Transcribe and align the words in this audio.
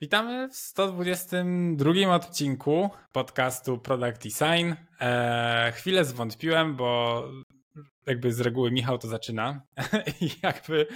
Witamy 0.00 0.48
w 0.48 0.56
122 0.56 2.14
odcinku 2.14 2.90
podcastu 3.12 3.78
Product 3.78 4.22
Design. 4.22 4.74
Eee, 5.00 5.72
chwilę 5.72 6.04
zwątpiłem, 6.04 6.76
bo 6.76 7.22
jakby 8.06 8.32
z 8.32 8.40
reguły 8.40 8.70
Michał 8.70 8.98
to 8.98 9.08
zaczyna 9.08 9.62
i 10.20 10.30
jakby 10.42 10.86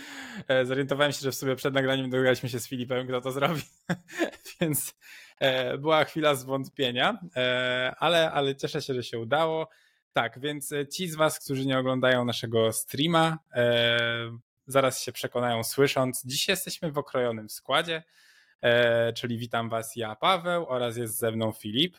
e, 0.48 0.64
zorientowałem 0.64 1.12
się, 1.12 1.20
że 1.20 1.32
w 1.32 1.34
sobie 1.34 1.56
przed 1.56 1.74
nagraniem 1.74 2.10
dogadaliśmy 2.10 2.48
się 2.48 2.60
z 2.60 2.68
Filipem, 2.68 3.06
kto 3.06 3.20
to 3.20 3.32
zrobi, 3.32 3.62
więc 4.60 4.94
e, 5.38 5.78
była 5.78 6.04
chwila 6.04 6.34
zwątpienia, 6.34 7.18
e, 7.36 7.94
ale, 7.98 8.32
ale 8.32 8.56
cieszę 8.56 8.82
się, 8.82 8.94
że 8.94 9.02
się 9.02 9.18
udało. 9.18 9.68
Tak, 10.16 10.38
więc 10.38 10.74
ci 10.92 11.08
z 11.08 11.16
was, 11.16 11.38
którzy 11.38 11.66
nie 11.66 11.78
oglądają 11.78 12.24
naszego 12.24 12.72
streama, 12.72 13.38
zaraz 14.66 15.00
się 15.00 15.12
przekonają 15.12 15.64
słysząc. 15.64 16.22
Dziś 16.24 16.48
jesteśmy 16.48 16.92
w 16.92 16.98
okrojonym 16.98 17.50
składzie, 17.50 18.02
czyli 19.14 19.38
witam 19.38 19.68
was 19.68 19.96
ja, 19.96 20.16
Paweł 20.16 20.66
oraz 20.68 20.96
jest 20.96 21.18
ze 21.18 21.30
mną 21.30 21.52
Filip. 21.52 21.96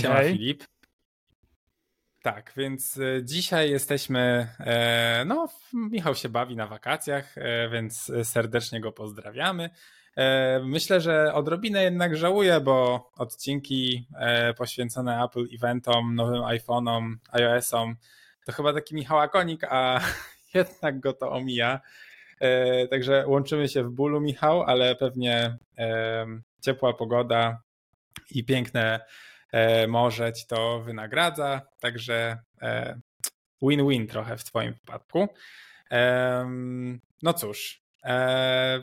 Siema 0.00 0.14
hej. 0.14 0.32
Filip. 0.32 0.64
Tak, 2.22 2.52
więc 2.56 2.96
e, 2.96 3.24
dzisiaj 3.24 3.70
jesteśmy, 3.70 4.48
e, 4.60 5.24
no 5.26 5.48
Michał 5.72 6.14
się 6.14 6.28
bawi 6.28 6.56
na 6.56 6.66
wakacjach, 6.66 7.38
e, 7.38 7.68
więc 7.68 8.12
serdecznie 8.24 8.80
go 8.80 8.92
pozdrawiamy. 8.92 9.70
Myślę, 10.62 11.00
że 11.00 11.34
odrobinę 11.34 11.82
jednak 11.82 12.16
żałuję, 12.16 12.60
bo 12.60 13.10
odcinki 13.16 14.08
poświęcone 14.56 15.24
Apple 15.24 15.46
eventom, 15.54 16.14
nowym 16.14 16.42
iPhone'om, 16.42 17.14
iOS'om 17.32 17.94
to 18.46 18.52
chyba 18.52 18.72
taki 18.72 18.94
Michała 18.94 19.28
Konik, 19.28 19.64
a 19.64 20.00
jednak 20.54 21.00
go 21.00 21.12
to 21.12 21.32
omija. 21.32 21.80
Także 22.90 23.24
łączymy 23.26 23.68
się 23.68 23.84
w 23.84 23.90
bólu, 23.90 24.20
Michał, 24.20 24.62
ale 24.62 24.96
pewnie 24.96 25.56
ciepła 26.60 26.92
pogoda 26.92 27.62
i 28.30 28.44
piękne 28.44 29.00
E, 29.52 29.86
możeć 29.86 30.46
to 30.46 30.80
wynagradza, 30.80 31.60
także 31.80 32.38
e, 32.62 33.00
win-win 33.62 34.06
trochę 34.06 34.36
w 34.36 34.44
Twoim 34.44 34.72
wypadku. 34.72 35.28
No 37.22 37.32
cóż, 37.32 37.82
e, 38.04 38.82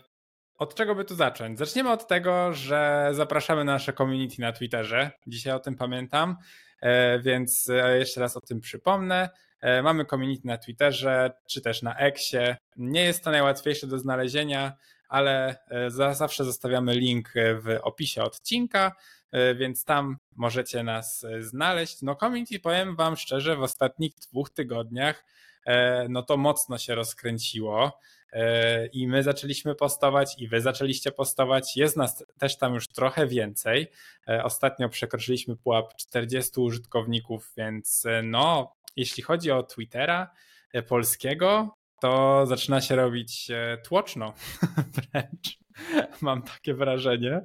od 0.58 0.76
czego 0.76 0.96
by 0.96 1.06
tu 1.06 1.16
zacząć? 1.16 1.60
Zaczniemy 1.60 1.92
od 1.92 2.08
tego, 2.08 2.54
że 2.54 3.10
zapraszamy 3.12 3.64
na 3.64 3.74
nasze 3.74 3.94
community 3.94 4.42
na 4.42 4.52
Twitterze. 4.52 5.12
Dzisiaj 5.28 5.54
o 5.54 5.60
tym 5.60 5.76
pamiętam, 5.76 6.38
więc 7.24 7.72
jeszcze 8.00 8.22
raz 8.22 8.38
o 8.38 8.42
tym 8.42 8.62
przypomnę. 8.62 9.30
Mamy 9.84 10.06
community 10.06 10.48
na 10.48 10.58
Twitterze 10.58 11.32
czy 11.48 11.62
też 11.62 11.82
na 11.82 11.98
Exie. 11.98 12.58
Nie 12.76 13.04
jest 13.04 13.24
to 13.24 13.32
najłatwiejsze 13.32 13.88
do 13.88 14.00
znalezienia, 14.00 14.74
ale 15.10 15.56
zawsze 16.12 16.44
zostawiamy 16.44 16.94
link 16.94 17.34
w 17.36 17.78
opisie 17.82 18.24
odcinka. 18.24 18.92
E, 19.36 19.56
więc 19.56 19.86
tam 19.86 20.18
możecie 20.36 20.84
nas 20.84 21.24
e, 21.24 21.44
znaleźć. 21.44 22.02
No 22.02 22.16
community, 22.16 22.60
powiem 22.60 22.96
wam 22.96 23.16
szczerze, 23.18 23.56
w 23.56 23.64
ostatnich 23.64 24.14
dwóch 24.16 24.50
tygodniach 24.50 25.26
e, 25.66 26.08
no 26.10 26.24
to 26.24 26.38
mocno 26.38 26.78
się 26.78 26.96
rozkręciło 26.96 28.00
i 28.94 29.08
my 29.08 29.24
zaczęliśmy 29.24 29.76
postować 29.76 30.36
i 30.38 30.48
wy 30.48 30.62
zaczęliście 30.62 31.12
postować. 31.12 31.78
Jest 31.78 31.98
nas 31.98 32.26
też 32.40 32.58
tam 32.58 32.74
już 32.74 32.88
trochę 32.88 33.28
więcej. 33.28 33.88
Ostatnio 34.44 34.90
przekroczyliśmy 34.90 35.56
pułap 35.56 35.96
40 35.96 36.60
użytkowników, 36.60 37.54
więc 37.58 38.04
no, 38.24 38.76
jeśli 38.96 39.24
chodzi 39.24 39.52
o 39.52 39.64
Twittera 39.64 40.32
polskiego, 40.88 41.76
to 42.02 42.46
zaczyna 42.46 42.82
się 42.82 42.96
robić 42.96 43.52
tłoczno 43.84 44.34
wręcz. 44.96 45.60
Mam 46.22 46.44
takie 46.44 46.74
wrażenie 46.74 47.42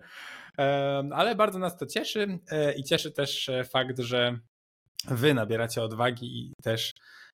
ale 1.12 1.34
bardzo 1.34 1.58
nas 1.58 1.76
to 1.76 1.86
cieszy 1.86 2.38
e, 2.50 2.72
i 2.72 2.84
cieszy 2.84 3.12
też 3.12 3.48
e, 3.48 3.64
fakt, 3.64 3.98
że 3.98 4.38
wy 5.08 5.34
nabieracie 5.34 5.82
odwagi 5.82 6.40
i 6.40 6.52
też 6.62 6.92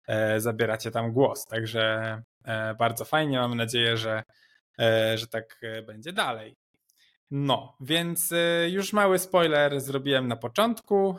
e, 0.08 0.40
zabieracie 0.40 0.90
tam 0.90 1.12
głos. 1.12 1.46
Także 1.46 2.22
bardzo 2.78 3.04
fajnie, 3.04 3.38
mam 3.38 3.56
nadzieję, 3.56 3.96
że, 3.96 4.22
że 5.14 5.26
tak 5.26 5.60
będzie 5.86 6.12
dalej. 6.12 6.56
No, 7.30 7.76
więc 7.80 8.34
już 8.68 8.92
mały 8.92 9.18
spoiler 9.18 9.80
zrobiłem 9.80 10.28
na 10.28 10.36
początku. 10.36 11.18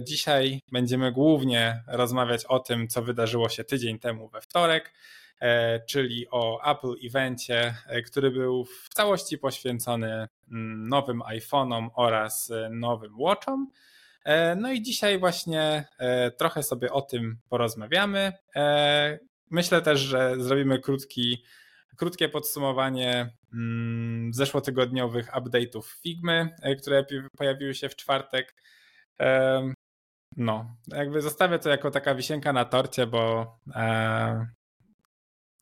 Dzisiaj 0.00 0.60
będziemy 0.72 1.12
głównie 1.12 1.82
rozmawiać 1.86 2.44
o 2.44 2.58
tym, 2.58 2.88
co 2.88 3.02
wydarzyło 3.02 3.48
się 3.48 3.64
tydzień 3.64 3.98
temu 3.98 4.28
we 4.28 4.40
wtorek. 4.40 4.92
E, 5.40 5.80
czyli 5.80 6.26
o 6.30 6.70
Apple 6.70 7.06
Evencie, 7.06 7.74
e, 7.86 8.02
który 8.02 8.30
był 8.30 8.64
w 8.64 8.88
całości 8.88 9.38
poświęcony 9.38 10.28
mm, 10.50 10.88
nowym 10.88 11.20
iPhone'om 11.20 11.88
oraz 11.94 12.50
e, 12.50 12.70
nowym 12.70 13.20
Watchom. 13.20 13.70
No 14.56 14.72
i 14.72 14.82
dzisiaj 14.82 15.18
właśnie 15.18 15.84
trochę 16.38 16.62
sobie 16.62 16.92
o 16.92 17.02
tym 17.02 17.38
porozmawiamy. 17.48 18.32
Myślę 19.50 19.82
też, 19.82 20.00
że 20.00 20.34
zrobimy 20.38 20.80
krótki, 20.80 21.44
krótkie 21.96 22.28
podsumowanie 22.28 23.36
mm, 23.52 24.34
zeszłotygodniowych 24.34 25.30
update'ów 25.32 25.82
Figmy, 26.02 26.56
które 26.82 27.06
pojawiły 27.38 27.74
się 27.74 27.88
w 27.88 27.96
czwartek. 27.96 28.54
No, 30.36 30.76
jakby 30.86 31.22
zostawię 31.22 31.58
to 31.58 31.68
jako 31.68 31.90
taka 31.90 32.14
wisienka 32.14 32.52
na 32.52 32.64
torcie, 32.64 33.06
bo 33.06 33.54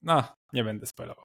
no, 0.03 0.25
nie 0.53 0.65
będę 0.65 0.87
spoilował. 0.87 1.25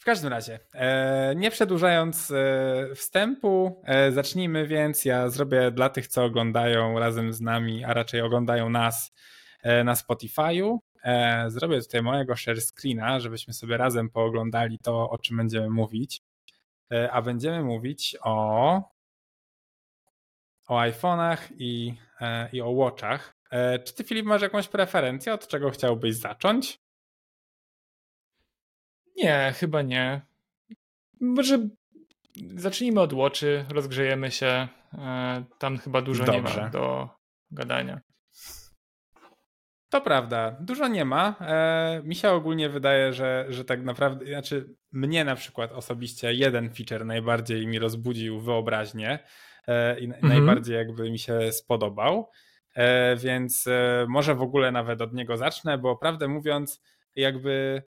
W 0.00 0.04
każdym 0.04 0.30
razie, 0.30 0.58
e, 0.74 1.34
nie 1.36 1.50
przedłużając 1.50 2.30
e, 2.30 2.94
wstępu, 2.94 3.82
e, 3.84 4.12
zacznijmy 4.12 4.66
więc. 4.66 5.04
Ja 5.04 5.28
zrobię 5.28 5.70
dla 5.70 5.88
tych, 5.88 6.06
co 6.06 6.24
oglądają 6.24 6.98
razem 6.98 7.32
z 7.32 7.40
nami, 7.40 7.84
a 7.84 7.94
raczej 7.94 8.20
oglądają 8.20 8.70
nas 8.70 9.12
na 9.84 9.94
Spotify'u. 9.94 10.78
Zrobię 11.46 11.80
tutaj 11.80 12.02
mojego 12.02 12.36
share 12.36 12.60
screena, 12.60 13.20
żebyśmy 13.20 13.54
sobie 13.54 13.76
razem 13.76 14.10
pooglądali 14.10 14.78
to, 14.78 15.10
o 15.10 15.18
czym 15.18 15.36
będziemy 15.36 15.70
mówić. 15.70 16.22
A 17.10 17.22
będziemy 17.22 17.62
mówić 17.62 18.16
o, 18.22 18.74
o 20.68 20.78
iPhone'ach 20.78 21.38
i, 21.58 21.94
i 22.52 22.60
o 22.60 22.70
Watchach. 22.70 23.36
Czy 23.84 23.94
ty, 23.94 24.04
Filip, 24.04 24.26
masz 24.26 24.42
jakąś 24.42 24.68
preferencję, 24.68 25.34
od 25.34 25.48
czego 25.48 25.70
chciałbyś 25.70 26.16
zacząć? 26.16 26.80
Nie, 29.16 29.54
chyba 29.56 29.82
nie. 29.82 30.20
Może 31.20 31.68
zacznijmy 32.54 33.00
od 33.00 33.12
Watchy, 33.12 33.64
rozgrzejemy 33.68 34.30
się. 34.30 34.68
E, 34.94 35.44
tam 35.58 35.78
chyba 35.78 36.02
dużo 36.02 36.24
Dobrze. 36.24 36.56
nie 36.56 36.62
ma 36.62 36.68
do 36.68 37.08
gadania. 37.50 38.00
To 39.90 40.00
prawda, 40.00 40.56
dużo 40.60 40.88
nie 40.88 41.04
ma. 41.04 41.34
E, 41.40 42.00
mi 42.04 42.14
się 42.14 42.30
ogólnie 42.30 42.68
wydaje, 42.68 43.12
że, 43.12 43.46
że 43.48 43.64
tak 43.64 43.82
naprawdę, 43.82 44.26
znaczy 44.26 44.74
mnie 44.92 45.24
na 45.24 45.36
przykład 45.36 45.72
osobiście 45.72 46.34
jeden 46.34 46.74
feature 46.74 47.04
najbardziej 47.04 47.66
mi 47.66 47.78
rozbudził 47.78 48.40
wyobraźnię 48.40 49.18
e, 49.68 50.00
i 50.00 50.04
mhm. 50.04 50.28
najbardziej 50.28 50.76
jakby 50.76 51.10
mi 51.10 51.18
się 51.18 51.52
spodobał. 51.52 52.30
Więc 53.16 53.68
może 54.08 54.34
w 54.34 54.42
ogóle 54.42 54.72
nawet 54.72 55.02
od 55.02 55.14
niego 55.14 55.36
zacznę, 55.36 55.78
bo 55.78 55.96
prawdę 55.96 56.28
mówiąc, 56.28 56.82
jakby 57.16 57.82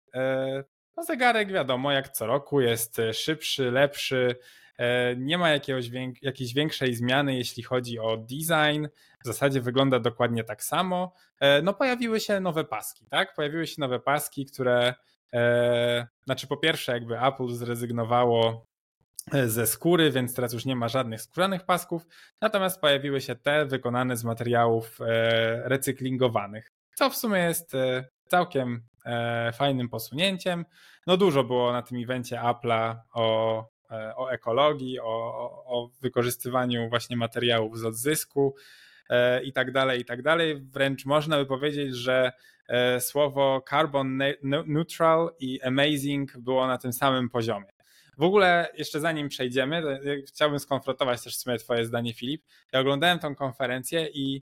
no 0.98 1.04
zegarek 1.04 1.52
wiadomo, 1.52 1.92
jak 1.92 2.10
co 2.10 2.26
roku 2.26 2.62
jest 2.62 3.00
e, 3.00 3.14
szybszy, 3.14 3.72
lepszy, 3.72 4.36
e, 4.78 5.16
nie 5.16 5.38
ma 5.38 5.50
jakiegoś, 5.50 5.90
jakiejś 6.22 6.54
większej 6.54 6.94
zmiany, 6.94 7.36
jeśli 7.36 7.64
chodzi 7.64 8.00
o 8.00 8.18
design. 8.18 8.88
W 9.24 9.28
zasadzie 9.28 9.62
wygląda 9.62 10.00
dokładnie 10.00 10.44
tak 10.44 10.64
samo. 10.64 11.14
E, 11.40 11.62
no 11.62 11.74
pojawiły 11.74 12.20
się 12.20 12.40
nowe 12.40 12.64
paski, 12.64 13.06
tak? 13.06 13.36
Pojawiły 13.36 13.68
się 13.68 13.76
nowe 13.80 14.00
paski, 14.00 14.46
które 14.46 14.94
znaczy 16.26 16.48
po 16.48 16.58
pierwsze 16.58 16.92
jakby 16.92 17.20
Apple 17.20 17.48
zrezygnowało 17.48 18.66
ze 19.46 19.68
skóry, 19.68 20.12
więc 20.12 20.36
teraz 20.36 20.54
już 20.54 20.66
nie 20.66 20.76
ma 20.76 20.88
żadnych 20.88 21.22
skórzanych 21.22 21.66
pasków, 21.66 22.08
natomiast 22.42 22.82
pojawiły 22.82 23.22
się 23.22 23.36
te 23.36 23.66
wykonane 23.66 24.18
z 24.18 24.24
materiałów 24.24 25.00
recyklingowanych, 25.64 26.72
co 26.96 27.10
w 27.10 27.16
sumie 27.16 27.40
jest 27.40 27.76
całkiem 28.32 28.84
e, 29.06 29.52
fajnym 29.52 29.90
posunięciem. 29.90 30.66
No 31.08 31.18
dużo 31.18 31.44
było 31.44 31.72
na 31.72 31.82
tym 31.82 32.04
evencie 32.04 32.38
Apple'a 32.38 32.96
o, 33.14 33.66
e, 33.92 34.16
o 34.16 34.32
ekologii, 34.32 35.00
o, 35.00 35.06
o 35.66 35.90
wykorzystywaniu 36.02 36.90
właśnie 36.90 37.18
materiałów 37.18 37.80
z 37.80 37.86
odzysku 37.86 38.56
e, 38.56 38.62
i 39.44 39.54
tak 39.54 39.72
dalej, 39.72 40.02
i 40.02 40.06
tak 40.06 40.22
dalej. 40.22 40.62
Wręcz 40.62 41.06
można 41.06 41.38
by 41.38 41.46
powiedzieć, 41.46 41.96
że 41.96 42.32
słowo 43.00 43.64
carbon 43.70 44.20
neutral 44.68 45.30
i 45.40 45.62
amazing 45.62 46.38
było 46.38 46.68
na 46.68 46.78
tym 46.78 46.94
samym 46.94 47.30
poziomie. 47.30 47.68
W 48.18 48.24
ogóle, 48.24 48.70
jeszcze 48.78 49.00
zanim 49.00 49.30
przejdziemy, 49.30 50.00
chciałbym 50.28 50.60
skonfrontować 50.60 51.24
też 51.24 51.38
w 51.38 51.40
sumie 51.40 51.58
Twoje 51.58 51.86
zdanie, 51.86 52.14
Filip. 52.14 52.44
Ja 52.74 52.80
oglądałem 52.80 53.20
tą 53.20 53.36
konferencję 53.36 54.08
i 54.14 54.42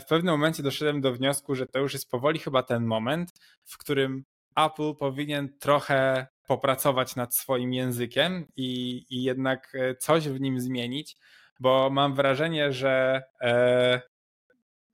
w 0.00 0.04
pewnym 0.08 0.34
momencie 0.34 0.62
doszedłem 0.62 1.00
do 1.00 1.12
wniosku, 1.12 1.54
że 1.54 1.66
to 1.66 1.78
już 1.78 1.92
jest 1.92 2.10
powoli 2.10 2.38
chyba 2.38 2.62
ten 2.62 2.84
moment, 2.84 3.32
w 3.64 3.78
którym 3.78 4.24
Apple 4.56 4.94
powinien 4.94 5.58
trochę 5.58 6.26
popracować 6.46 7.16
nad 7.16 7.36
swoim 7.36 7.72
językiem 7.72 8.46
i, 8.56 9.02
i 9.10 9.22
jednak 9.22 9.72
coś 9.98 10.28
w 10.28 10.40
nim 10.40 10.60
zmienić, 10.60 11.16
bo 11.60 11.90
mam 11.90 12.14
wrażenie, 12.14 12.72
że 12.72 13.22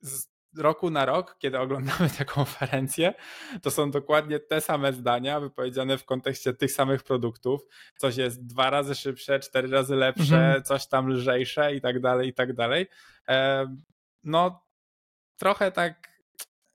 z 0.00 0.26
roku 0.58 0.90
na 0.90 1.04
rok, 1.04 1.36
kiedy 1.38 1.58
oglądamy 1.58 2.10
tę 2.18 2.24
konferencję, 2.24 3.14
to 3.62 3.70
są 3.70 3.90
dokładnie 3.90 4.40
te 4.40 4.60
same 4.60 4.92
zdania 4.92 5.40
wypowiedziane 5.40 5.98
w 5.98 6.04
kontekście 6.04 6.54
tych 6.54 6.72
samych 6.72 7.02
produktów. 7.02 7.66
Coś 7.96 8.16
jest 8.16 8.46
dwa 8.46 8.70
razy 8.70 8.94
szybsze, 8.94 9.40
cztery 9.40 9.68
razy 9.68 9.96
lepsze, 9.96 10.36
mhm. 10.36 10.62
coś 10.62 10.86
tam 10.86 11.08
lżejsze 11.08 11.74
i 11.74 11.80
tak 11.80 12.00
dalej, 12.00 12.28
i 12.28 12.34
tak 12.34 12.52
dalej. 12.52 12.86
No, 14.24 14.66
trochę 15.36 15.72
tak 15.72 16.16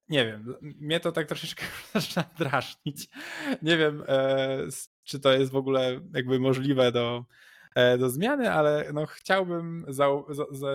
nie 0.10 0.26
wiem, 0.26 0.56
mnie 0.62 1.00
to 1.00 1.12
tak 1.12 1.28
troszeczkę 1.28 1.64
zaczyna 1.94 2.26
drażnić. 2.38 3.08
Nie 3.62 3.78
wiem, 3.78 4.04
e, 4.08 4.58
czy 5.04 5.20
to 5.20 5.32
jest 5.32 5.52
w 5.52 5.56
ogóle 5.56 6.00
jakby 6.14 6.40
możliwe 6.40 6.92
do, 6.92 7.26
E, 7.26 7.26
do 8.00 8.10
zmiany, 8.10 8.52
ale 8.52 8.90
no 8.94 9.06
chciałbym 9.06 9.86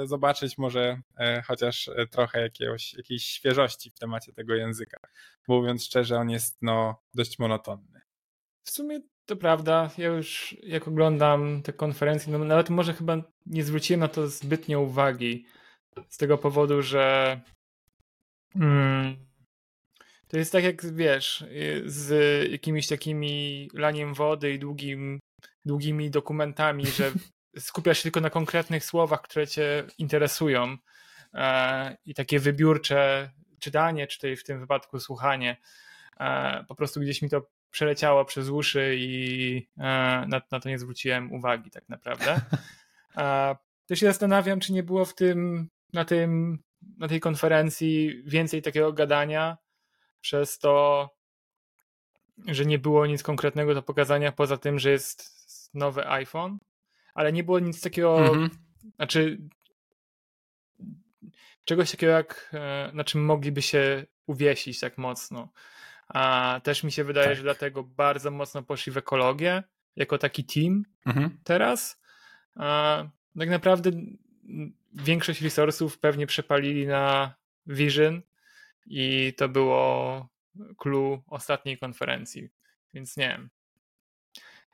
zobaczyć 0.04 0.58
może 0.58 1.00
e, 1.18 1.42
chociaż 1.42 1.88
e, 1.88 2.06
trochę 2.06 2.40
jakiegoś, 2.40 2.94
jakiejś 2.94 3.24
świeżości 3.24 3.90
w 3.90 3.98
temacie 3.98 4.32
tego 4.32 4.54
języka. 4.54 5.00
Mówiąc 5.48 5.84
szczerze, 5.84 6.16
on 6.16 6.30
jest 6.30 6.56
no 6.62 7.02
dość 7.14 7.38
monotonny. 7.38 8.00
W 8.66 8.70
sumie 8.70 9.00
to 9.26 9.36
prawda. 9.36 9.90
Ja 9.98 10.06
już 10.06 10.56
jak 10.62 10.88
oglądam 10.88 11.62
te 11.62 11.72
konferencje, 11.72 12.32
no 12.32 12.44
nawet 12.44 12.70
może 12.70 12.94
chyba 12.94 13.22
nie 13.46 13.64
zwróciłem 13.64 14.00
na 14.00 14.08
to 14.08 14.28
zbytnio 14.28 14.80
uwagi. 14.80 15.46
Z 16.08 16.16
tego 16.16 16.38
powodu, 16.38 16.82
że 16.82 17.40
mm, 18.54 19.16
to 20.28 20.38
jest 20.38 20.52
tak 20.52 20.64
jak 20.64 20.94
wiesz, 20.94 21.44
z 21.84 22.10
jakimiś 22.50 22.86
takimi 22.86 23.68
laniem 23.74 24.14
wody 24.14 24.52
i 24.52 24.58
długim 24.58 25.18
długimi 25.66 26.10
dokumentami, 26.10 26.86
że 26.86 27.12
skupiasz 27.58 27.98
się 27.98 28.02
tylko 28.02 28.20
na 28.20 28.30
konkretnych 28.30 28.84
słowach, 28.84 29.22
które 29.22 29.46
cię 29.46 29.84
interesują 29.98 30.76
e, 31.34 31.96
i 32.04 32.14
takie 32.14 32.38
wybiórcze 32.38 33.30
czytanie, 33.58 34.06
czy 34.06 34.36
w 34.36 34.44
tym 34.44 34.60
wypadku 34.60 35.00
słuchanie. 35.00 35.56
E, 36.20 36.64
po 36.68 36.74
prostu 36.74 37.00
gdzieś 37.00 37.22
mi 37.22 37.30
to 37.30 37.48
przeleciało 37.70 38.24
przez 38.24 38.48
uszy 38.48 38.96
i 38.98 39.68
e, 39.78 39.82
na, 40.28 40.42
na 40.50 40.60
to 40.60 40.68
nie 40.68 40.78
zwróciłem 40.78 41.32
uwagi 41.32 41.70
tak 41.70 41.88
naprawdę. 41.88 42.40
Też 43.86 44.00
się 44.00 44.06
zastanawiam, 44.06 44.60
czy 44.60 44.72
nie 44.72 44.82
było 44.82 45.04
w 45.04 45.14
tym, 45.14 45.68
na, 45.92 46.04
tym, 46.04 46.58
na 46.98 47.08
tej 47.08 47.20
konferencji 47.20 48.22
więcej 48.24 48.62
takiego 48.62 48.92
gadania 48.92 49.56
przez 50.20 50.58
to, 50.58 51.08
że 52.46 52.66
nie 52.66 52.78
było 52.78 53.06
nic 53.06 53.22
konkretnego 53.22 53.74
do 53.74 53.82
pokazania 53.82 54.32
poza 54.32 54.56
tym, 54.56 54.78
że 54.78 54.90
jest 54.90 55.35
nowy 55.74 56.08
iPhone, 56.08 56.58
ale 57.14 57.32
nie 57.32 57.44
było 57.44 57.58
nic 57.58 57.80
takiego, 57.80 58.18
mhm. 58.20 58.50
znaczy 58.96 59.38
czegoś 61.64 61.90
takiego 61.90 62.12
jak, 62.12 62.50
e, 62.52 62.90
na 62.94 63.04
czym 63.04 63.24
mogliby 63.24 63.62
się 63.62 64.06
uwiesić 64.26 64.80
tak 64.80 64.98
mocno. 64.98 65.52
A 66.08 66.60
też 66.64 66.84
mi 66.84 66.92
się 66.92 67.04
wydaje, 67.04 67.28
tak. 67.28 67.36
że 67.36 67.42
dlatego 67.42 67.82
bardzo 67.82 68.30
mocno 68.30 68.62
poszli 68.62 68.92
w 68.92 68.96
ekologię, 68.96 69.62
jako 69.96 70.18
taki 70.18 70.44
team 70.44 70.84
mhm. 71.06 71.38
teraz. 71.44 72.00
A 72.54 73.04
tak 73.38 73.48
naprawdę 73.50 73.90
większość 74.92 75.40
resursów 75.40 75.98
pewnie 75.98 76.26
przepalili 76.26 76.86
na 76.86 77.34
Vision 77.66 78.22
i 78.86 79.34
to 79.36 79.48
było 79.48 80.28
clue 80.78 81.22
ostatniej 81.26 81.78
konferencji. 81.78 82.48
Więc 82.94 83.16
nie 83.16 83.28
wiem. 83.28 83.50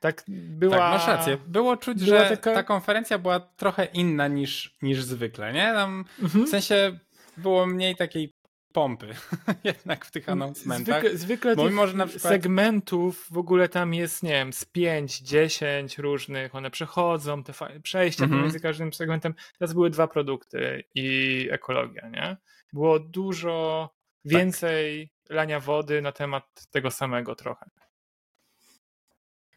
Tak, 0.03 0.23
była, 0.27 0.77
tak, 0.77 0.91
masz 0.91 1.07
rację. 1.07 1.37
Było 1.47 1.77
czuć, 1.77 1.99
że 1.99 2.29
taka... 2.29 2.53
ta 2.53 2.63
konferencja 2.63 3.17
była 3.17 3.39
trochę 3.39 3.85
inna 3.85 4.27
niż, 4.27 4.77
niż 4.81 5.03
zwykle, 5.03 5.53
nie? 5.53 5.73
Tam 5.73 6.05
mhm. 6.21 6.45
W 6.45 6.49
sensie 6.49 6.99
było 7.37 7.65
mniej 7.65 7.95
takiej 7.95 8.33
pompy 8.73 9.07
jednak 9.63 10.05
w 10.05 10.11
tych 10.11 10.29
announcementach. 10.29 11.01
Zwykle, 11.01 11.17
zwykle 11.17 11.55
na 11.93 12.07
przykład... 12.07 12.33
segmentów 12.33 13.27
w 13.31 13.37
ogóle 13.37 13.69
tam 13.69 13.93
jest, 13.93 14.23
nie 14.23 14.31
wiem, 14.31 14.53
z 14.53 14.65
5, 14.65 15.19
10 15.19 15.97
różnych, 15.97 16.55
one 16.55 16.71
przechodzą, 16.71 17.43
te 17.43 17.53
przejścia 17.83 18.23
mhm. 18.23 18.41
pomiędzy 18.41 18.59
każdym 18.59 18.93
segmentem. 18.93 19.33
Teraz 19.59 19.73
były 19.73 19.89
dwa 19.89 20.07
produkty 20.07 20.83
i 20.95 21.47
ekologia, 21.51 22.09
nie? 22.09 22.37
Było 22.73 22.99
dużo 22.99 23.89
więcej 24.25 25.09
tak. 25.27 25.35
lania 25.35 25.59
wody 25.59 26.01
na 26.01 26.11
temat 26.11 26.45
tego 26.71 26.91
samego 26.91 27.35
trochę. 27.35 27.65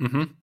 Mhm. 0.00 0.36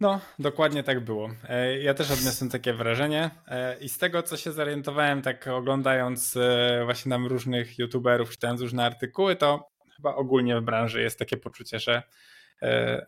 No, 0.00 0.20
dokładnie 0.38 0.82
tak 0.82 1.04
było. 1.04 1.30
E, 1.48 1.78
ja 1.78 1.94
też 1.94 2.10
odniosłem 2.10 2.50
takie 2.50 2.72
wrażenie 2.72 3.30
e, 3.48 3.78
i 3.78 3.88
z 3.88 3.98
tego, 3.98 4.22
co 4.22 4.36
się 4.36 4.52
zorientowałem, 4.52 5.22
tak 5.22 5.46
oglądając 5.46 6.36
e, 6.36 6.82
właśnie 6.84 7.10
nam 7.10 7.26
różnych 7.26 7.78
youtuberów, 7.78 8.30
czytając 8.30 8.60
różne 8.60 8.86
artykuły, 8.86 9.36
to 9.36 9.68
chyba 9.96 10.14
ogólnie 10.14 10.60
w 10.60 10.64
branży 10.64 11.02
jest 11.02 11.18
takie 11.18 11.36
poczucie, 11.36 11.78
że, 11.78 12.02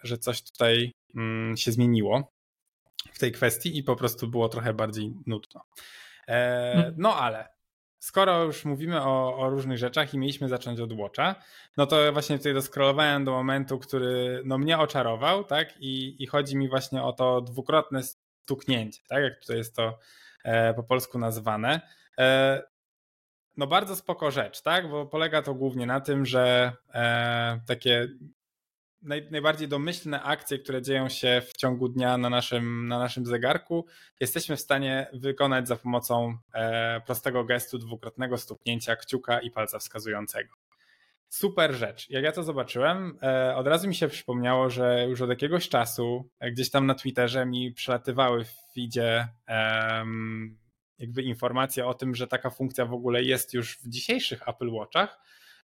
że 0.03 0.19
coś 0.19 0.43
tutaj 0.43 0.93
mm, 1.17 1.57
się 1.57 1.73
zmieniło 1.73 2.33
w 3.13 3.19
tej 3.19 3.33
kwestii 3.33 3.79
i 3.79 3.83
po 3.83 3.97
prostu 3.97 4.29
było 4.29 4.49
trochę 4.49 4.75
bardziej 4.75 5.15
nudno. 5.27 5.65
Mm. 6.27 6.95
No 6.97 7.17
ale 7.17 7.56
skoro 7.99 8.45
już 8.45 8.65
mówimy 8.65 9.03
o, 9.03 9.39
o, 9.39 9.51
różnych 9.51 9.79
rzeczach 9.79 10.15
i 10.15 10.19
mieliśmy 10.19 10.49
zacząć 10.49 10.81
od 10.81 10.93
Watcha, 10.93 11.35
no 11.77 11.87
to 11.87 12.13
właśnie 12.13 12.39
tutaj 12.39 12.55
doskrolowałem 12.55 13.25
do 13.25 13.33
momentu, 13.33 13.79
który 13.79 14.43
no 14.45 14.59
mnie 14.59 14.79
oczarował, 14.79 15.45
tak? 15.45 15.75
I, 15.81 16.23
I 16.23 16.27
chodzi 16.27 16.57
mi 16.57 16.69
właśnie 16.69 17.03
o 17.03 17.13
to 17.13 17.41
dwukrotne 17.41 18.03
stuknięcie, 18.03 19.03
tak? 19.09 19.23
Jak 19.23 19.41
tutaj 19.41 19.57
jest 19.57 19.77
to 19.77 19.99
e, 20.45 20.75
po 20.75 20.83
polsku 20.83 21.19
nazwane. 21.19 21.81
E, 22.19 22.63
no 23.57 23.67
bardzo 23.67 23.97
spoko 23.97 24.31
rzecz, 24.31 24.63
tak? 24.63 24.91
Bo 24.91 25.07
polega 25.07 25.43
to 25.43 25.55
głównie 25.55 25.87
na 25.87 26.01
tym, 26.01 26.27
że 26.27 26.73
e, 26.95 27.61
takie 27.67 28.09
naj, 29.03 29.29
najbardziej 29.31 29.69
domyślne 29.69 30.23
akcje, 30.23 30.59
które 30.59 30.83
dzieją 30.83 31.09
się 31.09 31.43
w 31.47 31.57
ciągu 31.57 31.89
dnia 31.89 32.19
na 32.19 32.31
naszym, 32.31 32.89
na 32.89 32.99
naszym 32.99 33.27
zegarku, 33.27 33.87
jesteśmy 34.21 34.57
w 34.57 34.61
stanie 34.61 35.07
wykonać 35.13 35.69
za 35.69 35.77
pomocą 35.77 36.39
e, 36.55 37.01
prostego 37.01 37.45
gestu 37.45 37.79
dwukrotnego 37.79 38.39
stuknięcia 38.39 38.97
kciuka 38.97 39.41
i 39.41 39.51
palca 39.51 39.79
wskazującego. 39.79 40.55
Super 41.29 41.75
rzecz. 41.75 42.11
Jak 42.11 42.25
ja 42.25 42.33
to 42.33 42.43
zobaczyłem, 42.43 43.19
e, 43.23 43.57
od 43.57 43.67
razu 43.67 43.89
mi 43.89 43.95
się 43.95 44.09
przypomniało, 44.09 44.71
że 44.71 45.07
już 45.09 45.21
od 45.21 45.31
jakiegoś 45.31 45.69
czasu 45.69 46.31
e, 46.41 46.51
gdzieś 46.51 46.71
tam 46.71 46.87
na 46.87 46.95
Twitterze 46.95 47.47
mi 47.47 47.73
przelatywały 47.73 48.45
w 48.45 48.55
feedzie 48.75 49.29
jakby 50.99 51.23
informacje 51.23 51.87
o 51.87 51.95
tym, 51.95 52.15
że 52.15 52.27
taka 52.27 52.51
funkcja 52.51 52.87
w 52.87 52.93
ogóle 52.93 53.23
jest 53.23 53.55
już 53.55 53.79
w 53.79 53.89
dzisiejszych 53.89 54.49
Apple 54.49 54.71
Watchach 54.71 55.21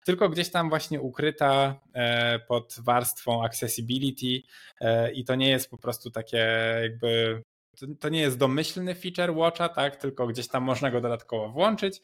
tylko 0.05 0.29
gdzieś 0.29 0.51
tam 0.51 0.69
właśnie 0.69 1.01
ukryta 1.01 1.81
e, 1.93 2.39
pod 2.39 2.77
warstwą 2.79 3.45
accessibility 3.45 4.49
e, 4.81 5.13
i 5.13 5.25
to 5.25 5.35
nie 5.35 5.51
jest 5.51 5.71
po 5.71 5.79
prostu 5.79 6.11
takie 6.11 6.49
jakby, 6.83 7.43
to 8.01 8.09
nie 8.09 8.21
jest 8.21 8.39
domyślny 8.39 8.95
feature 8.95 9.31
Watcha, 9.31 9.69
tak, 9.69 9.97
tylko 9.97 10.27
gdzieś 10.27 10.49
tam 10.49 10.63
można 10.63 10.91
go 10.91 11.01
dodatkowo 11.01 11.49
włączyć. 11.49 12.03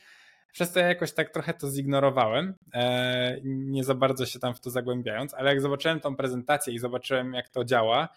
Przez 0.52 0.72
to 0.72 0.80
ja 0.80 0.88
jakoś 0.88 1.12
tak 1.12 1.30
trochę 1.30 1.54
to 1.54 1.70
zignorowałem, 1.70 2.54
e, 2.74 3.36
nie 3.44 3.84
za 3.84 3.94
bardzo 3.94 4.26
się 4.26 4.38
tam 4.38 4.54
w 4.54 4.60
to 4.60 4.70
zagłębiając, 4.70 5.34
ale 5.34 5.50
jak 5.50 5.60
zobaczyłem 5.60 6.00
tą 6.00 6.16
prezentację 6.16 6.74
i 6.74 6.78
zobaczyłem 6.78 7.34
jak 7.34 7.48
to 7.48 7.64
działa 7.64 8.08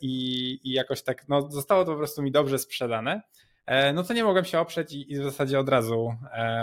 i, 0.00 0.72
jakoś 0.72 1.02
tak, 1.02 1.28
no 1.28 1.50
zostało 1.50 1.84
to 1.84 1.92
po 1.92 1.98
prostu 1.98 2.22
mi 2.22 2.32
dobrze 2.32 2.58
sprzedane, 2.58 3.22
no 3.94 4.02
to 4.02 4.14
nie 4.14 4.24
mogłem 4.24 4.44
się 4.44 4.60
oprzeć 4.60 4.92
i, 4.92 5.12
i 5.12 5.20
w 5.20 5.22
zasadzie 5.22 5.58
od 5.58 5.68
razu 5.68 6.14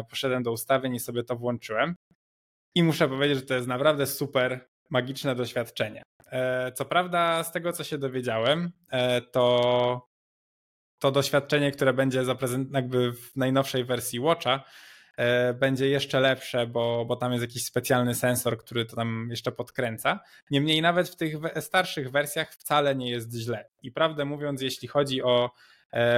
poszedłem 0.10 0.44
do 0.44 0.52
ustawień 0.52 0.96
i 0.96 1.00
sobie 1.00 1.24
to 1.24 1.36
włączyłem. 1.36 1.96
I 2.76 2.84
muszę 2.84 3.08
powiedzieć, 3.08 3.38
że 3.38 3.46
to 3.46 3.54
jest 3.54 3.68
naprawdę 3.68 4.08
super 4.08 4.68
magiczne 4.90 5.36
doświadczenie. 5.36 6.04
E, 6.32 6.72
co 6.72 6.86
prawda, 6.86 7.44
z 7.44 7.52
tego 7.52 7.74
co 7.74 7.84
się 7.84 7.98
dowiedziałem, 7.98 8.72
e, 8.92 9.22
to 9.22 10.12
to 11.00 11.12
doświadczenie, 11.12 11.72
które 11.72 11.94
będzie 11.94 12.24
jakby 12.74 13.14
w 13.14 13.36
najnowszej 13.36 13.86
wersji 13.86 14.20
Watcha, 14.20 14.64
e, 15.18 15.54
będzie 15.54 15.90
jeszcze 15.90 16.20
lepsze, 16.20 16.68
bo, 16.68 17.06
bo 17.06 17.16
tam 17.16 17.32
jest 17.32 17.42
jakiś 17.42 17.66
specjalny 17.66 18.16
sensor, 18.16 18.58
który 18.58 18.86
to 18.86 18.96
tam 18.96 19.28
jeszcze 19.30 19.52
podkręca. 19.52 20.20
Niemniej 20.52 20.82
nawet 20.82 21.10
w 21.10 21.16
tych 21.16 21.36
starszych 21.60 22.12
wersjach 22.12 22.54
wcale 22.54 22.96
nie 22.96 23.10
jest 23.10 23.34
źle. 23.34 23.70
I 23.82 23.92
prawdę 23.92 24.26
mówiąc, 24.26 24.62
jeśli 24.62 24.88
chodzi 24.88 25.24
o 25.24 25.52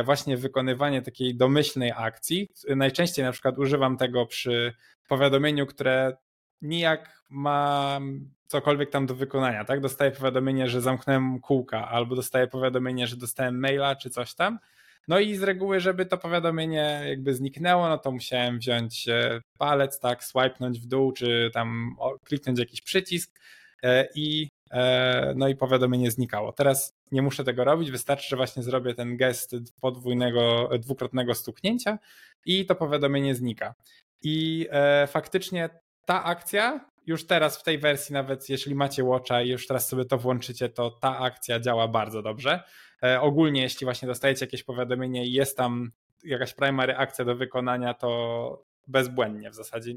właśnie 0.05 0.37
wykonywanie 0.37 1.01
takiej 1.01 1.35
domyślnej 1.35 1.91
akcji, 1.95 2.49
najczęściej 2.75 3.25
na 3.25 3.31
przykład 3.31 3.57
używam 3.57 3.97
tego 3.97 4.25
przy 4.25 4.73
powiadomieniu, 5.07 5.65
które 5.65 6.17
nijak 6.63 7.23
mam 7.29 8.29
cokolwiek 8.47 8.89
tam 8.89 9.05
do 9.05 9.15
wykonania, 9.15 9.65
tak? 9.65 9.79
Dostaję 9.79 10.11
powiadomienie, 10.11 10.69
że 10.69 10.81
zamknąłem 10.81 11.39
kółka, 11.39 11.89
albo 11.89 12.15
dostaję 12.15 12.47
powiadomienie, 12.47 13.07
że 13.07 13.17
dostałem 13.17 13.59
maila, 13.59 13.95
czy 13.95 14.09
coś 14.09 14.35
tam. 14.35 14.59
No 15.07 15.19
i 15.19 15.35
z 15.35 15.43
reguły, 15.43 15.79
żeby 15.79 16.05
to 16.05 16.17
powiadomienie 16.17 17.01
jakby 17.07 17.33
zniknęło, 17.33 17.89
no 17.89 17.97
to 17.97 18.11
musiałem 18.11 18.59
wziąć 18.59 19.07
e, 19.07 19.41
palec, 19.57 19.99
tak, 19.99 20.23
swipenąć 20.23 20.79
w 20.79 20.85
dół, 20.85 21.11
czy 21.11 21.51
tam 21.53 21.95
kliknąć 22.23 22.59
jakiś 22.59 22.81
przycisk 22.81 23.39
e, 23.83 24.07
i 24.15 24.49
e, 24.71 25.33
no 25.35 25.47
i 25.47 25.55
powiadomienie 25.55 26.11
znikało. 26.11 26.51
Teraz 26.51 26.93
nie 27.11 27.21
muszę 27.21 27.43
tego 27.43 27.63
robić, 27.63 27.91
wystarczy, 27.91 28.29
że 28.29 28.35
właśnie 28.35 28.63
zrobię 28.63 28.93
ten 28.95 29.17
gest 29.17 29.55
podwójnego, 29.81 30.69
dwukrotnego 30.79 31.35
stuknięcia 31.35 31.99
i 32.45 32.65
to 32.65 32.75
powiadomienie 32.75 33.35
znika. 33.35 33.73
I 34.21 34.67
faktycznie 35.07 35.69
ta 36.05 36.23
akcja 36.23 36.93
już 37.05 37.27
teraz 37.27 37.57
w 37.57 37.63
tej 37.63 37.77
wersji, 37.77 38.13
nawet 38.13 38.49
jeśli 38.49 38.75
macie 38.75 39.03
Watcha 39.03 39.41
i 39.41 39.49
już 39.49 39.67
teraz 39.67 39.87
sobie 39.87 40.05
to 40.05 40.17
włączycie, 40.17 40.69
to 40.69 40.91
ta 40.91 41.19
akcja 41.19 41.59
działa 41.59 41.87
bardzo 41.87 42.21
dobrze. 42.21 42.63
E, 43.03 43.21
ogólnie, 43.21 43.61
jeśli 43.61 43.85
właśnie 43.85 44.07
dostajecie 44.07 44.45
jakieś 44.45 44.63
powiadomienie 44.63 45.25
i 45.25 45.33
jest 45.33 45.57
tam 45.57 45.91
jakaś 46.23 46.53
primary 46.53 46.97
akcja 46.97 47.25
do 47.25 47.35
wykonania, 47.35 47.93
to 47.93 48.65
bezbłędnie 48.87 49.49
w 49.49 49.55
zasadzie. 49.55 49.93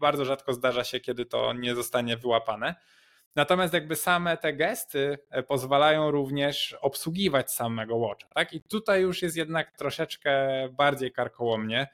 Bardzo 0.00 0.24
rzadko 0.24 0.52
zdarza 0.52 0.84
się, 0.84 1.00
kiedy 1.00 1.26
to 1.26 1.52
nie 1.52 1.74
zostanie 1.74 2.16
wyłapane. 2.16 2.74
Natomiast 3.36 3.74
jakby 3.74 3.96
same 3.96 4.36
te 4.36 4.52
gesty 4.52 5.18
e, 5.30 5.42
pozwalają 5.42 6.10
również 6.10 6.76
obsługiwać 6.80 7.52
samego 7.52 7.96
Watcha. 7.96 8.28
Tak? 8.34 8.52
I 8.52 8.62
tutaj 8.62 9.02
już 9.02 9.22
jest 9.22 9.36
jednak 9.36 9.72
troszeczkę 9.72 10.48
bardziej 10.72 11.12
karkołomnie, 11.12 11.88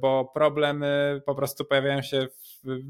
bo 0.00 0.30
problemy 0.34 1.22
po 1.26 1.34
prostu 1.34 1.64
pojawiają 1.64 2.02
się 2.02 2.28
w, 2.64 2.80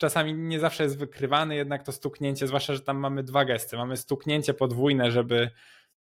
czasami 0.00 0.34
nie 0.34 0.60
zawsze 0.60 0.82
jest 0.82 0.98
wykrywany 0.98 1.56
jednak 1.56 1.82
to 1.82 1.92
stuknięcie, 1.92 2.46
zwłaszcza, 2.46 2.74
że 2.74 2.80
tam 2.80 2.96
mamy 2.96 3.22
dwa 3.22 3.44
gesty. 3.44 3.76
Mamy 3.76 3.96
stuknięcie 3.96 4.54
podwójne, 4.54 5.10
żeby 5.10 5.50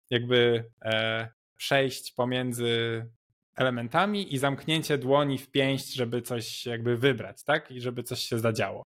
jakby 0.10 0.72
e, 0.82 1.28
przejść 1.58 2.14
pomiędzy 2.14 3.06
elementami 3.56 4.34
i 4.34 4.38
zamknięcie 4.38 4.98
dłoni 4.98 5.38
w 5.38 5.52
pięść, 5.52 5.94
żeby 5.94 6.22
coś 6.22 6.66
jakby 6.66 6.98
wybrać, 6.98 7.44
tak? 7.44 7.72
I 7.72 7.82
żeby 7.82 8.04
coś 8.04 8.20
się 8.20 8.40
zadziało. 8.40 8.84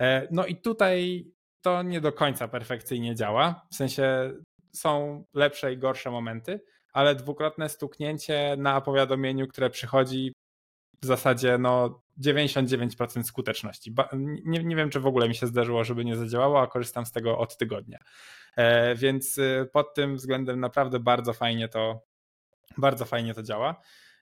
E, 0.00 0.28
no 0.30 0.46
i 0.46 0.56
tutaj 0.56 1.26
to 1.62 1.82
nie 1.82 2.00
do 2.00 2.12
końca 2.12 2.48
perfekcyjnie 2.48 3.14
działa. 3.14 3.66
W 3.72 3.74
sensie 3.74 4.32
są 4.74 5.24
lepsze 5.34 5.72
i 5.72 5.78
gorsze 5.78 6.10
momenty, 6.10 6.60
ale 6.92 7.14
dwukrotne 7.14 7.68
stuknięcie 7.68 8.56
na 8.58 8.80
powiadomieniu, 8.80 9.48
które 9.48 9.70
przychodzi 9.70 10.32
w 11.02 11.06
zasadzie 11.06 11.58
no 11.58 12.02
99% 12.20 13.22
skuteczności. 13.22 13.94
Nie, 14.44 14.64
nie 14.64 14.76
wiem, 14.76 14.90
czy 14.90 15.00
w 15.00 15.06
ogóle 15.06 15.28
mi 15.28 15.34
się 15.34 15.46
zdarzyło, 15.46 15.84
żeby 15.84 16.04
nie 16.04 16.16
zadziałało, 16.16 16.60
a 16.60 16.66
korzystam 16.66 17.06
z 17.06 17.12
tego 17.12 17.38
od 17.38 17.56
tygodnia. 17.56 17.98
E, 18.56 18.94
więc 18.94 19.38
y, 19.38 19.68
pod 19.72 19.94
tym 19.94 20.16
względem 20.16 20.60
naprawdę 20.60 21.00
bardzo 21.00 21.32
fajnie 21.32 21.68
to, 21.68 22.00
bardzo 22.78 23.04
fajnie 23.04 23.34
to 23.34 23.42
działa. 23.42 23.80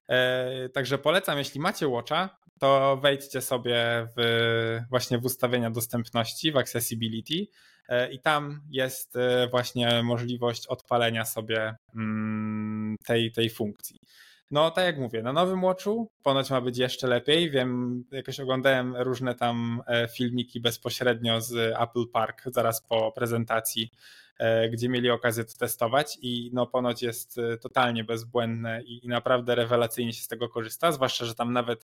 E, 0.08 0.68
także 0.68 0.98
polecam, 0.98 1.38
jeśli 1.38 1.60
macie 1.60 1.88
Watcha, 1.88 2.38
to 2.58 2.96
wejdźcie 2.96 3.40
sobie 3.40 4.08
w, 4.16 4.80
właśnie 4.90 5.18
w 5.18 5.24
ustawienia 5.24 5.70
dostępności, 5.70 6.52
w 6.52 6.56
accessibility 6.56 7.46
e, 7.88 8.12
i 8.12 8.20
tam 8.20 8.60
jest 8.70 9.14
właśnie 9.50 10.02
możliwość 10.02 10.66
odpalenia 10.66 11.24
sobie 11.24 11.76
mm, 11.94 12.96
tej, 13.04 13.32
tej 13.32 13.50
funkcji. 13.50 14.00
No, 14.50 14.70
tak 14.70 14.84
jak 14.84 14.98
mówię, 14.98 15.22
na 15.22 15.32
nowym 15.32 15.60
Watchu 15.60 16.10
ponoć 16.22 16.50
ma 16.50 16.60
być 16.60 16.78
jeszcze 16.78 17.06
lepiej. 17.06 17.50
Wiem, 17.50 18.04
jakoś 18.10 18.40
oglądałem 18.40 18.96
różne 18.96 19.34
tam 19.34 19.82
e, 19.86 20.08
filmiki 20.08 20.60
bezpośrednio 20.60 21.40
z 21.40 21.74
Apple 21.80 22.06
Park 22.12 22.42
zaraz 22.46 22.80
po 22.80 23.12
prezentacji, 23.12 23.90
e, 24.38 24.68
gdzie 24.68 24.88
mieli 24.88 25.10
okazję 25.10 25.44
to 25.44 25.52
testować 25.58 26.18
i 26.22 26.50
no 26.52 26.66
ponoć 26.66 27.02
jest 27.02 27.38
e, 27.38 27.58
totalnie 27.58 28.04
bezbłędne 28.04 28.82
i, 28.82 29.04
i 29.06 29.08
naprawdę 29.08 29.54
rewelacyjnie 29.54 30.12
się 30.12 30.22
z 30.22 30.28
tego 30.28 30.48
korzysta, 30.48 30.92
zwłaszcza, 30.92 31.24
że 31.24 31.34
tam 31.34 31.52
nawet 31.52 31.86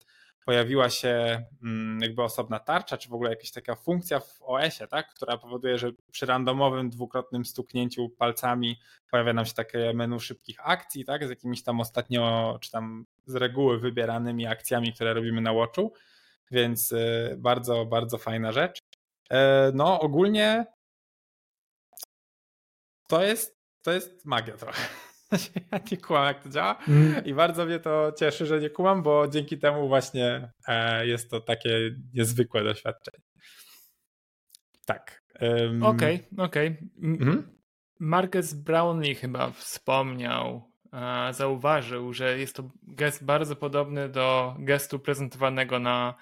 pojawiła 0.50 0.90
się 0.90 1.44
mm, 1.64 2.02
jakby 2.02 2.24
osobna 2.24 2.60
tarcza, 2.60 2.98
czy 2.98 3.10
w 3.10 3.14
ogóle 3.14 3.30
jakaś 3.30 3.52
taka 3.52 3.76
funkcja 3.76 4.20
w 4.20 4.42
OS-ie, 4.42 4.88
tak, 4.88 5.14
która 5.14 5.38
powoduje, 5.38 5.78
że 5.78 5.92
przy 6.12 6.26
randomowym 6.26 6.90
dwukrotnym 6.90 7.46
stuknięciu 7.46 8.10
palcami 8.10 8.80
pojawia 9.12 9.34
nam 9.34 9.46
się 9.46 9.54
takie 9.54 9.94
menu 9.94 10.20
szybkich 10.20 10.58
akcji, 10.64 11.06
tak, 11.06 11.28
z 11.28 11.30
jakimiś 11.30 11.64
tam 11.64 11.80
ostatnio, 11.80 12.58
czy 12.62 12.72
tam 12.72 13.06
z 13.26 13.36
reguły 13.36 13.80
wybieranymi 13.80 14.48
akcjami, 14.48 14.94
które 14.94 15.14
robimy 15.14 15.42
na 15.42 15.54
Watchu, 15.54 15.94
więc 16.52 16.92
y, 16.92 17.36
bardzo, 17.38 17.86
bardzo 17.86 18.18
fajna 18.18 18.52
rzecz. 18.52 18.80
E, 19.32 19.72
no 19.74 20.00
ogólnie 20.00 20.66
to 23.08 23.24
jest, 23.24 23.60
to 23.82 23.92
jest 23.92 24.26
magia 24.26 24.58
trochę. 24.58 24.82
ja 25.72 25.80
nie 25.92 25.98
kumam, 25.98 26.26
jak 26.26 26.44
to 26.44 26.50
działa 26.50 26.78
mm. 26.88 27.26
i 27.26 27.34
bardzo 27.34 27.66
mnie 27.66 27.80
to 27.80 28.12
cieszy, 28.20 28.46
że 28.46 28.60
nie 28.60 28.70
kumam, 28.70 29.04
bo 29.04 29.28
dzięki 29.28 29.58
temu 29.58 29.88
właśnie 29.88 30.52
e, 30.68 31.08
jest 31.08 31.32
to 31.32 31.42
takie 31.42 31.96
niezwykłe 32.14 32.64
doświadczenie. 32.64 33.24
Tak. 34.86 35.24
Okej, 35.82 35.82
okej. 35.82 36.18
Okay, 36.38 36.46
okay. 36.46 36.78
mhm. 37.04 37.60
Marcus 38.00 38.54
Brownlee 38.54 39.16
chyba 39.16 39.52
wspomniał, 39.52 40.72
zauważył, 41.32 42.14
że 42.14 42.40
jest 42.40 42.56
to 42.56 42.72
gest 42.84 43.26
bardzo 43.26 43.56
podobny 43.56 44.10
do 44.10 44.56
gestu 44.60 45.00
prezentowanego 45.00 45.80
na, 45.80 46.16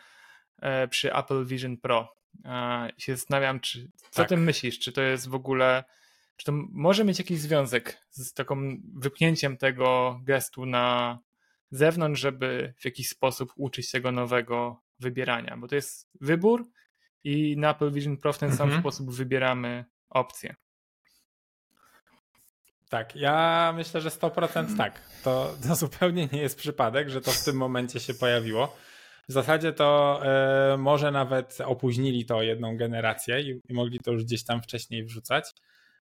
e, 0.62 0.88
przy 0.88 1.14
Apple 1.14 1.46
Vision 1.46 1.78
Pro. 1.78 2.14
I 2.98 3.02
się 3.02 3.16
zastanawiam, 3.16 3.60
czy, 3.60 3.92
co 4.10 4.22
tak. 4.22 4.30
ty 4.30 4.38
myślisz? 4.38 4.80
Czy 4.80 4.92
to 4.92 5.02
jest 5.02 5.30
w 5.30 5.36
ogóle 5.36 5.84
czy 6.38 6.46
to 6.46 6.52
może 6.72 7.04
mieć 7.04 7.20
jakiś 7.20 7.40
związek 7.40 8.08
z 8.10 8.34
taką 8.34 8.78
wypchnięciem 8.96 9.58
tego 9.58 10.20
gestu 10.24 10.66
na 10.66 11.20
zewnątrz, 11.72 12.22
żeby 12.22 12.74
w 12.78 12.86
jakiś 12.86 13.10
sposób 13.10 13.54
uczyć 13.56 13.92
tego 13.92 14.12
nowego 14.12 14.82
wybierania? 15.00 15.58
Bo 15.58 15.68
to 15.68 15.76
jest 15.76 16.10
wybór 16.22 16.66
i 17.24 17.58
na 17.58 17.72
Apple 17.72 17.92
Vision 17.92 18.18
Pro 18.18 18.34
w 18.34 18.38
ten 18.38 18.52
mhm. 18.52 18.72
sam 18.72 18.80
sposób 18.80 19.12
wybieramy 19.12 19.86
opcje. 20.10 20.56
Tak, 22.90 23.16
ja 23.16 23.74
myślę, 23.76 24.02
że 24.02 24.10
100% 24.10 24.78
tak. 24.78 25.02
To, 25.24 25.56
to 25.68 25.76
zupełnie 25.76 26.28
nie 26.32 26.42
jest 26.42 26.58
przypadek, 26.58 27.10
że 27.10 27.22
to 27.22 27.32
w 27.32 27.44
tym 27.44 27.56
momencie 27.56 28.00
się 28.00 28.14
pojawiło. 28.14 28.78
W 29.30 29.32
zasadzie 29.32 29.74
to 29.74 30.22
y, 30.74 30.78
może 30.78 31.12
nawet 31.12 31.58
opóźnili 31.66 32.26
to 32.26 32.44
jedną 32.44 32.78
generację 32.78 33.42
i, 33.42 33.62
i 33.70 33.74
mogli 33.74 34.00
to 34.00 34.12
już 34.12 34.24
gdzieś 34.24 34.44
tam 34.44 34.62
wcześniej 34.62 35.04
wrzucać. 35.04 35.54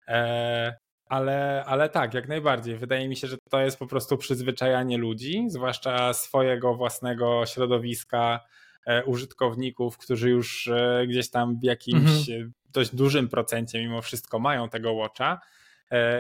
E, 0.08 0.76
ale, 1.06 1.64
ale 1.66 1.90
tak, 1.90 2.14
jak 2.14 2.28
najbardziej. 2.28 2.78
Wydaje 2.78 3.08
mi 3.08 3.16
się, 3.16 3.28
że 3.28 3.38
to 3.50 3.60
jest 3.60 3.80
po 3.80 3.88
prostu 3.88 4.18
przyzwyczajanie 4.18 4.98
ludzi, 4.98 5.46
zwłaszcza 5.50 6.14
swojego 6.14 6.76
własnego 6.76 7.46
środowiska, 7.46 8.40
e, 8.86 9.06
użytkowników, 9.06 9.98
którzy 9.98 10.30
już 10.30 10.68
e, 10.68 11.06
gdzieś 11.08 11.30
tam 11.30 11.60
w 11.60 11.64
jakimś 11.64 12.30
mhm. 12.30 12.54
dość 12.72 12.96
dużym 12.96 13.30
procencie 13.30 13.80
mimo 13.80 14.02
wszystko 14.02 14.40
mają 14.40 14.70
tego 14.70 14.94
watcha 14.94 15.42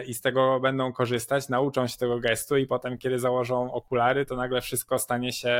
i 0.07 0.13
z 0.13 0.21
tego 0.21 0.59
będą 0.59 0.93
korzystać, 0.93 1.49
nauczą 1.49 1.87
się 1.87 1.97
tego 1.97 2.19
gestu 2.19 2.57
i 2.57 2.67
potem, 2.67 2.97
kiedy 2.97 3.19
założą 3.19 3.73
okulary, 3.73 4.25
to 4.25 4.35
nagle 4.35 4.61
wszystko 4.61 4.99
stanie 4.99 5.33
się, 5.33 5.55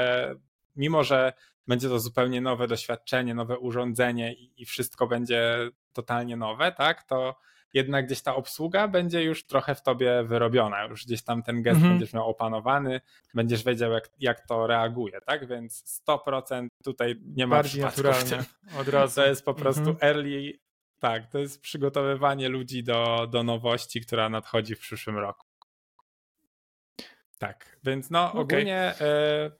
mimo 0.75 1.03
że 1.03 1.33
będzie 1.67 1.89
to 1.89 1.99
zupełnie 1.99 2.41
nowe 2.41 2.67
doświadczenie, 2.67 3.35
nowe 3.35 3.59
urządzenie 3.59 4.33
i, 4.33 4.61
i 4.61 4.65
wszystko 4.65 5.07
będzie 5.07 5.69
totalnie 5.93 6.37
nowe, 6.37 6.71
tak, 6.71 7.03
to 7.03 7.35
jednak 7.75 8.05
gdzieś 8.05 8.21
ta 8.21 8.35
obsługa 8.35 8.87
będzie 8.87 9.23
już 9.23 9.45
trochę 9.45 9.75
w 9.75 9.81
tobie 9.81 10.23
wyrobiona, 10.23 10.83
już 10.83 11.05
gdzieś 11.05 11.23
tam 11.23 11.43
ten 11.43 11.61
gest 11.61 11.75
mhm. 11.75 11.93
będziesz 11.93 12.13
miał 12.13 12.29
opanowany, 12.29 13.01
będziesz 13.33 13.63
wiedział 13.63 13.91
jak, 13.91 14.09
jak 14.19 14.47
to 14.47 14.67
reaguje, 14.67 15.21
tak? 15.21 15.47
Więc 15.47 16.01
100% 16.07 16.67
tutaj 16.83 17.15
nie 17.25 17.47
ma 17.47 17.55
Bardziej 17.55 17.81
naturalnie, 17.81 18.43
od 18.79 18.87
razu. 18.87 19.15
To 19.15 19.27
jest 19.27 19.45
po 19.45 19.53
prostu 19.53 19.89
mhm. 19.89 19.97
early, 20.01 20.59
tak, 20.99 21.27
to 21.27 21.39
jest 21.39 21.61
przygotowywanie 21.61 22.49
ludzi 22.49 22.83
do, 22.83 23.27
do 23.31 23.43
nowości, 23.43 24.01
która 24.01 24.29
nadchodzi 24.29 24.75
w 24.75 24.79
przyszłym 24.79 25.17
roku. 25.17 25.47
Tak, 27.39 27.79
więc 27.83 28.09
no 28.09 28.29
okay. 28.29 28.41
ogólnie 28.41 28.77
e, 29.01 29.51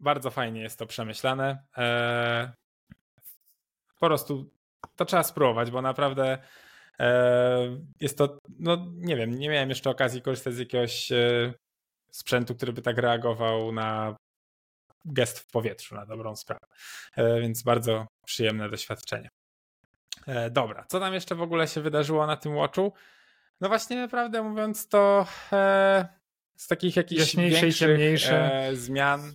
bardzo 0.00 0.30
fajnie 0.30 0.60
jest 0.60 0.78
to 0.78 0.86
przemyślane. 0.86 1.64
E, 1.76 2.52
po 4.00 4.06
prostu 4.06 4.50
to 4.96 5.04
trzeba 5.04 5.22
spróbować, 5.22 5.70
bo 5.70 5.82
naprawdę 5.82 6.38
jest 8.00 8.18
to, 8.18 8.38
no 8.58 8.86
nie 8.94 9.16
wiem, 9.16 9.38
nie 9.38 9.48
miałem 9.48 9.68
jeszcze 9.68 9.90
okazji 9.90 10.22
korzystać 10.22 10.54
z 10.54 10.58
jakiegoś 10.58 11.12
e, 11.12 11.54
sprzętu, 12.10 12.54
który 12.54 12.72
by 12.72 12.82
tak 12.82 12.98
reagował 12.98 13.72
na 13.72 14.16
gest 15.04 15.38
w 15.38 15.50
powietrzu, 15.50 15.94
na 15.94 16.06
dobrą 16.06 16.36
sprawę. 16.36 16.66
E, 17.16 17.40
więc 17.40 17.62
bardzo 17.62 18.06
przyjemne 18.26 18.70
doświadczenie. 18.70 19.28
Dobra, 20.50 20.84
co 20.88 21.00
tam 21.00 21.14
jeszcze 21.14 21.34
w 21.34 21.42
ogóle 21.42 21.68
się 21.68 21.80
wydarzyło 21.80 22.26
na 22.26 22.36
tym 22.36 22.54
Watchu? 22.54 22.92
No 23.60 23.68
właśnie, 23.68 24.08
prawdę 24.08 24.42
mówiąc, 24.42 24.88
to 24.88 25.26
z 26.56 26.66
takich 26.68 26.96
jakichś 26.96 27.36
większych 27.36 27.98
zmian 28.72 29.34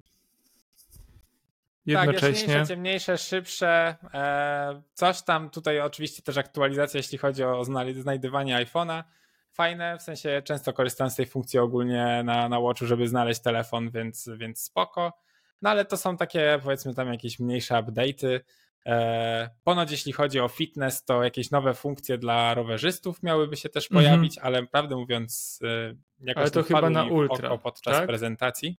jednocześnie. 1.88 2.54
Tak, 2.54 2.68
ciemniejsze, 2.68 3.18
szybsze. 3.18 3.96
E, 4.14 4.82
coś 4.94 5.22
tam 5.22 5.50
tutaj 5.50 5.82
oczywiście 5.82 6.22
też 6.22 6.38
aktualizacja, 6.38 6.98
jeśli 6.98 7.18
chodzi 7.18 7.44
o 7.44 7.66
znajdywanie 7.94 8.66
iPhone'a. 8.66 9.04
fajne, 9.52 9.98
w 9.98 10.02
sensie 10.02 10.42
często 10.46 10.74
korzystam 10.74 11.10
z 11.10 11.16
tej 11.16 11.26
funkcji 11.26 11.60
ogólnie 11.60 12.22
na, 12.24 12.50
na 12.50 12.60
Watchu, 12.60 12.86
żeby 12.86 13.08
znaleźć 13.08 13.42
telefon, 13.42 13.90
więc, 13.92 14.30
więc 14.38 14.62
spoko. 14.62 15.14
No 15.62 15.70
ale 15.70 15.86
to 15.86 15.98
są 15.98 16.18
takie 16.18 16.60
powiedzmy 16.64 16.94
tam 16.94 17.08
jakieś 17.08 17.40
mniejsze 17.40 17.76
update'y. 17.76 18.40
E, 18.86 19.50
ponoć 19.64 19.92
jeśli 19.92 20.12
chodzi 20.12 20.40
o 20.40 20.48
fitness, 20.48 21.04
to 21.04 21.24
jakieś 21.24 21.52
nowe 21.52 21.74
funkcje 21.74 22.18
dla 22.18 22.54
rowerzystów 22.54 23.24
miałyby 23.24 23.58
się 23.58 23.70
też 23.70 23.88
pojawić, 23.88 24.38
ale 24.38 24.68
prawdę 24.68 24.96
mówiąc 24.96 25.60
e, 25.64 25.96
jakoś 26.20 26.42
ale 26.42 26.52
to 26.52 26.64
chyba 26.64 26.90
na 26.90 27.06
ultra, 27.06 27.58
podczas 27.58 27.94
tak? 27.94 28.08
prezentacji. 28.08 28.78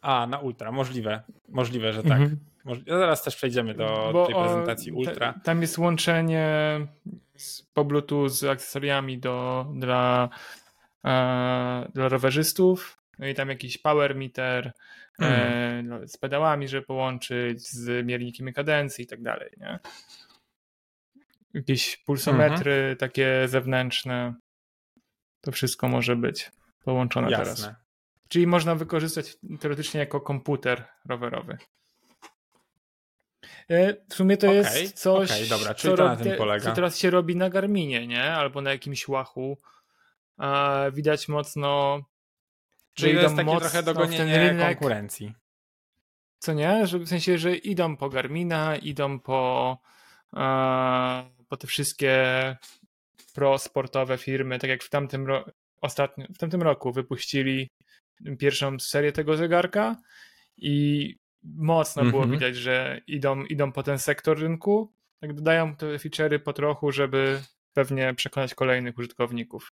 A, 0.00 0.26
na 0.26 0.38
ultra, 0.38 0.72
możliwe, 0.72 1.22
możliwe, 1.48 1.92
że 1.92 2.02
tak. 2.02 2.20
Mhm. 2.20 2.38
zaraz 2.86 3.22
też 3.22 3.36
przejdziemy 3.36 3.74
do 3.74 4.10
Bo 4.12 4.26
tej 4.26 4.34
prezentacji 4.34 4.92
o, 4.92 4.94
ultra. 4.94 5.40
tam 5.44 5.60
jest 5.62 5.78
łączenie 5.78 6.46
po 7.74 7.84
Bluetooth 7.84 8.28
z 8.28 8.44
akcesoriami 8.44 9.18
do, 9.18 9.66
dla, 9.74 10.28
e, 11.04 11.88
dla 11.94 12.08
rowerzystów, 12.08 12.98
no 13.18 13.26
i 13.26 13.34
tam 13.34 13.48
jakiś 13.48 13.78
power 13.78 14.14
meter, 14.14 14.72
E, 15.22 15.82
no, 15.82 16.08
z 16.08 16.16
pedałami, 16.16 16.68
żeby 16.68 16.86
połączyć, 16.86 17.68
z 17.68 18.06
miernikiem 18.06 18.52
kadencji 18.52 19.04
i 19.04 19.06
tak 19.06 19.22
dalej, 19.22 19.50
nie? 19.56 19.78
Jakieś 21.54 21.96
pulsometry 21.96 22.72
mhm. 22.72 22.96
takie 22.96 23.48
zewnętrzne. 23.48 24.34
To 25.40 25.52
wszystko 25.52 25.88
może 25.88 26.16
być 26.16 26.50
połączone 26.84 27.30
Jasne. 27.30 27.44
teraz. 27.44 27.85
Czyli 28.28 28.46
można 28.46 28.74
wykorzystać 28.74 29.36
teoretycznie 29.60 30.00
jako 30.00 30.20
komputer 30.20 30.84
rowerowy. 31.08 31.58
E, 33.70 33.94
w 34.08 34.14
sumie 34.14 34.36
to 34.36 34.46
okay, 34.46 34.56
jest 34.56 34.98
coś, 34.98 35.30
okay, 35.30 35.46
dobra, 35.46 35.74
czyli 35.74 35.92
co, 35.92 35.96
to 35.96 36.04
na 36.04 36.16
tym 36.16 36.36
polega. 36.36 36.64
co 36.64 36.72
teraz 36.72 36.98
się 36.98 37.10
robi 37.10 37.36
na 37.36 37.50
Garminie, 37.50 38.06
nie? 38.06 38.24
Albo 38.24 38.60
na 38.60 38.70
jakimś 38.70 39.08
łachu. 39.08 39.58
Widać 40.92 41.28
mocno 41.28 42.00
Czyli 42.96 43.14
to 43.14 43.20
jest 43.20 43.36
takie 43.36 43.56
trochę 43.56 43.82
dogonienie 43.82 44.38
rynek, 44.38 44.78
konkurencji. 44.78 45.32
Co 46.38 46.52
nie? 46.52 46.86
Że, 46.86 46.98
w 46.98 47.08
sensie, 47.08 47.38
że 47.38 47.56
idą 47.56 47.96
po 47.96 48.08
Garmina, 48.08 48.76
idą 48.76 49.20
po, 49.20 49.78
po 51.48 51.56
te 51.56 51.66
wszystkie 51.66 52.16
pro-sportowe 53.34 54.18
firmy, 54.18 54.58
tak 54.58 54.70
jak 54.70 54.82
w 54.82 54.90
tamtym, 54.90 55.26
ro 55.26 55.44
ostatnio, 55.80 56.26
w 56.34 56.38
tamtym 56.38 56.62
roku 56.62 56.92
wypuścili 56.92 57.70
pierwszą 58.38 58.78
serię 58.78 59.12
tego 59.12 59.36
zegarka 59.36 59.96
i 60.56 61.14
mocno 61.42 62.02
mm 62.02 62.10
-hmm. 62.10 62.16
było 62.16 62.26
widać, 62.26 62.56
że 62.56 63.00
idą, 63.06 63.44
idą 63.44 63.72
po 63.72 63.82
ten 63.82 63.98
sektor 63.98 64.38
rynku. 64.38 64.92
Tak 65.20 65.32
dodają 65.32 65.76
te 65.76 65.86
feature'y 65.86 66.38
po 66.38 66.52
trochu, 66.52 66.92
żeby 66.92 67.42
pewnie 67.72 68.14
przekonać 68.14 68.54
kolejnych 68.54 68.98
użytkowników. 68.98 69.72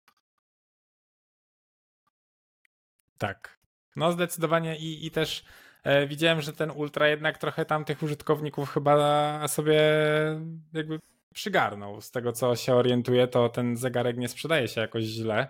Tak. 3.18 3.60
No 3.96 4.12
zdecydowanie 4.12 4.78
i, 4.78 5.06
i 5.06 5.12
też 5.12 5.44
e, 5.84 6.08
widziałem, 6.08 6.42
że 6.42 6.54
ten 6.54 6.72
Ultra 6.72 7.08
jednak 7.08 7.38
trochę 7.38 7.66
tam 7.66 7.86
tych 7.86 8.04
użytkowników 8.04 8.70
chyba 8.70 9.48
sobie 9.48 9.82
jakby 10.74 11.00
przygarnął. 11.34 12.02
Z 12.02 12.12
tego 12.12 12.32
co 12.32 12.56
się 12.56 12.76
orientuje, 12.76 13.28
to 13.28 13.50
ten 13.50 13.78
zegarek 13.78 14.18
nie 14.18 14.30
sprzedaje 14.30 14.68
się 14.68 14.82
jakoś 14.82 15.04
źle. 15.04 15.48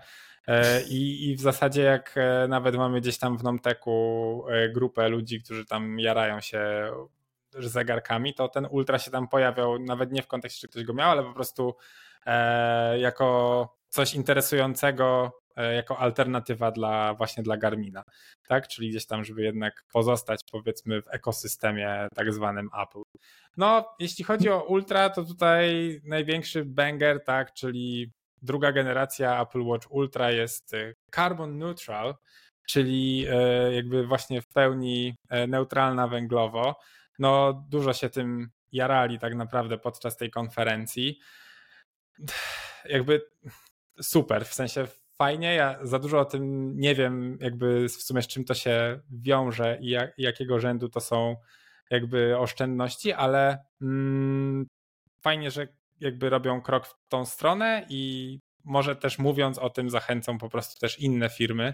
E, 0.47 0.81
I, 0.83 1.29
I 1.29 1.35
w 1.35 1.41
zasadzie 1.41 1.81
jak 1.81 2.13
e, 2.17 2.47
nawet 2.47 2.75
mamy 2.75 3.01
gdzieś 3.01 3.17
tam 3.17 3.37
w 3.37 3.43
Nomteku 3.43 4.45
e, 4.49 4.69
grupę 4.69 5.09
ludzi, 5.09 5.41
którzy 5.41 5.65
tam 5.65 5.99
jarają 5.99 6.41
się 6.41 6.91
zegarkami, 7.51 8.33
to 8.33 8.47
ten 8.47 8.67
Ultra 8.71 8.99
się 8.99 9.11
tam 9.11 9.27
pojawiał 9.27 9.79
nawet 9.79 10.11
nie 10.11 10.21
w 10.23 10.27
kontekście, 10.27 10.61
czy 10.61 10.71
ktoś 10.71 10.83
go 10.83 10.93
miał, 10.93 11.11
ale 11.11 11.23
po 11.23 11.33
prostu 11.33 11.75
jako 12.97 13.77
coś 13.89 14.13
interesującego 14.13 15.31
jako 15.75 15.97
alternatywa 15.97 16.71
dla 16.71 17.13
właśnie 17.13 17.43
dla 17.43 17.57
Garmina, 17.57 18.03
tak? 18.47 18.67
Czyli 18.67 18.89
gdzieś 18.89 19.05
tam, 19.05 19.23
żeby 19.23 19.43
jednak 19.43 19.83
pozostać 19.91 20.41
powiedzmy 20.51 21.01
w 21.01 21.07
ekosystemie 21.07 22.07
tak 22.15 22.33
zwanym 22.33 22.69
Apple. 22.83 23.01
No, 23.57 23.95
jeśli 23.99 24.23
chodzi 24.23 24.49
o 24.49 24.63
Ultra, 24.63 25.09
to 25.09 25.23
tutaj 25.23 25.99
największy 26.03 26.65
banger, 26.65 27.23
tak, 27.23 27.53
czyli 27.53 28.11
druga 28.43 28.71
generacja 28.71 29.41
Apple 29.41 29.61
Watch 29.61 29.91
Ultra 29.91 30.31
jest 30.31 30.73
e, 30.73 30.93
carbon 31.15 31.57
neutral, 31.57 32.15
czyli 32.67 33.25
e, 33.29 33.73
jakby 33.73 34.07
właśnie 34.07 34.41
w 34.41 34.47
pełni 34.47 35.15
neutralna 35.47 36.07
węglowo. 36.07 36.75
No, 37.19 37.65
dużo 37.69 37.93
się 37.93 38.09
tym 38.09 38.49
jarali 38.71 39.19
tak 39.19 39.35
naprawdę 39.35 39.77
podczas 39.77 40.17
tej 40.17 40.31
konferencji. 40.31 41.19
Jakby 42.85 43.21
super, 44.01 44.45
w 44.45 44.53
sensie 44.53 44.87
fajnie. 45.17 45.55
Ja 45.55 45.79
za 45.81 45.99
dużo 45.99 46.19
o 46.19 46.25
tym 46.25 46.73
nie 46.79 46.95
wiem, 46.95 47.37
jakby 47.41 47.89
w 47.89 47.91
sumie 47.91 48.21
z 48.21 48.27
czym 48.27 48.43
to 48.45 48.53
się 48.53 48.99
wiąże 49.11 49.77
i 49.81 49.89
jak, 49.89 50.13
jakiego 50.17 50.59
rzędu 50.59 50.89
to 50.89 50.99
są 50.99 51.35
jakby 51.89 52.37
oszczędności, 52.37 53.13
ale 53.13 53.65
mm, 53.81 54.65
fajnie, 55.21 55.51
że 55.51 55.67
jakby 56.03 56.29
robią 56.29 56.61
krok 56.61 56.87
w 56.87 56.93
tą 57.09 57.25
stronę 57.25 57.85
i 57.89 58.39
może 58.65 58.95
też 58.95 59.19
mówiąc 59.19 59.57
o 59.57 59.69
tym 59.69 59.89
zachęcą 59.89 60.37
po 60.37 60.49
prostu 60.49 60.79
też 60.79 60.99
inne 60.99 61.29
firmy 61.29 61.73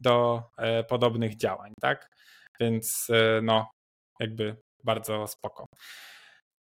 do 0.00 0.42
e, 0.58 0.84
podobnych 0.84 1.36
działań, 1.36 1.72
tak? 1.80 2.10
Więc 2.60 3.08
e, 3.10 3.40
no, 3.42 3.70
jakby 4.20 4.56
bardzo 4.84 5.26
spoko. 5.26 5.66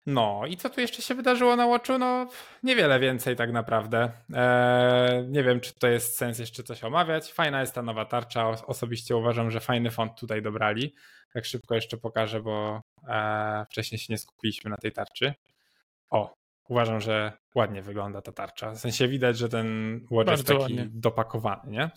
No 0.07 0.43
i 0.49 0.57
co 0.57 0.71
tu 0.71 0.81
jeszcze 0.81 1.03
się 1.03 1.15
wydarzyło 1.15 1.57
na 1.57 1.67
Watchu? 1.67 1.99
No 1.99 2.29
niewiele 2.63 3.01
więcej 3.01 3.37
tak 3.37 3.53
naprawdę. 3.53 4.11
Eee, 4.35 5.29
nie 5.29 5.43
wiem, 5.43 5.61
czy 5.61 5.73
to 5.79 5.89
jest 5.89 6.17
sens 6.17 6.39
jeszcze 6.39 6.63
coś 6.63 6.85
omawiać. 6.85 7.33
Fajna 7.33 7.61
jest 7.61 7.75
ta 7.75 7.83
nowa 7.83 8.05
tarcza. 8.05 8.49
Osobiście 8.49 9.17
uważam, 9.17 9.51
że 9.51 9.61
fajny 9.61 9.91
font 9.91 10.21
tutaj 10.21 10.43
dobrali. 10.43 10.95
Tak 11.35 11.45
szybko 11.45 11.75
jeszcze 11.75 11.97
pokażę, 11.97 12.41
bo 12.41 12.83
e, 13.09 13.67
wcześniej 13.71 13.99
się 13.99 14.13
nie 14.13 14.19
skupiliśmy 14.19 14.71
na 14.71 14.77
tej 14.77 14.93
tarczy. 14.93 15.35
O, 16.11 16.35
uważam, 16.69 17.01
że 17.01 17.33
ładnie 17.55 17.83
wygląda 17.83 18.23
ta 18.23 18.33
tarcza. 18.33 18.71
W 18.71 18.79
sensie 18.79 19.09
widać, 19.09 19.39
że 19.39 19.49
ten 19.49 20.01
Watch 20.11 20.31
jest 20.31 20.47
taki 20.47 20.61
ładnie. 20.61 20.89
dopakowany, 20.91 21.73
nie? 21.73 21.91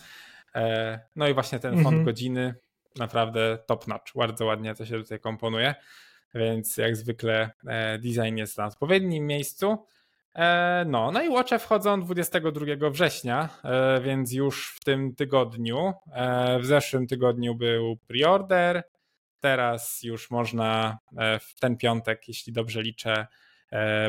E, 0.56 1.00
no 1.16 1.28
i 1.28 1.34
właśnie 1.34 1.60
ten 1.60 1.74
font 1.74 1.88
mhm. 1.88 2.04
godziny 2.04 2.56
naprawdę 2.96 3.58
top 3.68 3.88
notch. 3.88 4.14
Bardzo 4.16 4.46
ładnie 4.46 4.76
to 4.76 4.86
się 4.86 4.98
tutaj 4.98 5.20
komponuje 5.20 5.76
więc 6.34 6.78
jak 6.78 6.96
zwykle 6.96 7.52
e, 7.68 8.00
design 8.00 8.38
jest 8.38 8.58
na 8.58 8.66
odpowiednim 8.66 9.28
miejscu. 9.28 9.86
E, 10.36 10.86
no, 10.88 11.12
no 11.12 11.22
i 11.22 11.30
Watche 11.30 11.60
wchodzą 11.60 12.02
22 12.02 12.90
września, 12.90 13.50
więc 14.02 14.34
już 14.34 14.76
w 14.76 14.84
tym 14.84 15.16
tygodniu. 15.16 15.94
W 16.60 16.66
zeszłym 16.66 17.08
tygodniu 17.08 17.56
był 17.56 17.98
preorder, 18.08 18.84
teraz 19.40 20.04
już 20.04 20.32
można 20.32 21.00
w 21.42 21.60
ten 21.60 21.78
piątek, 21.78 22.28
jeśli 22.28 22.54
dobrze 22.54 22.82
liczę, 22.82 23.28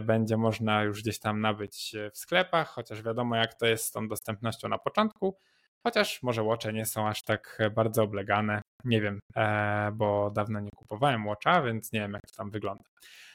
będzie 0.02 0.36
można 0.36 0.82
już 0.82 1.02
gdzieś 1.02 1.18
tam 1.18 1.40
nabyć 1.40 1.96
w 2.12 2.18
sklepach, 2.18 2.68
chociaż 2.68 3.02
wiadomo 3.02 3.36
jak 3.36 3.54
to 3.54 3.66
jest 3.66 3.84
z 3.84 3.90
tą 3.90 4.08
dostępnością 4.08 4.68
na 4.68 4.78
początku. 4.78 5.36
Chociaż 5.82 6.22
może 6.22 6.42
Watche 6.42 6.72
nie 6.72 6.86
są 6.86 7.08
aż 7.08 7.22
tak 7.22 7.58
bardzo 7.74 8.02
oblegane. 8.02 8.62
Nie 8.84 9.00
wiem, 9.00 9.20
e, 9.36 9.90
bo 9.92 10.30
dawno 10.30 10.60
nie 10.60 10.70
kupowałem 10.76 11.26
Watcha, 11.26 11.62
więc 11.62 11.92
nie 11.92 12.00
wiem 12.00 12.12
jak 12.12 12.22
to 12.22 12.36
tam 12.36 12.50
wygląda. 12.50 12.84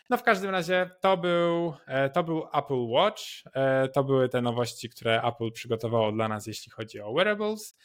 No 0.10 0.18
w 0.18 0.24
każdym 0.24 0.52
razie 0.52 0.90
to 1.02 1.18
był, 1.18 1.74
e, 1.88 2.10
to 2.10 2.24
był 2.24 2.44
Apple 2.54 2.88
Watch. 2.88 3.22
E, 3.54 3.88
to 3.88 4.04
były 4.04 4.30
te 4.30 4.42
nowości, 4.42 4.90
które 4.90 5.22
Apple 5.22 5.52
przygotowało 5.52 6.12
dla 6.12 6.28
nas, 6.28 6.48
jeśli 6.48 6.72
chodzi 6.72 7.02
o 7.02 7.14
wearables. 7.14 7.78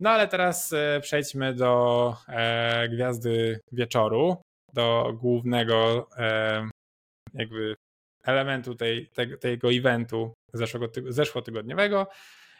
No 0.00 0.10
ale 0.10 0.28
teraz 0.28 0.74
przejdźmy 1.00 1.54
do 1.54 2.14
gwiazdy 2.90 3.60
wieczoru, 3.72 4.42
do 4.72 5.12
głównego 5.14 6.08
jakby 7.34 7.76
elementu 8.22 8.74
tej, 8.74 9.08
tego, 9.08 9.36
tego 9.36 9.72
eventu 9.72 10.34
zeszłego, 10.52 10.88
zeszłotygodniowego, 11.08 12.06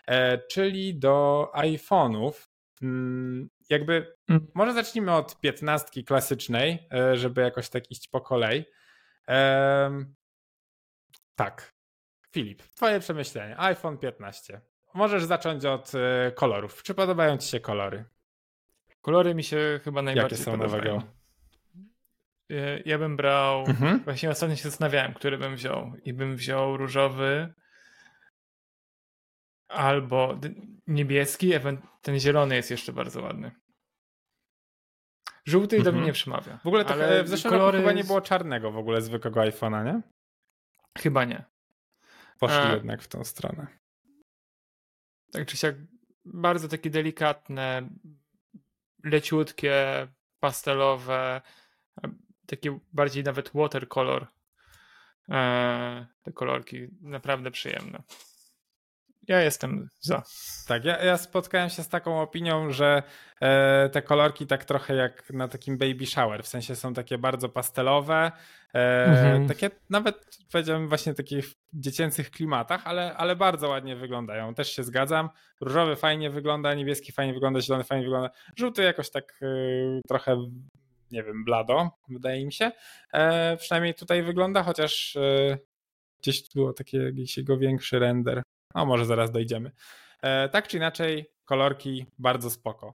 E, 0.07 0.39
czyli 0.39 0.99
do 0.99 1.49
iPhone'ów. 1.55 2.49
Mm, 2.83 3.49
jakby 3.71 4.15
mm. 4.29 4.47
może 4.55 4.73
zacznijmy 4.73 5.15
od 5.15 5.41
piętnastki 5.41 6.05
klasycznej, 6.05 6.89
e, 6.93 7.17
żeby 7.17 7.41
jakoś 7.41 7.69
tak 7.69 7.91
iść 7.91 8.09
po 8.09 8.21
kolei. 8.21 8.65
Tak. 11.35 11.73
Filip, 12.33 12.63
twoje 12.63 13.01
przemyślenie. 13.01 13.59
iPhone 13.59 13.99
15. 13.99 14.61
Możesz 14.95 15.25
zacząć 15.25 15.65
od 15.65 15.93
e, 15.95 16.33
kolorów. 16.33 16.83
Czy 16.83 16.95
podobają 16.95 17.39
ci 17.39 17.49
się 17.49 17.61
kolory? 17.61 18.05
Kolory 19.01 19.35
mi 19.35 19.45
się 19.45 19.81
chyba 19.85 20.03
najbardziej 20.03 20.39
Jakie 20.39 20.45
są 20.45 20.59
podobają. 20.59 20.95
nowego? 20.95 21.22
Ja 22.85 22.99
bym 22.99 23.17
brał. 23.17 23.65
Mhm. 23.65 24.01
Właśnie 24.05 24.31
ostatnio 24.31 24.57
się 24.57 24.62
zastanawiałem, 24.62 25.15
który 25.15 25.38
bym 25.38 25.57
wziął. 25.57 25.93
I 26.05 26.12
bym 26.12 26.37
wziął 26.37 26.77
różowy, 26.77 27.55
Albo 29.73 30.41
niebieski, 30.87 31.53
ten 32.03 32.21
zielony 32.21 32.57
jest 32.57 32.71
jeszcze 32.71 32.93
bardzo 32.93 33.23
ładny. 33.23 33.51
Żółty 35.45 35.77
mhm. 35.77 35.85
do 35.95 35.99
mnie 35.99 36.07
nie 36.07 36.12
przemawia. 36.12 36.59
W 36.59 36.67
ogóle 36.67 36.85
to 36.85 36.95
ale 36.95 37.25
w 37.25 37.29
zeszłym 37.29 37.53
kolory... 37.53 37.79
roku 37.79 37.88
chyba 37.88 37.99
nie 37.99 38.05
było 38.05 38.21
czarnego 38.21 38.73
w 38.73 38.77
ogóle 38.77 39.03
zwykłego 39.03 39.41
iPhone'a, 39.41 39.85
nie? 39.85 40.03
Chyba 40.99 41.25
nie. 41.25 41.45
Poszli 42.38 42.57
A... 42.57 42.73
jednak 42.73 43.03
w 43.03 43.09
tą 43.09 43.25
stronę. 43.25 43.67
tak 45.33 45.47
czy 45.47 45.57
siak 45.57 45.77
bardzo 46.25 46.69
takie 46.69 46.91
delikatne, 46.91 47.88
leciutkie, 49.05 50.09
pastelowe, 50.41 51.41
takie 52.53 52.79
bardziej 52.93 53.25
nawet 53.25 53.51
watercolor. 53.55 54.27
E, 55.29 56.07
te 56.23 56.33
kolorki 56.33 56.88
naprawdę 57.01 57.51
przyjemne. 57.51 58.03
Ja 59.29 59.41
jestem 59.41 59.88
za. 60.01 60.23
Tak, 60.69 60.85
ja, 60.85 61.05
ja 61.05 61.17
spotkałem 61.17 61.71
się 61.71 61.83
z 61.83 61.88
taką 61.88 62.21
opinią, 62.21 62.71
że 62.71 63.03
e, 63.41 63.88
te 63.88 64.03
kolorki 64.03 64.47
tak 64.47 64.65
trochę 64.65 64.95
jak 64.95 65.31
na 65.31 65.49
takim 65.49 65.79
baby 65.79 66.07
shower, 66.07 66.43
w 66.43 66.49
sensie 66.49 66.77
są 66.77 66.95
takie 66.95 67.19
bardzo 67.19 67.49
pastelowe, 67.49 68.33
e, 68.75 69.05
mhm. 69.05 69.49
takie 69.49 69.71
nawet 69.91 70.38
powiedziałbym 70.53 70.88
właśnie 70.88 71.15
takich 71.15 71.53
dziecięcych 71.73 72.31
klimatach, 72.31 72.87
ale, 72.87 73.17
ale 73.17 73.37
bardzo 73.37 73.69
ładnie 73.69 73.97
wyglądają. 73.97 74.55
Też 74.55 74.73
się 74.73 74.83
zgadzam. 74.83 75.31
Różowy 75.61 75.97
fajnie 75.97 76.31
wygląda, 76.31 76.75
niebieski 76.75 77.12
fajnie 77.12 77.35
wygląda, 77.35 77.61
zielony 77.61 77.85
fajnie 77.85 78.05
wygląda, 78.05 78.31
żółty 78.57 78.83
jakoś 78.83 79.11
tak 79.11 79.38
e, 79.43 79.47
trochę 80.09 80.37
nie 81.12 81.22
wiem, 81.22 81.44
blado, 81.44 81.90
wydaje 82.09 82.46
mi 82.46 82.53
się. 82.53 82.70
E, 83.12 83.57
przynajmniej 83.57 83.94
tutaj 83.94 84.22
wygląda, 84.22 84.62
chociaż 84.62 85.16
e, 85.16 85.59
gdzieś 86.22 86.48
było 86.55 86.72
taki 86.72 86.96
jakiś 86.96 87.37
jego 87.37 87.59
większy 87.59 87.98
render. 87.98 88.42
No 88.75 88.87
może 88.87 89.07
zaraz 89.07 89.31
dojdziemy. 89.31 89.70
E, 90.22 90.48
tak 90.48 90.68
czy 90.68 90.77
inaczej, 90.77 91.27
kolorki 91.44 92.07
bardzo 92.18 92.51
spoko. 92.51 92.94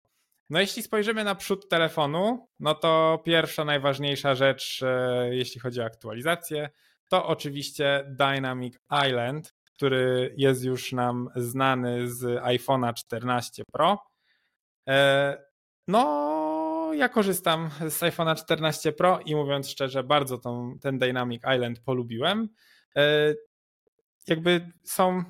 No 0.50 0.60
jeśli 0.60 0.82
spojrzymy 0.82 1.24
na 1.24 1.34
przód 1.34 1.68
telefonu, 1.68 2.48
no 2.60 2.74
to 2.74 3.22
pierwsza 3.24 3.64
najważniejsza 3.64 4.34
rzecz, 4.34 4.82
e, 4.82 5.28
jeśli 5.34 5.60
chodzi 5.60 5.80
o 5.80 5.84
aktualizację, 5.84 6.70
to 7.08 7.26
oczywiście 7.26 8.04
Dynamic 8.08 8.74
Island, 9.06 9.54
który 9.74 10.34
jest 10.36 10.64
już 10.64 10.92
nam 10.92 11.28
znany 11.36 12.08
z 12.08 12.22
iPhone'a 12.42 12.94
14 12.94 13.62
Pro. 13.72 13.98
E, 14.88 15.44
ja 16.96 17.08
korzystam 17.08 17.70
z 17.88 18.00
iPhone'a 18.00 18.36
14 18.36 18.92
Pro 18.92 19.20
i 19.24 19.34
mówiąc 19.34 19.70
szczerze, 19.70 20.04
bardzo 20.04 20.38
tą, 20.38 20.78
ten 20.80 20.98
Dynamic 20.98 21.42
Island 21.54 21.80
polubiłem. 21.80 22.48
Jakby 24.28 24.72
są 24.84 25.24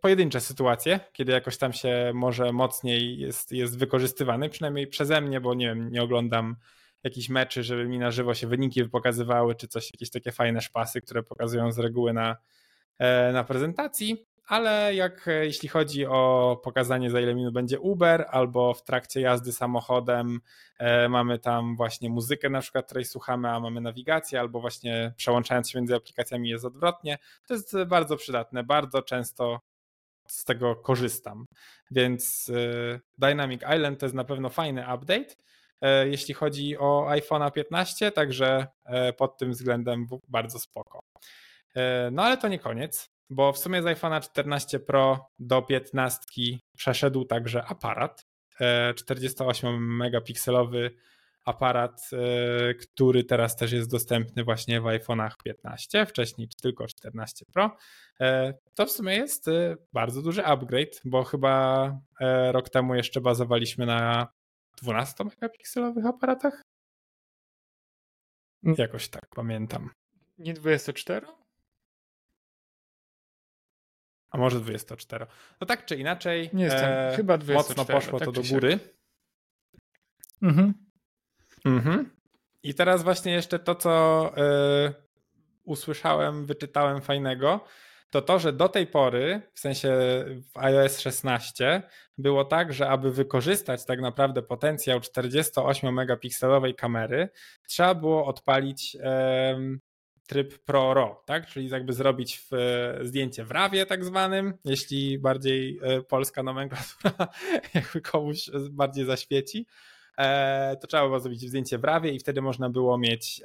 pojedyncze 0.00 0.40
sytuacje, 0.40 1.00
kiedy 1.12 1.32
jakoś 1.32 1.58
tam 1.58 1.72
się 1.72 2.12
może 2.14 2.52
mocniej 2.52 3.18
jest, 3.18 3.52
jest 3.52 3.78
wykorzystywany, 3.78 4.48
przynajmniej 4.48 4.86
przeze 4.86 5.20
mnie, 5.20 5.40
bo 5.40 5.54
nie 5.54 5.66
wiem, 5.66 5.90
nie 5.90 6.02
oglądam 6.02 6.56
jakichś 7.04 7.28
meczy, 7.28 7.62
żeby 7.62 7.88
mi 7.88 7.98
na 7.98 8.10
żywo 8.10 8.34
się 8.34 8.46
wyniki 8.46 8.84
pokazywały, 8.84 9.54
czy 9.54 9.68
coś, 9.68 9.92
jakieś 9.92 10.10
takie 10.10 10.32
fajne 10.32 10.60
szpasy, 10.60 11.00
które 11.00 11.22
pokazują 11.22 11.72
z 11.72 11.78
reguły 11.78 12.12
na, 12.12 12.36
e, 12.98 13.32
na 13.32 13.44
prezentacji, 13.44 14.26
ale 14.48 14.94
jak 14.94 15.28
e, 15.28 15.46
jeśli 15.46 15.68
chodzi 15.68 16.06
o 16.06 16.60
pokazanie 16.64 17.10
za 17.10 17.20
ile 17.20 17.34
minut 17.34 17.54
będzie 17.54 17.80
Uber, 17.80 18.26
albo 18.30 18.74
w 18.74 18.82
trakcie 18.82 19.20
jazdy 19.20 19.52
samochodem 19.52 20.40
e, 20.78 21.08
mamy 21.08 21.38
tam 21.38 21.76
właśnie 21.76 22.10
muzykę 22.10 22.50
na 22.50 22.60
przykład, 22.60 22.86
której 22.86 23.04
słuchamy, 23.04 23.50
a 23.50 23.60
mamy 23.60 23.80
nawigację, 23.80 24.40
albo 24.40 24.60
właśnie 24.60 25.12
przełączając 25.16 25.70
się 25.70 25.78
między 25.78 25.94
aplikacjami 25.94 26.48
jest 26.48 26.64
odwrotnie, 26.64 27.18
to 27.46 27.54
jest 27.54 27.76
bardzo 27.86 28.16
przydatne, 28.16 28.64
bardzo 28.64 29.02
często 29.02 29.60
z 30.28 30.44
tego 30.44 30.76
korzystam. 30.76 31.44
Więc 31.90 32.52
e, 32.54 33.00
Dynamic 33.18 33.62
Island 33.76 34.00
to 34.00 34.06
jest 34.06 34.16
na 34.16 34.24
pewno 34.24 34.48
fajny 34.48 34.94
update, 34.94 35.34
jeśli 36.04 36.34
chodzi 36.34 36.78
o 36.78 37.06
iPhone'a 37.10 37.52
15, 37.52 38.12
także 38.12 38.66
pod 39.16 39.38
tym 39.38 39.50
względem 39.50 40.06
bardzo 40.28 40.58
spoko. 40.58 41.00
No 42.12 42.22
ale 42.22 42.36
to 42.36 42.48
nie 42.48 42.58
koniec 42.58 43.10
bo 43.30 43.52
w 43.52 43.58
sumie 43.58 43.82
z 43.82 43.84
iPhone'a 43.84 44.20
14 44.20 44.80
Pro 44.80 45.30
do 45.38 45.62
15 45.62 46.20
przeszedł 46.76 47.24
także 47.24 47.64
aparat. 47.64 48.28
48-megapikselowy 48.94 50.86
e, 50.86 50.90
aparat, 51.44 52.10
e, 52.12 52.74
który 52.74 53.24
teraz 53.24 53.56
też 53.56 53.72
jest 53.72 53.90
dostępny 53.90 54.44
właśnie 54.44 54.80
w 54.80 54.84
iPhone'ach 54.84 55.30
15, 55.44 56.06
wcześniej 56.06 56.48
tylko 56.62 56.86
14 56.86 57.44
Pro. 57.52 57.76
E, 58.20 58.54
to 58.74 58.86
w 58.86 58.90
sumie 58.90 59.14
jest 59.14 59.46
bardzo 59.92 60.22
duży 60.22 60.44
upgrade, 60.44 61.00
bo 61.04 61.24
chyba 61.24 61.92
rok 62.50 62.68
temu 62.68 62.94
jeszcze 62.94 63.20
bazowaliśmy 63.20 63.86
na 63.86 64.28
12-megapikselowych 64.84 66.06
aparatach. 66.06 66.62
Jakoś 68.62 69.08
tak 69.08 69.26
pamiętam. 69.34 69.90
Nie 70.38 70.54
24? 70.54 71.26
A 74.30 74.38
może 74.38 74.60
24. 74.60 75.26
No 75.60 75.66
tak 75.66 75.84
czy 75.84 75.96
inaczej, 75.96 76.50
nie 76.52 76.64
jestem, 76.64 76.90
e, 76.92 77.12
chyba 77.16 77.38
24, 77.38 77.78
mocno 77.78 77.94
poszło 77.94 78.18
tak 78.18 78.26
to 78.26 78.32
do 78.32 78.42
góry. 78.42 78.78
Mhm. 80.42 80.74
Mhm. 81.64 82.10
I 82.62 82.74
teraz 82.74 83.02
właśnie 83.02 83.32
jeszcze 83.32 83.58
to, 83.58 83.74
co 83.74 84.32
e, 84.36 84.92
usłyszałem, 85.64 86.46
wyczytałem 86.46 87.02
fajnego, 87.02 87.64
to 88.10 88.22
to, 88.22 88.38
że 88.38 88.52
do 88.52 88.68
tej 88.68 88.86
pory, 88.86 89.42
w 89.54 89.60
sensie 89.60 89.88
w 90.54 90.58
iOS 90.58 91.00
16, 91.00 91.82
było 92.18 92.44
tak, 92.44 92.72
że 92.72 92.88
aby 92.88 93.12
wykorzystać 93.12 93.84
tak 93.84 94.00
naprawdę 94.00 94.42
potencjał 94.42 94.98
48-megapikselowej 94.98 96.74
kamery, 96.74 97.28
trzeba 97.68 97.94
było 97.94 98.26
odpalić 98.26 98.96
tryb 100.28 100.58
Pro 100.58 100.94
RAW, 100.94 101.16
tak? 101.24 101.46
Czyli 101.46 101.68
jakby 101.68 101.92
zrobić 101.92 102.46
w, 102.50 102.56
zdjęcie 103.02 103.44
w 103.44 103.50
RAWie 103.50 103.86
tak 103.86 104.04
zwanym, 104.04 104.54
jeśli 104.64 105.18
bardziej 105.18 105.80
e, 105.82 106.02
polska 106.02 106.42
nomenklatura 106.42 107.28
jakby 107.74 108.00
komuś 108.00 108.50
bardziej 108.70 109.04
zaświeci, 109.04 109.66
e, 110.18 110.76
to 110.80 110.86
trzeba 110.86 111.02
było 111.02 111.20
zrobić 111.20 111.40
zdjęcie 111.40 111.78
w 111.78 111.84
RAWie 111.84 112.12
i 112.12 112.18
wtedy 112.18 112.42
można 112.42 112.70
było 112.70 112.98
mieć 112.98 113.42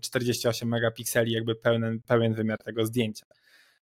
48 0.00 0.68
megapikseli, 0.68 1.32
jakby 1.32 1.54
pełen, 1.54 2.00
pełen 2.06 2.34
wymiar 2.34 2.58
tego 2.58 2.86
zdjęcia. 2.86 3.26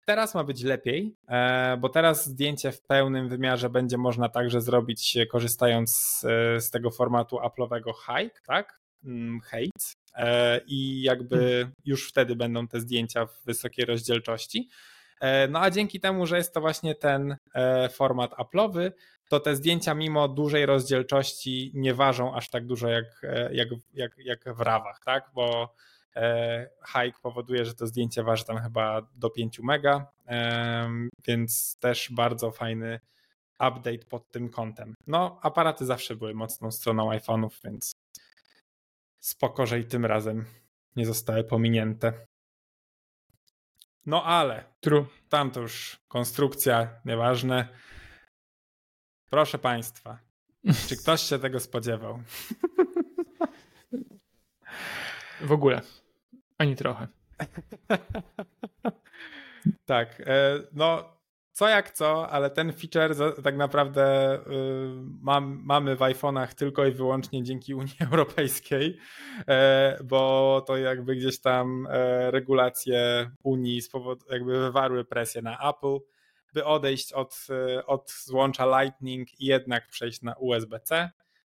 Teraz 0.05 0.35
ma 0.35 0.43
być 0.43 0.63
lepiej, 0.63 1.15
e, 1.27 1.77
bo 1.77 1.89
teraz 1.89 2.25
zdjęcie 2.25 2.71
w 2.71 2.81
pełnym 2.81 3.29
wymiarze 3.29 3.69
będzie 3.69 3.97
można 3.97 4.29
także 4.29 4.61
zrobić 4.61 5.17
korzystając 5.31 5.95
z, 5.95 6.21
z 6.65 6.71
tego 6.71 6.91
formatu 6.91 7.37
Apple'owego 7.37 7.91
Hike, 8.05 8.41
tak? 8.45 8.86
Mm, 9.03 9.41
Hate, 9.41 9.95
E, 10.17 10.61
i 10.67 11.01
jakby 11.01 11.37
hmm. 11.37 11.71
już 11.85 12.09
wtedy 12.09 12.35
będą 12.35 12.67
te 12.67 12.79
zdjęcia 12.79 13.25
w 13.25 13.43
wysokiej 13.45 13.85
rozdzielczości. 13.85 14.69
E, 15.21 15.47
no 15.47 15.61
a 15.61 15.71
dzięki 15.71 15.99
temu, 15.99 16.25
że 16.25 16.37
jest 16.37 16.53
to 16.53 16.61
właśnie 16.61 16.95
ten 16.95 17.35
e, 17.53 17.89
format 17.89 18.31
Apple'owy, 18.31 18.91
to 19.29 19.39
te 19.39 19.55
zdjęcia 19.55 19.93
mimo 19.93 20.27
dużej 20.27 20.65
rozdzielczości 20.65 21.71
nie 21.73 21.93
ważą 21.93 22.35
aż 22.35 22.49
tak 22.49 22.65
dużo 22.65 22.87
jak, 22.87 23.21
jak, 23.51 23.69
jak, 23.93 24.11
jak 24.17 24.55
w 24.55 24.59
rawach, 24.59 24.99
tak? 25.05 25.31
Bo 25.33 25.75
hike 26.87 27.19
powoduje, 27.21 27.65
że 27.65 27.73
to 27.73 27.87
zdjęcie 27.87 28.23
waży 28.23 28.45
tam 28.45 28.57
chyba 28.57 29.01
do 29.15 29.29
5 29.29 29.59
mega, 29.59 30.07
więc 31.27 31.77
też 31.79 32.11
bardzo 32.11 32.51
fajny 32.51 32.99
update 33.53 34.05
pod 34.09 34.31
tym 34.31 34.49
kątem. 34.49 34.93
No, 35.07 35.39
aparaty 35.41 35.85
zawsze 35.85 36.15
były 36.15 36.33
mocną 36.33 36.71
stroną 36.71 37.11
iPhone'ów, 37.11 37.49
więc 37.63 37.91
spoko, 39.27 39.65
że 39.65 39.79
i 39.79 39.85
tym 39.85 40.05
razem 40.05 40.45
nie 40.95 41.05
zostały 41.05 41.43
pominięte. 41.43 42.27
No 44.05 44.23
ale, 44.23 44.63
True. 44.79 45.05
tam 45.29 45.51
to 45.51 45.61
już 45.61 45.99
konstrukcja, 46.07 47.01
nieważne. 47.05 47.67
Proszę 49.29 49.57
Państwa, 49.57 50.19
czy 50.87 50.97
ktoś 50.97 51.21
się 51.21 51.39
tego 51.39 51.59
spodziewał? 51.59 52.19
W 55.41 55.51
ogóle. 55.51 55.81
Ani 56.57 56.75
trochę. 56.75 57.07
tak. 59.85 60.21
E, 60.25 60.59
no, 60.73 61.16
co 61.57 61.67
jak 61.67 61.91
co, 61.91 62.29
ale 62.29 62.49
ten 62.49 62.73
feature 62.73 63.15
tak 63.43 63.57
naprawdę 63.57 64.35
y, 64.35 64.41
mam, 65.21 65.61
mamy 65.63 65.95
w 65.95 65.99
iPhone'ach 65.99 66.53
tylko 66.53 66.85
i 66.85 66.91
wyłącznie 66.91 67.43
dzięki 67.43 67.73
Unii 67.73 67.95
Europejskiej, 68.11 68.97
e, 69.47 69.99
bo 70.03 70.63
to 70.67 70.77
jakby 70.77 71.15
gdzieś 71.15 71.41
tam 71.41 71.87
e, 71.89 72.31
regulacje 72.31 73.29
Unii 73.43 73.81
jakby 74.29 74.59
wywarły 74.59 75.05
presję 75.05 75.41
na 75.41 75.69
Apple, 75.69 75.97
by 76.53 76.65
odejść 76.65 77.13
od, 77.13 77.47
e, 77.49 77.85
od 77.85 78.11
złącza 78.11 78.81
Lightning 78.81 79.39
i 79.39 79.45
jednak 79.45 79.87
przejść 79.87 80.21
na 80.21 80.35
USB-C. 80.39 81.09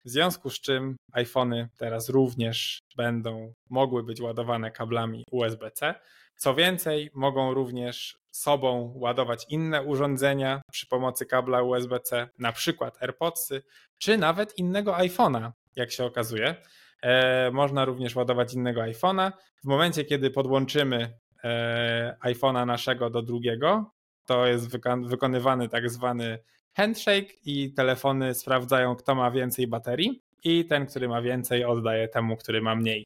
W 0.05 0.09
związku 0.09 0.49
z 0.49 0.61
czym 0.61 0.95
iPhony 1.11 1.69
teraz 1.77 2.09
również 2.09 2.79
będą 2.97 3.53
mogły 3.69 4.03
być 4.03 4.21
ładowane 4.21 4.71
kablami 4.71 5.25
USB-C. 5.31 5.95
Co 6.41 6.56
więcej, 6.56 7.10
mogą 7.13 7.54
również 7.54 8.17
sobą 8.32 8.93
ładować 8.95 9.45
inne 9.49 9.84
urządzenia 9.84 10.62
przy 10.71 10.88
pomocy 10.88 11.25
kabla 11.25 11.62
USB-C, 11.62 12.27
na 12.39 12.51
przykład 12.51 13.04
AirPodsy, 13.04 13.63
czy 13.97 14.17
nawet 14.17 14.58
innego 14.58 14.91
iPhone'a, 14.93 15.51
jak 15.75 15.91
się 15.91 16.06
okazuje. 16.06 16.56
E, 17.01 17.51
można 17.51 17.86
również 17.86 18.15
ładować 18.15 18.54
innego 18.54 18.82
iPhone'a. 18.82 19.32
W 19.63 19.67
momencie, 19.67 20.06
kiedy 20.06 20.32
podłączymy 20.32 21.13
e, 21.43 22.15
iPhone'a 22.23 22.65
naszego 22.65 23.10
do 23.10 23.21
drugiego, 23.21 23.91
to 24.25 24.47
jest 24.47 24.77
wykonywany 25.06 25.69
tak 25.69 25.89
zwany 25.89 26.39
handshake 26.73 27.34
i 27.45 27.73
telefony 27.73 28.34
sprawdzają, 28.34 28.95
kto 28.95 29.15
ma 29.15 29.32
więcej 29.32 29.67
baterii 29.67 30.21
i 30.43 30.65
ten, 30.65 30.86
który 30.86 31.08
ma 31.08 31.21
więcej, 31.21 31.65
oddaje 31.65 32.08
temu, 32.08 32.38
który 32.38 32.62
ma 32.62 32.75
mniej. 32.75 33.06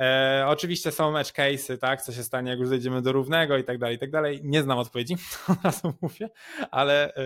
E, 0.00 0.44
oczywiście 0.46 0.92
są 0.92 1.16
edge 1.16 1.32
cases, 1.32 1.78
tak, 1.80 2.02
co 2.02 2.12
się 2.12 2.22
stanie, 2.22 2.50
jak 2.50 2.58
już 2.58 2.68
dojdziemy 2.68 3.02
do 3.02 3.12
równego 3.12 3.58
i 3.58 3.64
tak 3.64 3.78
dalej, 3.78 3.96
i 3.96 3.98
tak 3.98 4.10
dalej. 4.10 4.40
Nie 4.44 4.62
znam 4.62 4.78
odpowiedzi, 4.78 5.16
od 5.48 5.64
razu 5.64 5.94
mówię, 6.00 6.28
ale 6.70 7.14
e, 7.14 7.22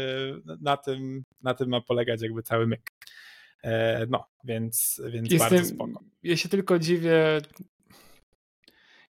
na 0.60 0.76
tym, 0.76 1.24
na 1.42 1.54
tym 1.54 1.68
ma 1.68 1.80
polegać 1.80 2.22
jakby 2.22 2.42
cały 2.42 2.66
myk. 2.66 2.92
E, 3.64 4.06
no, 4.10 4.28
więc, 4.44 5.02
więc 5.08 5.30
Jestem, 5.30 5.50
bardzo 5.50 5.74
spoko. 5.74 6.00
Ja 6.22 6.36
się 6.36 6.48
tylko 6.48 6.78
dziwię, 6.78 7.40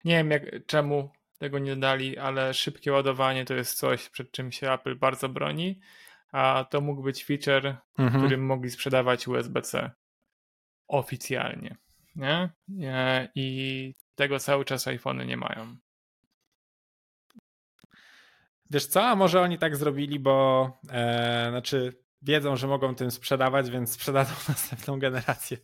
nie 0.04 0.16
wiem 0.16 0.30
jak, 0.30 0.66
czemu 0.66 1.10
tego 1.38 1.58
nie 1.58 1.76
dali, 1.76 2.18
ale 2.18 2.54
szybkie 2.54 2.92
ładowanie 2.92 3.44
to 3.44 3.54
jest 3.54 3.78
coś, 3.78 4.08
przed 4.08 4.32
czym 4.32 4.52
się 4.52 4.72
Apple 4.72 4.96
bardzo 4.96 5.28
broni, 5.28 5.80
a 6.32 6.66
to 6.70 6.80
mógł 6.80 7.02
być 7.02 7.24
feature, 7.24 7.76
mhm. 7.98 8.22
którym 8.22 8.46
mogli 8.46 8.70
sprzedawać 8.70 9.28
USB-C 9.28 9.90
oficjalnie. 10.88 11.76
Nie? 12.16 12.50
I 13.34 13.94
tego 14.14 14.38
cały 14.38 14.64
czas 14.64 14.88
iPhony 14.88 15.26
nie 15.26 15.36
mają. 15.36 15.76
Wiesz 18.70 18.86
co, 18.86 19.04
a 19.04 19.16
może 19.16 19.40
oni 19.40 19.58
tak 19.58 19.76
zrobili, 19.76 20.18
bo 20.18 20.70
e, 20.90 21.46
znaczy 21.50 22.02
wiedzą, 22.22 22.56
że 22.56 22.66
mogą 22.66 22.94
tym 22.94 23.10
sprzedawać, 23.10 23.70
więc 23.70 23.92
sprzedadzą 23.92 24.32
następną 24.48 24.98
generację. 24.98 25.56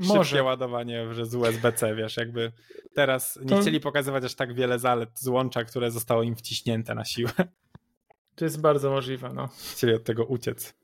Może. 0.00 0.24
Szybkie 0.24 0.42
ładowanie 0.42 1.06
z 1.22 1.34
USB-C, 1.34 1.94
wiesz, 1.94 2.16
jakby 2.16 2.52
teraz 2.94 3.38
nie 3.42 3.48
to... 3.48 3.60
chcieli 3.60 3.80
pokazywać 3.80 4.24
aż 4.24 4.34
tak 4.34 4.54
wiele 4.54 4.78
zalet 4.78 5.20
złącza, 5.20 5.64
które 5.64 5.90
zostało 5.90 6.22
im 6.22 6.36
wciśnięte 6.36 6.94
na 6.94 7.04
siłę. 7.04 7.32
To 8.34 8.44
jest 8.44 8.60
bardzo 8.60 8.90
możliwe, 8.90 9.32
no. 9.34 9.48
Chcieli 9.72 9.94
od 9.94 10.04
tego 10.04 10.24
uciec. 10.24 10.74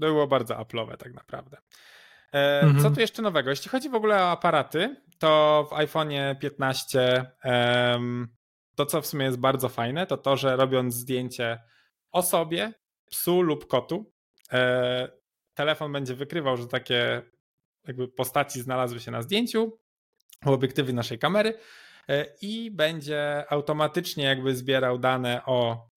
To 0.00 0.06
było 0.06 0.26
bardzo 0.26 0.56
aplowe 0.56 0.96
tak 0.96 1.14
naprawdę. 1.14 1.56
E, 2.34 2.60
mhm. 2.60 2.82
Co 2.82 2.90
tu 2.90 3.00
jeszcze 3.00 3.22
nowego? 3.22 3.50
Jeśli 3.50 3.70
chodzi 3.70 3.90
w 3.90 3.94
ogóle 3.94 4.16
o 4.16 4.30
aparaty, 4.30 4.96
to 5.18 5.66
w 5.70 5.74
iPhone'ie 5.74 6.38
15 6.38 7.26
to, 8.74 8.86
co 8.86 9.02
w 9.02 9.06
sumie 9.06 9.24
jest 9.24 9.38
bardzo 9.38 9.68
fajne, 9.68 10.06
to 10.06 10.16
to, 10.16 10.36
że 10.36 10.56
robiąc 10.56 10.94
zdjęcie 10.94 11.62
o 12.12 12.22
sobie, 12.22 12.72
psu 13.10 13.42
lub 13.42 13.66
kotu, 13.66 14.12
e, 14.52 15.08
telefon 15.54 15.92
będzie 15.92 16.14
wykrywał, 16.14 16.56
że 16.56 16.66
takie 16.66 17.22
jakby 17.86 18.08
postaci 18.08 18.60
znalazły 18.60 19.00
się 19.00 19.10
na 19.10 19.22
zdjęciu, 19.22 19.78
u 20.46 20.52
obiektywy 20.52 20.92
naszej 20.92 21.18
kamery 21.18 21.58
e, 22.08 22.26
i 22.40 22.70
będzie 22.70 23.44
automatycznie 23.48 24.24
jakby 24.24 24.56
zbierał 24.56 24.98
dane 24.98 25.44
o 25.46 25.88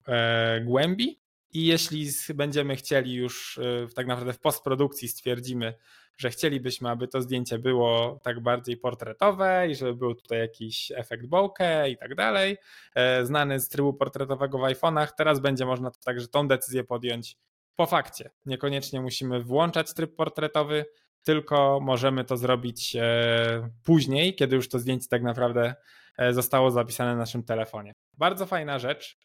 głębi 0.66 1.22
i 1.54 1.66
jeśli 1.66 2.10
będziemy 2.34 2.76
chcieli 2.76 3.14
już 3.14 3.60
tak 3.96 4.08
naprawdę 4.08 4.34
w 4.34 4.40
postprodukcji 4.40 5.08
stwierdzimy, 5.08 5.74
że 6.18 6.30
chcielibyśmy, 6.30 6.90
aby 6.90 7.08
to 7.08 7.22
zdjęcie 7.22 7.60
było 7.60 8.20
tak 8.24 8.40
bardziej 8.40 8.78
portretowe 8.78 9.68
i 9.70 9.76
żeby 9.76 9.96
był 9.96 10.16
tutaj 10.16 10.40
jakiś 10.40 10.92
efekt 10.96 11.26
bokeh 11.26 11.92
i 11.92 11.98
tak 11.98 12.16
dalej, 12.16 12.58
e, 12.96 13.26
znany 13.26 13.60
z 13.60 13.70
trybu 13.70 13.94
portretowego 13.94 14.58
w 14.58 14.62
iPhone'ach. 14.62 15.08
Teraz 15.18 15.40
będzie 15.40 15.66
można 15.66 15.92
także 15.92 16.28
tą 16.28 16.48
decyzję 16.48 16.84
podjąć 16.84 17.38
po 17.76 17.86
fakcie. 17.86 18.30
Niekoniecznie 18.46 19.02
musimy 19.02 19.44
włączać 19.44 19.94
tryb 19.94 20.16
portretowy, 20.16 20.86
tylko 21.24 21.80
możemy 21.82 22.24
to 22.24 22.38
zrobić 22.38 22.96
e, 22.96 23.70
później, 23.84 24.36
kiedy 24.36 24.56
już 24.56 24.70
to 24.70 24.80
zdjęcie 24.80 25.08
tak 25.10 25.24
naprawdę 25.24 25.76
e, 26.18 26.34
zostało 26.34 26.72
zapisane 26.72 27.12
na 27.12 27.18
naszym 27.18 27.44
telefonie. 27.44 27.94
Bardzo 28.14 28.46
fajna 28.46 28.80
rzecz 28.80 29.18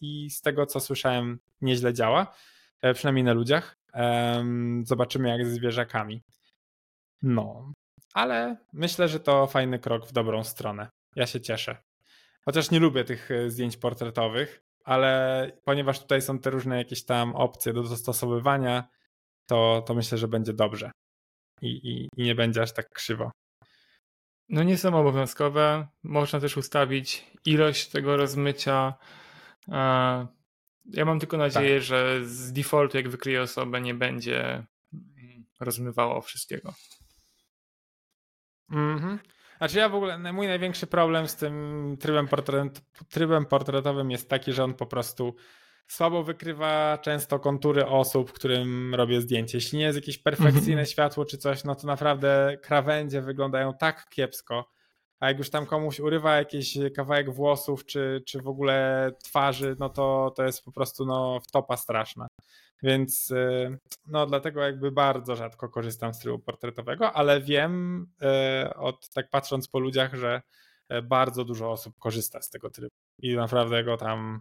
i 0.00 0.30
z 0.30 0.40
tego 0.40 0.66
co 0.66 0.80
słyszałem 0.80 1.38
nieźle 1.60 1.94
działa, 1.94 2.34
przynajmniej 2.94 3.24
na 3.24 3.32
ludziach. 3.32 3.77
Zobaczymy, 4.82 5.28
jak 5.28 5.44
ze 5.46 5.50
zwierzakami. 5.50 6.22
No, 7.22 7.72
ale 8.14 8.56
myślę, 8.72 9.08
że 9.08 9.20
to 9.20 9.46
fajny 9.46 9.78
krok 9.78 10.06
w 10.06 10.12
dobrą 10.12 10.44
stronę. 10.44 10.88
Ja 11.16 11.26
się 11.26 11.40
cieszę. 11.40 11.76
Chociaż 12.44 12.70
nie 12.70 12.80
lubię 12.80 13.04
tych 13.04 13.30
e, 13.30 13.50
zdjęć 13.50 13.76
portretowych, 13.76 14.60
ale 14.84 15.52
ponieważ 15.64 16.00
tutaj 16.00 16.22
są 16.22 16.38
te 16.38 16.50
różne 16.50 16.78
jakieś 16.78 17.04
tam 17.04 17.36
opcje 17.36 17.72
do 17.72 17.82
dostosowywania, 17.82 18.88
to, 19.46 19.82
to 19.86 19.94
myślę, 19.94 20.18
że 20.18 20.28
będzie 20.28 20.52
dobrze. 20.52 20.90
I, 21.62 21.68
i, 21.68 22.08
I 22.16 22.22
nie 22.24 22.34
będzie 22.34 22.62
aż 22.62 22.72
tak 22.72 22.90
krzywo. 22.90 23.30
No 24.48 24.62
nie 24.62 24.78
są 24.78 25.00
obowiązkowe. 25.00 25.88
Można 26.02 26.40
też 26.40 26.56
ustawić 26.56 27.30
ilość 27.44 27.88
tego 27.88 28.16
rozmycia. 28.16 28.94
Ja 30.88 31.04
mam 31.04 31.20
tylko 31.20 31.36
nadzieję, 31.36 31.74
tak. 31.74 31.82
że 31.82 32.20
z 32.24 32.52
defaultu, 32.52 32.96
jak 32.96 33.08
wykryje 33.08 33.42
osobę, 33.42 33.80
nie 33.80 33.94
będzie 33.94 34.66
rozmywało 35.60 36.20
wszystkiego. 36.20 36.74
Mhm. 38.70 39.18
Znaczy 39.58 39.78
ja 39.78 39.88
w 39.88 39.94
ogóle, 39.94 40.32
mój 40.32 40.46
największy 40.46 40.86
problem 40.86 41.28
z 41.28 41.36
tym 41.36 41.96
trybem, 42.00 42.28
portret, 42.28 42.80
trybem 43.08 43.46
portretowym 43.46 44.10
jest 44.10 44.28
taki, 44.28 44.52
że 44.52 44.64
on 44.64 44.74
po 44.74 44.86
prostu 44.86 45.34
słabo 45.88 46.22
wykrywa 46.22 46.98
często 47.02 47.38
kontury 47.38 47.86
osób, 47.86 48.32
którym 48.32 48.94
robię 48.94 49.20
zdjęcie. 49.20 49.58
Jeśli 49.58 49.78
nie 49.78 49.84
jest 49.84 49.98
jakieś 49.98 50.18
perfekcyjne 50.18 50.72
mhm. 50.72 50.86
światło 50.86 51.24
czy 51.24 51.38
coś, 51.38 51.64
no 51.64 51.74
to 51.74 51.86
naprawdę 51.86 52.58
krawędzie 52.62 53.22
wyglądają 53.22 53.74
tak 53.74 54.08
kiepsko, 54.08 54.70
a 55.20 55.28
jak 55.28 55.38
już 55.38 55.50
tam 55.50 55.66
komuś 55.66 56.00
urywa 56.00 56.36
jakiś 56.36 56.78
kawałek 56.96 57.30
włosów, 57.30 57.84
czy, 57.84 58.22
czy 58.26 58.42
w 58.42 58.48
ogóle 58.48 59.10
twarzy, 59.22 59.76
no 59.78 59.88
to, 59.88 60.32
to 60.36 60.44
jest 60.44 60.64
po 60.64 60.72
prostu 60.72 61.06
no, 61.06 61.40
wtopa 61.40 61.76
straszna. 61.76 62.26
Więc 62.82 63.30
y, 63.30 63.78
no 64.06 64.26
dlatego 64.26 64.60
jakby 64.60 64.90
bardzo 64.90 65.36
rzadko 65.36 65.68
korzystam 65.68 66.14
z 66.14 66.18
trybu 66.18 66.38
portretowego, 66.38 67.12
ale 67.12 67.40
wiem 67.40 68.06
y, 68.66 68.74
od 68.74 69.08
tak 69.08 69.30
patrząc 69.30 69.68
po 69.68 69.78
ludziach, 69.78 70.14
że 70.14 70.42
bardzo 71.02 71.44
dużo 71.44 71.70
osób 71.70 71.98
korzysta 71.98 72.42
z 72.42 72.50
tego 72.50 72.70
trybu 72.70 72.94
i 73.18 73.36
naprawdę 73.36 73.84
go 73.84 73.96
tam 73.96 74.40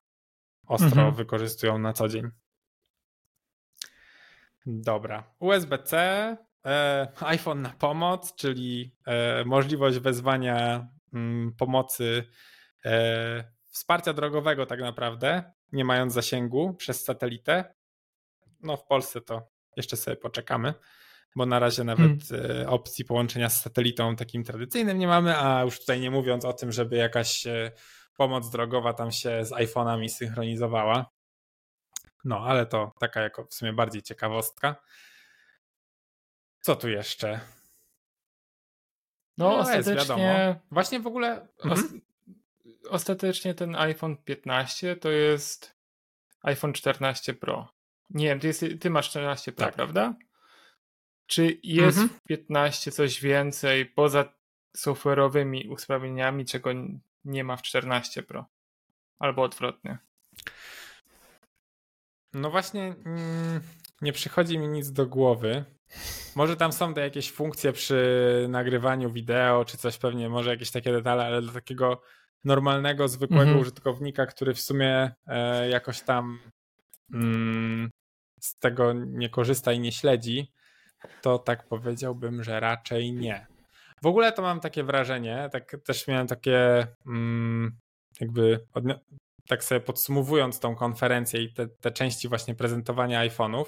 ostro 0.68 0.88
mhm. 0.88 1.16
wykorzystują 1.16 1.78
na 1.78 1.94
co 1.94 2.08
dzień. 2.08 2.30
Dobra. 4.66 5.24
USB-C 5.40 5.98
E, 5.98 6.47
iPhone 7.22 7.62
na 7.62 7.70
pomoc, 7.70 8.36
czyli 8.36 8.96
e, 9.06 9.46
możliwość 9.46 10.00
wezwania 10.00 10.88
mm, 11.14 11.54
pomocy 11.58 12.24
e, 12.86 13.44
wsparcia 13.72 14.14
drogowego 14.14 14.66
tak 14.66 14.80
naprawdę, 14.80 15.52
nie 15.72 15.86
mając 15.86 16.14
zasięgu 16.14 16.74
przez 16.74 17.04
satelitę. 17.04 17.74
No 18.62 18.78
w 18.78 18.86
Polsce 18.86 19.22
to 19.22 19.50
jeszcze 19.76 19.98
sobie 19.98 20.18
poczekamy, 20.18 20.74
bo 21.36 21.46
na 21.46 21.60
razie 21.60 21.84
nawet 21.84 22.24
hmm. 22.30 22.70
opcji 22.70 23.06
połączenia 23.06 23.50
z 23.50 23.62
satelitą 23.62 24.16
takim 24.16 24.44
tradycyjnym 24.44 25.00
nie 25.00 25.08
mamy, 25.08 25.38
a 25.38 25.64
już 25.64 25.80
tutaj 25.80 26.00
nie 26.00 26.12
mówiąc 26.12 26.46
o 26.46 26.54
tym, 26.54 26.72
żeby 26.72 26.96
jakaś 26.96 27.44
pomoc 28.18 28.50
drogowa 28.50 28.94
tam 28.94 29.12
się 29.12 29.46
z 29.46 29.52
iPhone'ami 29.52 30.10
synchronizowała. 30.10 31.06
No, 32.26 32.40
ale 32.40 32.66
to 32.66 32.92
taka 33.00 33.22
jako 33.22 33.46
w 33.46 33.54
sumie 33.54 33.74
bardziej 33.74 34.02
ciekawostka. 34.02 34.76
Co 36.62 36.76
tu 36.76 36.90
jeszcze? 36.90 37.40
No, 39.38 39.50
no 39.50 39.58
ostatecznie. 39.58 40.60
Właśnie 40.72 41.00
w 41.00 41.08
ogóle. 41.08 41.48
Mhm. 41.64 42.02
Ostatecznie 42.90 43.54
ten 43.54 43.76
iPhone 43.76 44.18
15 44.18 44.96
to 44.96 45.10
jest 45.10 45.76
iPhone 46.44 46.74
14 46.74 47.34
Pro. 47.34 47.74
Nie 48.10 48.26
wiem, 48.26 48.40
ty, 48.40 48.48
jest, 48.48 48.66
ty 48.80 48.90
masz 48.90 49.10
14 49.10 49.52
Pro, 49.52 49.66
tak. 49.66 49.76
prawda? 49.76 50.16
Czy 51.28 51.60
jest 51.64 51.98
mhm. 51.98 52.20
w 52.20 52.24
15 52.24 52.92
coś 52.92 53.22
więcej 53.22 53.86
poza 53.86 54.34
software'owymi 54.78 55.72
usprawnieniami, 55.72 56.46
czego 56.46 56.70
nie 57.26 57.44
ma 57.44 57.58
w 57.58 57.62
14 57.62 58.24
Pro? 58.24 58.46
Albo 59.20 59.42
odwrotnie. 59.42 59.98
No 62.34 62.52
właśnie, 62.52 62.96
mm, 63.06 63.62
nie 64.02 64.14
przychodzi 64.14 64.60
mi 64.60 64.68
nic 64.68 64.92
do 64.92 65.08
głowy. 65.08 65.66
Może 66.36 66.56
tam 66.56 66.72
są 66.72 66.94
te 66.94 67.02
jakieś 67.02 67.32
funkcje 67.32 67.74
przy 67.74 68.46
nagrywaniu 68.50 69.12
wideo, 69.12 69.66
czy 69.66 69.78
coś 69.78 69.98
pewnie, 69.98 70.30
może 70.30 70.50
jakieś 70.50 70.72
takie 70.72 70.92
detale, 70.92 71.26
ale 71.26 71.42
dla 71.42 71.54
takiego 71.54 72.02
normalnego, 72.44 73.08
zwykłego 73.08 73.44
mhm. 73.44 73.60
użytkownika, 73.60 74.26
który 74.26 74.54
w 74.54 74.62
sumie 74.62 75.12
e, 75.28 75.70
jakoś 75.70 76.02
tam 76.02 76.40
mm, 77.14 77.90
z 78.40 78.60
tego 78.60 78.94
nie 78.94 79.30
korzysta 79.30 79.74
i 79.74 79.80
nie 79.80 79.92
śledzi, 79.92 80.52
to 81.22 81.40
tak 81.40 81.68
powiedziałbym, 81.68 82.44
że 82.44 82.60
raczej 82.60 83.14
nie. 83.14 83.48
W 84.02 84.08
ogóle 84.08 84.32
to 84.32 84.42
mam 84.42 84.60
takie 84.60 84.84
wrażenie, 84.84 85.50
tak 85.52 85.78
też 85.86 86.08
miałem 86.08 86.28
takie 86.28 86.88
mm, 87.08 87.78
jakby 88.22 88.60
tak 89.48 89.64
sobie 89.64 89.82
podsumowując 89.82 90.60
tą 90.60 90.76
konferencję 90.76 91.44
i 91.44 91.54
te, 91.54 91.68
te 91.68 91.92
części 91.92 92.28
właśnie 92.28 92.56
prezentowania 92.56 93.28
iPhone'ów, 93.28 93.66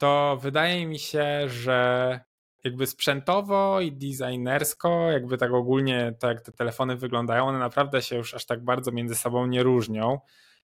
to 0.00 0.38
wydaje 0.42 0.86
mi 0.86 0.98
się, 0.98 1.48
że 1.48 2.20
jakby 2.64 2.86
sprzętowo 2.86 3.80
i 3.80 3.92
designersko, 3.92 5.10
jakby 5.10 5.38
tak 5.38 5.52
ogólnie 5.52 6.14
to 6.18 6.28
jak 6.28 6.40
te 6.40 6.52
telefony 6.52 6.96
wyglądają, 6.96 7.46
one 7.46 7.58
naprawdę 7.58 8.02
się 8.02 8.16
już 8.16 8.34
aż 8.34 8.46
tak 8.46 8.64
bardzo 8.64 8.92
między 8.92 9.14
sobą 9.14 9.46
nie 9.46 9.62
różnią 9.62 10.18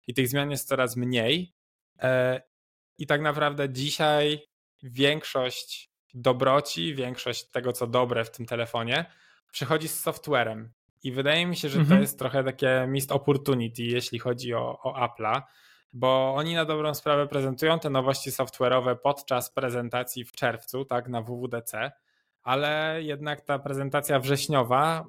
i 0.06 0.14
tych 0.14 0.28
zmian 0.28 0.50
jest 0.50 0.68
coraz 0.68 0.96
mniej. 0.96 1.54
E, 1.98 2.42
I 2.98 3.06
tak 3.06 3.20
naprawdę 3.20 3.70
dzisiaj 3.70 4.40
większość 4.82 5.90
dobroci, 6.14 6.94
większość 6.94 7.50
tego, 7.50 7.72
co 7.72 7.86
dobre 7.86 8.24
w 8.24 8.30
tym 8.30 8.46
telefonie, 8.46 9.04
przychodzi 9.52 9.88
z 9.88 10.00
softwarem. 10.00 10.72
I 11.02 11.12
wydaje 11.12 11.46
mi 11.46 11.56
się, 11.56 11.68
że 11.68 11.80
mhm. 11.80 11.98
to 11.98 12.00
jest 12.02 12.18
trochę 12.18 12.44
takie 12.44 12.86
missed 12.88 13.12
opportunity, 13.12 13.82
jeśli 13.82 14.18
chodzi 14.18 14.54
o, 14.54 14.78
o 14.82 15.06
Apple'a, 15.06 15.42
bo 15.92 16.34
oni 16.34 16.54
na 16.54 16.64
dobrą 16.64 16.94
sprawę 16.94 17.26
prezentują 17.26 17.78
te 17.78 17.90
nowości 17.90 18.30
software'owe 18.30 18.96
podczas 19.02 19.50
prezentacji 19.50 20.24
w 20.24 20.32
czerwcu, 20.32 20.84
tak, 20.84 21.08
na 21.08 21.22
WWDC, 21.22 21.92
ale 22.42 23.02
jednak 23.02 23.40
ta 23.40 23.58
prezentacja 23.58 24.20
wrześniowa 24.20 25.04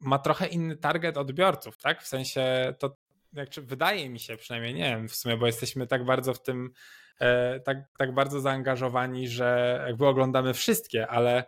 ma 0.00 0.18
trochę 0.18 0.46
inny 0.46 0.76
target 0.76 1.18
odbiorców, 1.18 1.78
tak? 1.78 2.02
W 2.02 2.06
sensie 2.06 2.74
to 2.78 2.96
znaczy 3.32 3.62
wydaje 3.62 4.10
mi 4.10 4.20
się 4.20 4.36
przynajmniej, 4.36 4.74
nie 4.74 4.96
wiem 4.96 5.08
w 5.08 5.14
sumie, 5.14 5.36
bo 5.36 5.46
jesteśmy 5.46 5.86
tak 5.86 6.04
bardzo 6.04 6.34
w 6.34 6.42
tym, 6.42 6.70
e, 7.20 7.60
tak, 7.60 7.78
tak 7.98 8.14
bardzo 8.14 8.40
zaangażowani, 8.40 9.28
że 9.28 9.80
jakby 9.86 10.06
oglądamy 10.06 10.54
wszystkie, 10.54 11.08
ale 11.08 11.44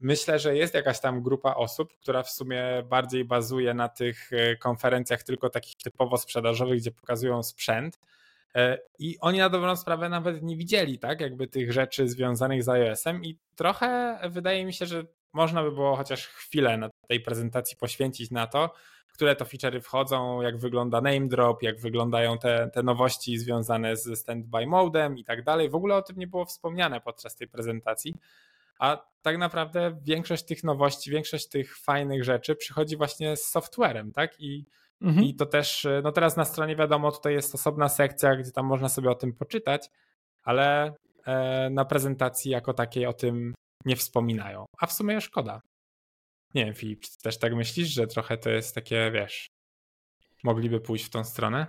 myślę, 0.00 0.38
że 0.38 0.56
jest 0.56 0.74
jakaś 0.74 1.00
tam 1.00 1.22
grupa 1.22 1.54
osób, 1.54 1.96
która 1.96 2.22
w 2.22 2.30
sumie 2.30 2.64
bardziej 2.88 3.24
bazuje 3.24 3.74
na 3.74 3.88
tych 3.88 4.32
e, 4.32 4.56
konferencjach 4.56 5.22
tylko 5.22 5.50
takich 5.50 5.76
typowo 5.76 6.18
sprzedażowych, 6.18 6.80
gdzie 6.80 6.90
pokazują 6.90 7.42
sprzęt. 7.42 7.98
I 8.98 9.18
oni 9.20 9.38
na 9.38 9.48
dobrą 9.48 9.76
sprawę 9.76 10.08
nawet 10.08 10.42
nie 10.42 10.56
widzieli, 10.56 10.98
tak, 10.98 11.20
jakby 11.20 11.46
tych 11.46 11.72
rzeczy 11.72 12.08
związanych 12.08 12.62
z 12.62 12.68
iOS-em 12.68 13.24
i 13.24 13.38
trochę 13.56 14.18
wydaje 14.30 14.64
mi 14.64 14.72
się, 14.72 14.86
że 14.86 15.04
można 15.32 15.62
by 15.62 15.72
było 15.72 15.96
chociaż 15.96 16.26
chwilę 16.26 16.76
na 16.76 16.90
tej 17.08 17.20
prezentacji 17.20 17.76
poświęcić 17.76 18.30
na 18.30 18.46
to, 18.46 18.74
które 19.12 19.36
to 19.36 19.44
feature'y 19.44 19.80
wchodzą, 19.80 20.42
jak 20.42 20.58
wygląda 20.58 21.00
name 21.00 21.28
drop, 21.28 21.62
jak 21.62 21.80
wyglądają 21.80 22.38
te, 22.38 22.70
te 22.74 22.82
nowości 22.82 23.38
związane 23.38 23.96
z 23.96 24.18
standby 24.18 24.66
modem 24.66 25.18
i 25.18 25.24
tak 25.24 25.44
dalej. 25.44 25.70
W 25.70 25.74
ogóle 25.74 25.96
o 25.96 26.02
tym 26.02 26.16
nie 26.16 26.26
było 26.26 26.44
wspomniane 26.44 27.00
podczas 27.00 27.36
tej 27.36 27.48
prezentacji. 27.48 28.14
A 28.78 29.14
tak 29.22 29.38
naprawdę 29.38 29.98
większość 30.02 30.44
tych 30.44 30.64
nowości, 30.64 31.10
większość 31.10 31.48
tych 31.48 31.78
fajnych 31.78 32.24
rzeczy 32.24 32.56
przychodzi 32.56 32.96
właśnie 32.96 33.36
z 33.36 33.44
softwarem, 33.44 34.12
tak? 34.12 34.40
I, 34.40 34.66
mhm. 35.00 35.26
i 35.26 35.34
to 35.34 35.46
też, 35.46 35.86
no 36.02 36.12
teraz 36.12 36.36
na 36.36 36.44
stronie 36.44 36.76
wiadomo, 36.76 37.12
tutaj 37.12 37.32
jest 37.32 37.54
osobna 37.54 37.88
sekcja, 37.88 38.36
gdzie 38.36 38.50
tam 38.50 38.66
można 38.66 38.88
sobie 38.88 39.10
o 39.10 39.14
tym 39.14 39.32
poczytać, 39.32 39.90
ale 40.42 40.94
e, 41.26 41.70
na 41.70 41.84
prezentacji 41.84 42.50
jako 42.50 42.74
takiej 42.74 43.06
o 43.06 43.12
tym 43.12 43.54
nie 43.84 43.96
wspominają. 43.96 44.64
A 44.78 44.86
w 44.86 44.92
sumie 44.92 45.20
szkoda. 45.20 45.60
Nie 46.54 46.64
wiem, 46.64 46.74
Filip, 46.74 47.00
czy 47.00 47.18
też 47.18 47.38
tak 47.38 47.54
myślisz, 47.54 47.88
że 47.88 48.06
trochę 48.06 48.38
to 48.38 48.50
jest 48.50 48.74
takie, 48.74 49.10
wiesz, 49.10 49.46
mogliby 50.44 50.80
pójść 50.80 51.04
w 51.04 51.10
tą 51.10 51.24
stronę? 51.24 51.66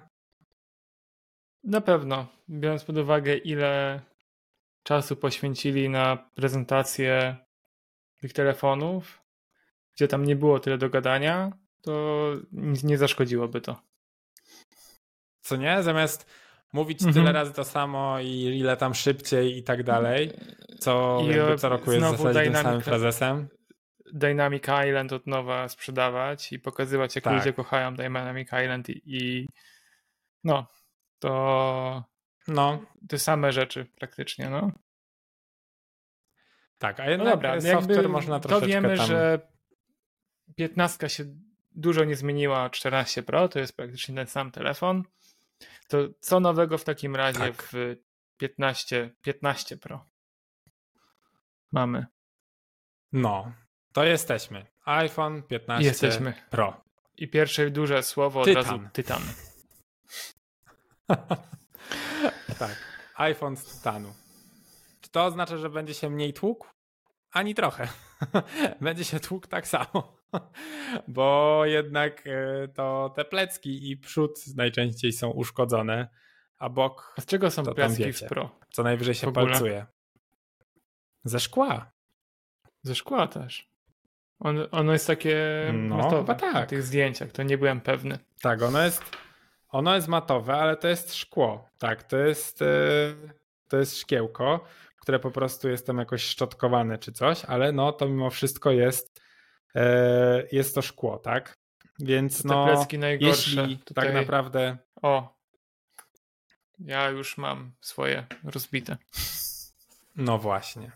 Na 1.64 1.82
pewno, 1.82 2.28
biorąc 2.50 2.84
pod 2.84 2.98
uwagę, 2.98 3.38
ile 3.38 4.02
czasu 4.86 5.16
poświęcili 5.16 5.90
na 5.90 6.18
prezentację 6.36 7.36
tych 8.18 8.34
telefonów, 8.34 9.22
gdzie 9.96 10.08
tam 10.08 10.26
nie 10.26 10.36
było 10.36 10.60
tyle 10.60 10.78
do 10.78 10.90
gadania, 10.90 11.52
to 11.82 12.34
nie 12.84 12.98
zaszkodziłoby 12.98 13.62
to. 13.62 13.82
Co 15.42 15.56
nie? 15.56 15.84
Zamiast 15.84 16.30
mówić 16.74 17.02
mhm. 17.02 17.14
tyle 17.14 17.32
razy 17.32 17.54
to 17.54 17.64
samo 17.64 18.20
i 18.20 18.30
ile 18.60 18.78
tam 18.78 18.94
szybciej 18.94 19.58
i 19.58 19.64
tak 19.64 19.84
dalej, 19.84 20.32
co 20.80 21.22
I 21.24 21.60
co 21.60 21.70
roku 21.70 21.92
jest 21.92 22.06
w 22.06 22.18
zasadzie 22.18 22.44
tym 22.44 22.56
samym 22.56 22.82
frazesem. 22.82 23.48
Dynamic 24.14 24.64
Island 24.88 25.14
od 25.14 25.28
nowa 25.28 25.70
sprzedawać 25.70 26.54
i 26.54 26.60
pokazywać, 26.60 27.16
jak 27.16 27.24
tak. 27.24 27.34
ludzie 27.34 27.54
kochają 27.54 27.96
Dynamic 27.96 28.48
Island 28.48 28.90
i, 28.90 29.02
i 29.06 29.48
no, 30.44 30.68
to 31.20 32.15
no. 32.48 32.86
te 33.10 33.20
same 33.20 33.52
rzeczy 33.52 33.86
praktycznie, 33.86 34.50
no. 34.50 34.72
Tak, 36.78 37.00
a 37.00 37.10
jednak 37.10 37.28
no 37.28 37.32
dobra, 37.32 37.62
software 37.62 38.10
można 38.10 38.40
troszeczkę 38.40 38.66
To 38.66 38.68
wiemy, 38.68 38.98
tam... 38.98 39.08
że 39.08 39.48
15 40.56 41.10
się 41.10 41.24
dużo 41.72 42.04
nie 42.04 42.16
zmieniła 42.16 42.70
14 42.70 43.24
Pro, 43.24 43.50
to 43.50 43.60
jest 43.60 43.76
praktycznie 43.76 44.16
ten 44.16 44.28
sam 44.28 44.52
telefon. 44.52 45.04
To 45.88 45.98
co 46.20 46.40
nowego 46.40 46.78
w 46.78 46.84
takim 46.84 47.16
razie 47.16 47.40
tak. 47.40 47.64
w 47.64 47.96
15, 48.38 49.16
15 49.22 49.78
Pro 49.78 50.06
mamy? 51.76 52.06
No, 53.12 53.52
to 53.94 54.04
jesteśmy. 54.04 54.66
iPhone 54.86 55.44
15 55.44 55.88
jesteśmy. 55.88 56.34
Pro. 56.50 56.82
I 57.18 57.28
pierwsze 57.28 57.70
duże 57.70 58.04
słowo 58.04 58.44
tytan. 58.44 58.62
od 58.62 58.68
razu 58.68 58.90
tytan. 58.94 59.22
tak. 62.60 62.76
iPhone 63.16 63.58
z 63.58 63.66
tytanu. 63.66 64.14
Czy 65.02 65.10
to 65.10 65.26
oznacza, 65.26 65.58
że 65.58 65.70
będzie 65.70 65.94
się 65.94 66.10
mniej 66.10 66.34
tłukł? 66.34 66.68
Ani 67.32 67.56
trochę. 67.56 67.88
będzie 68.82 69.06
się 69.06 69.20
tłukł 69.20 69.48
tak 69.48 69.68
samo. 69.68 70.18
Bo 71.08 71.62
jednak 71.66 72.28
e, 72.28 72.68
to 72.68 73.14
te 73.16 73.26
plecki 73.26 73.92
i 73.92 73.98
przód 73.98 74.40
najczęściej 74.56 75.12
są 75.12 75.30
uszkodzone, 75.30 76.08
a 76.58 76.70
bok. 76.70 77.16
Z 77.20 77.26
czego 77.26 77.52
są 77.52 77.64
plecki 77.64 78.14
w 78.14 78.24
Pro? 78.24 78.60
Co 78.72 78.84
najwyżej 78.84 79.16
się 79.16 79.34
palcuje. 79.34 79.86
Ze 81.24 81.40
szkła. 81.40 81.92
Ze 82.84 82.96
szkła 82.96 83.28
też. 83.28 83.70
On, 84.40 84.68
ono 84.72 84.94
jest 84.94 85.08
takie 85.08 85.38
no, 85.74 85.98
matowe 85.98 86.36
tak. 86.36 86.54
na 86.54 86.66
tych 86.66 86.84
zdjęciach, 86.84 87.32
to 87.32 87.44
nie 87.44 87.58
byłem 87.58 87.82
pewny. 87.82 88.20
Tak, 88.42 88.62
ono 88.62 88.84
jest, 88.84 89.04
ono 89.70 89.96
jest 89.96 90.08
matowe, 90.08 90.54
ale 90.54 90.78
to 90.78 90.88
jest 90.88 91.16
szkło. 91.16 91.70
Tak, 91.78 92.04
to 92.04 92.18
jest, 92.18 92.62
e, 92.62 92.66
to 93.68 93.78
jest 93.78 94.00
szkiełko, 94.00 94.66
które 95.02 95.20
po 95.20 95.32
prostu 95.32 95.70
jest 95.70 95.88
tam 95.88 95.98
jakoś 95.98 96.24
szczotkowane 96.24 96.98
czy 96.98 97.12
coś, 97.12 97.46
ale 97.46 97.72
no 97.72 97.92
to 97.92 98.08
mimo 98.08 98.30
wszystko 98.30 98.72
jest, 98.72 99.22
e, 99.76 100.44
jest 100.52 100.76
to 100.76 100.82
szkło, 100.82 101.18
tak? 101.18 101.58
Więc 102.00 102.42
to 102.42 102.48
no, 102.48 102.66
plecki 102.66 103.00
najgorsze. 103.00 103.62
jeśli 103.62 103.78
tak 103.78 103.86
Tutaj... 103.86 104.06
tak 104.06 104.14
naprawdę... 104.14 104.78
O, 105.02 105.36
ja 106.80 107.10
już 107.10 107.38
mam 107.38 107.72
swoje 107.82 108.26
rozbite. 108.44 108.98
No 110.16 110.38
właśnie. 110.38 110.92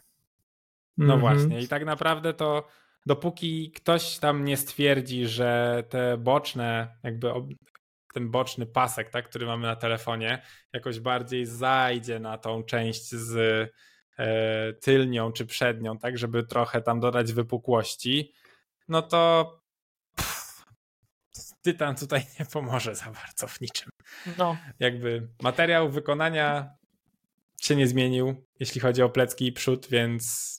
No 0.97 1.17
-hmm. 1.17 1.19
właśnie. 1.19 1.61
I 1.61 1.67
tak 1.67 1.85
naprawdę 1.85 2.33
to 2.33 2.67
dopóki 3.05 3.71
ktoś 3.71 4.17
tam 4.17 4.45
nie 4.45 4.57
stwierdzi, 4.57 5.27
że 5.27 5.83
te 5.89 6.17
boczne, 6.17 6.97
jakby 7.03 7.31
ten 8.19 8.31
boczny 8.31 8.65
pasek, 8.65 9.09
tak, 9.09 9.29
który 9.29 9.45
mamy 9.45 9.67
na 9.67 9.75
telefonie, 9.75 10.41
jakoś 10.73 10.99
bardziej 10.99 11.45
zajdzie 11.45 12.19
na 12.19 12.37
tą 12.37 12.63
część 12.63 13.09
z 13.09 13.35
e, 14.17 14.73
tylnią 14.73 15.31
czy 15.31 15.45
przednią, 15.45 15.97
tak, 15.97 16.17
żeby 16.17 16.43
trochę 16.43 16.81
tam 16.81 16.99
dodać 16.99 17.33
wypukłości, 17.33 18.33
no 18.87 19.01
to 19.01 19.53
pff, 20.15 20.65
tytan 21.61 21.95
tutaj 21.95 22.25
nie 22.39 22.45
pomoże 22.45 22.95
za 22.95 23.05
bardzo 23.11 23.47
w 23.47 23.61
niczym. 23.61 23.89
No. 24.37 24.57
Jakby 24.79 25.29
materiał 25.41 25.89
wykonania 25.89 26.75
się 27.61 27.75
nie 27.75 27.87
zmienił, 27.87 28.45
jeśli 28.59 28.81
chodzi 28.81 29.01
o 29.01 29.09
plecki 29.09 29.47
i 29.47 29.51
przód, 29.51 29.87
więc 29.87 30.55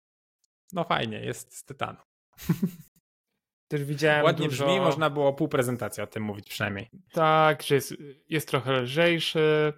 no 0.72 0.84
fajnie, 0.84 1.20
jest 1.20 1.56
z 1.56 1.64
tytanu. 1.64 1.98
Też 3.70 3.84
widziałem 3.84 4.24
Ładnie 4.24 4.48
dużo... 4.48 4.66
brzmi, 4.66 4.80
można 4.80 5.10
było 5.10 5.32
pół 5.32 5.48
prezentacji 5.48 6.02
o 6.02 6.06
tym 6.06 6.22
mówić 6.22 6.48
przynajmniej. 6.48 6.90
Tak, 7.12 7.62
że 7.62 7.74
jest, 7.74 7.94
jest 8.28 8.48
trochę 8.48 8.80
lżejszy, 8.80 9.72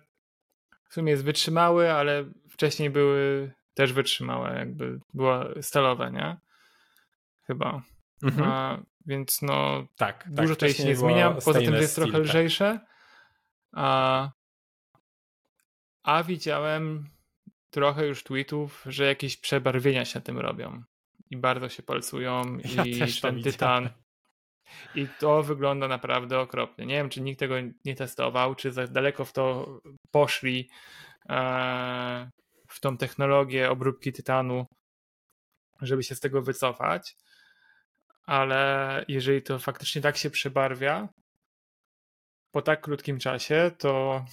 w 0.88 0.94
sumie 0.94 1.10
jest 1.10 1.24
wytrzymały, 1.24 1.92
ale 1.92 2.24
wcześniej 2.50 2.90
były 2.90 3.52
też 3.74 3.92
wytrzymałe, 3.92 4.58
jakby 4.58 5.00
była 5.14 5.48
stalowe, 5.60 6.10
nie? 6.10 6.36
Chyba. 7.46 7.82
Mhm. 8.22 8.48
A, 8.50 8.82
więc 9.06 9.42
no 9.42 9.86
tak, 9.96 10.24
dużo 10.30 10.48
tak, 10.48 10.56
tutaj 10.56 10.74
się 10.74 10.84
nie 10.84 10.96
zmienia, 10.96 11.30
poza 11.30 11.60
tym, 11.60 11.74
że 11.74 11.80
jest 11.80 11.94
trochę 11.94 12.12
tak. 12.12 12.22
lżejsze. 12.22 12.80
A, 13.72 14.30
a 16.02 16.22
widziałem 16.22 17.08
trochę 17.70 18.06
już 18.06 18.24
tweetów, 18.24 18.84
że 18.86 19.04
jakieś 19.04 19.36
przebarwienia 19.36 20.04
się 20.04 20.20
tym 20.20 20.38
robią 20.38 20.82
i 21.32 21.36
bardzo 21.36 21.68
się 21.68 21.82
palcują 21.82 22.58
ja 22.76 22.84
i 22.84 23.12
ten 23.22 23.42
tytan. 23.42 23.90
I 24.94 25.08
to 25.20 25.42
wygląda 25.42 25.88
naprawdę 25.88 26.40
okropnie. 26.40 26.86
Nie 26.86 26.94
wiem, 26.94 27.08
czy 27.08 27.20
nikt 27.20 27.40
tego 27.40 27.54
nie 27.84 27.94
testował, 27.96 28.54
czy 28.54 28.72
za 28.72 28.86
daleko 28.86 29.24
w 29.24 29.32
to 29.32 29.78
poszli 30.10 30.70
e, 31.28 32.30
w 32.68 32.80
tą 32.80 32.96
technologię 32.96 33.70
obróbki 33.70 34.12
tytanu, 34.12 34.66
żeby 35.82 36.02
się 36.02 36.14
z 36.14 36.20
tego 36.20 36.42
wycofać. 36.42 37.16
Ale 38.26 39.04
jeżeli 39.08 39.42
to 39.42 39.58
faktycznie 39.58 40.02
tak 40.02 40.16
się 40.16 40.30
przebarwia 40.30 41.08
po 42.50 42.62
tak 42.62 42.80
krótkim 42.80 43.18
czasie, 43.18 43.70
to. 43.78 44.24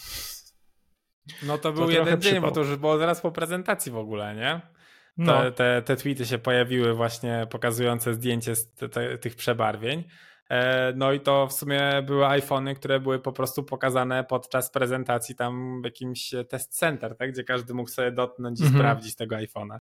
No 1.44 1.58
to 1.58 1.74
był 1.74 1.86
to 1.86 1.92
jeden 1.92 2.22
dzień, 2.22 2.42
bo 2.42 2.52
to 2.52 2.60
już 2.60 2.76
było 2.76 2.98
zaraz 2.98 3.22
po 3.22 3.32
prezentacji 3.32 3.92
w 3.92 3.98
ogóle, 3.98 4.36
nie? 4.36 4.79
No. 5.20 5.42
Te, 5.42 5.52
te, 5.52 5.82
te 5.82 5.96
tweety 5.96 6.26
się 6.26 6.38
pojawiły 6.38 6.94
właśnie 6.94 7.48
pokazujące 7.50 8.14
zdjęcie 8.14 8.54
te, 8.78 8.90
te, 8.90 9.18
tych 9.18 9.36
przebarwień. 9.36 10.04
E, 10.50 10.94
no 10.96 11.12
i 11.12 11.20
to 11.20 11.48
w 11.48 11.54
sumie 11.54 12.04
były 12.06 12.28
iPhony, 12.28 12.76
które 12.76 13.00
były 13.00 13.20
po 13.20 13.32
prostu 13.32 13.64
pokazane 13.64 14.24
podczas 14.24 14.72
prezentacji 14.72 15.36
tam 15.36 15.82
w 15.82 15.86
jakimś 15.86 16.34
test 16.50 16.78
center, 16.78 17.18
tak? 17.18 17.32
gdzie 17.32 17.44
każdy 17.44 17.74
mógł 17.74 17.90
sobie 17.90 18.12
dotknąć 18.12 18.60
i 18.60 18.64
mhm. 18.64 18.82
sprawdzić 18.82 19.16
tego 19.16 19.36
iPhone'a. 19.36 19.78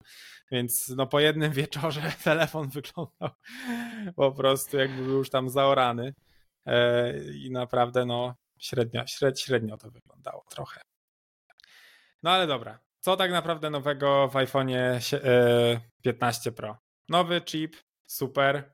Więc 0.52 0.90
no 0.90 1.08
po 1.08 1.20
jednym 1.20 1.52
wieczorze 1.52 2.02
telefon 2.24 2.70
wyglądał 2.70 3.30
po 4.16 4.32
prostu 4.32 4.78
jakby 4.78 5.04
był 5.04 5.18
już 5.18 5.30
tam 5.30 5.50
zaorany 5.50 6.14
e, 6.66 7.14
i 7.34 7.52
naprawdę 7.52 8.06
no 8.06 8.36
średnio, 8.60 9.04
średnio 9.36 9.78
to 9.78 9.92
wyglądało 9.92 10.44
trochę. 10.50 10.82
No 12.24 12.32
ale 12.32 12.48
dobra, 12.48 12.80
co 13.08 13.18
tak 13.18 13.32
naprawdę 13.32 13.70
nowego 13.70 14.28
w 14.28 14.34
iPhone'ie 14.34 15.00
15 16.02 16.50
e, 16.50 16.54
Pro? 16.54 16.78
Nowy 17.10 17.42
chip, 17.42 17.76
super, 18.06 18.74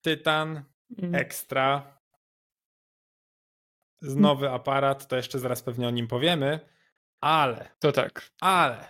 Tytan, 0.00 0.64
mm. 0.98 1.14
ekstra, 1.14 1.98
z 4.00 4.16
nowy 4.16 4.50
aparat, 4.50 5.08
to 5.08 5.16
jeszcze 5.16 5.38
zaraz 5.38 5.62
pewnie 5.62 5.88
o 5.88 5.90
nim 5.90 6.08
powiemy, 6.08 6.60
ale... 7.20 7.70
To 7.78 7.92
tak. 7.92 8.30
Ale... 8.40 8.88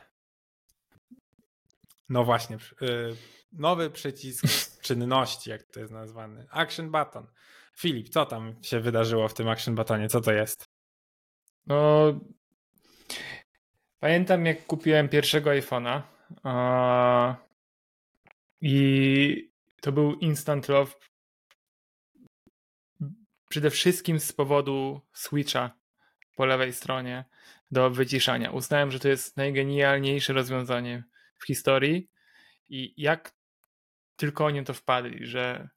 No 2.09 2.25
właśnie, 2.25 2.57
y, 2.57 3.17
nowy 3.53 3.91
przycisk 3.91 4.45
czynności, 4.87 5.51
jak 5.51 5.62
to 5.62 5.81
jest 5.81 5.93
nazwany, 5.93 6.47
action 6.51 6.91
button. 6.91 7.27
Filip, 7.77 8.09
co 8.09 8.27
tam 8.27 8.55
się 8.62 8.81
wydarzyło 8.81 9.29
w 9.29 9.35
tym 9.35 9.49
action 9.49 9.75
buttonie? 9.75 10.09
Co 10.09 10.21
to 10.21 10.33
jest? 10.33 10.69
No, 11.67 12.12
pamiętam 14.01 14.47
jak 14.47 14.66
kupiłem 14.66 15.09
pierwszego 15.09 15.51
iPhone'a 15.51 16.03
i 18.61 19.51
to 19.80 19.92
był 19.92 20.14
instant 20.14 20.68
love 20.68 20.92
przede 23.49 23.70
wszystkim 23.70 24.20
z 24.20 24.32
powodu 24.32 25.01
switcha 25.12 25.70
po 26.36 26.47
lewej 26.47 26.72
stronie 26.72 27.24
do 27.70 27.90
wyciszania. 27.90 28.51
Uznałem, 28.51 28.90
że 28.90 29.01
to 29.01 29.09
jest 29.09 29.36
najgenialniejsze 29.36 30.32
rozwiązanie 30.32 31.05
w 31.38 31.47
historii 31.47 32.11
i 32.68 32.94
jak 32.97 33.32
tylko 34.16 34.44
oni 34.44 34.64
to 34.64 34.74
wpadli, 34.74 35.26
że 35.26 35.68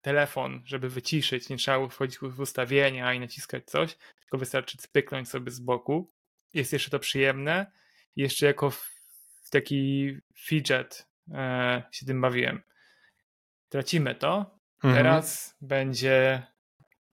telefon, 0.00 0.62
żeby 0.64 0.88
wyciszyć, 0.88 1.48
nie 1.48 1.56
trzeba 1.56 1.88
wchodzić 1.88 2.18
w 2.18 2.40
ustawienia 2.40 3.14
i 3.14 3.20
naciskać 3.20 3.64
coś, 3.64 3.96
tylko 4.20 4.38
wystarczy 4.38 4.78
spyknąć 4.78 5.28
sobie 5.28 5.50
z 5.50 5.60
boku. 5.60 6.13
Jest 6.54 6.72
jeszcze 6.72 6.90
to 6.90 6.98
przyjemne. 6.98 7.72
Jeszcze 8.16 8.46
jako 8.46 8.72
taki 9.50 10.16
fidget 10.34 11.08
e, 11.32 11.82
się 11.90 12.06
tym 12.06 12.20
bawiłem. 12.20 12.62
Tracimy 13.68 14.14
to. 14.14 14.58
Mhm. 14.84 14.94
Teraz 14.94 15.56
będzie 15.60 16.42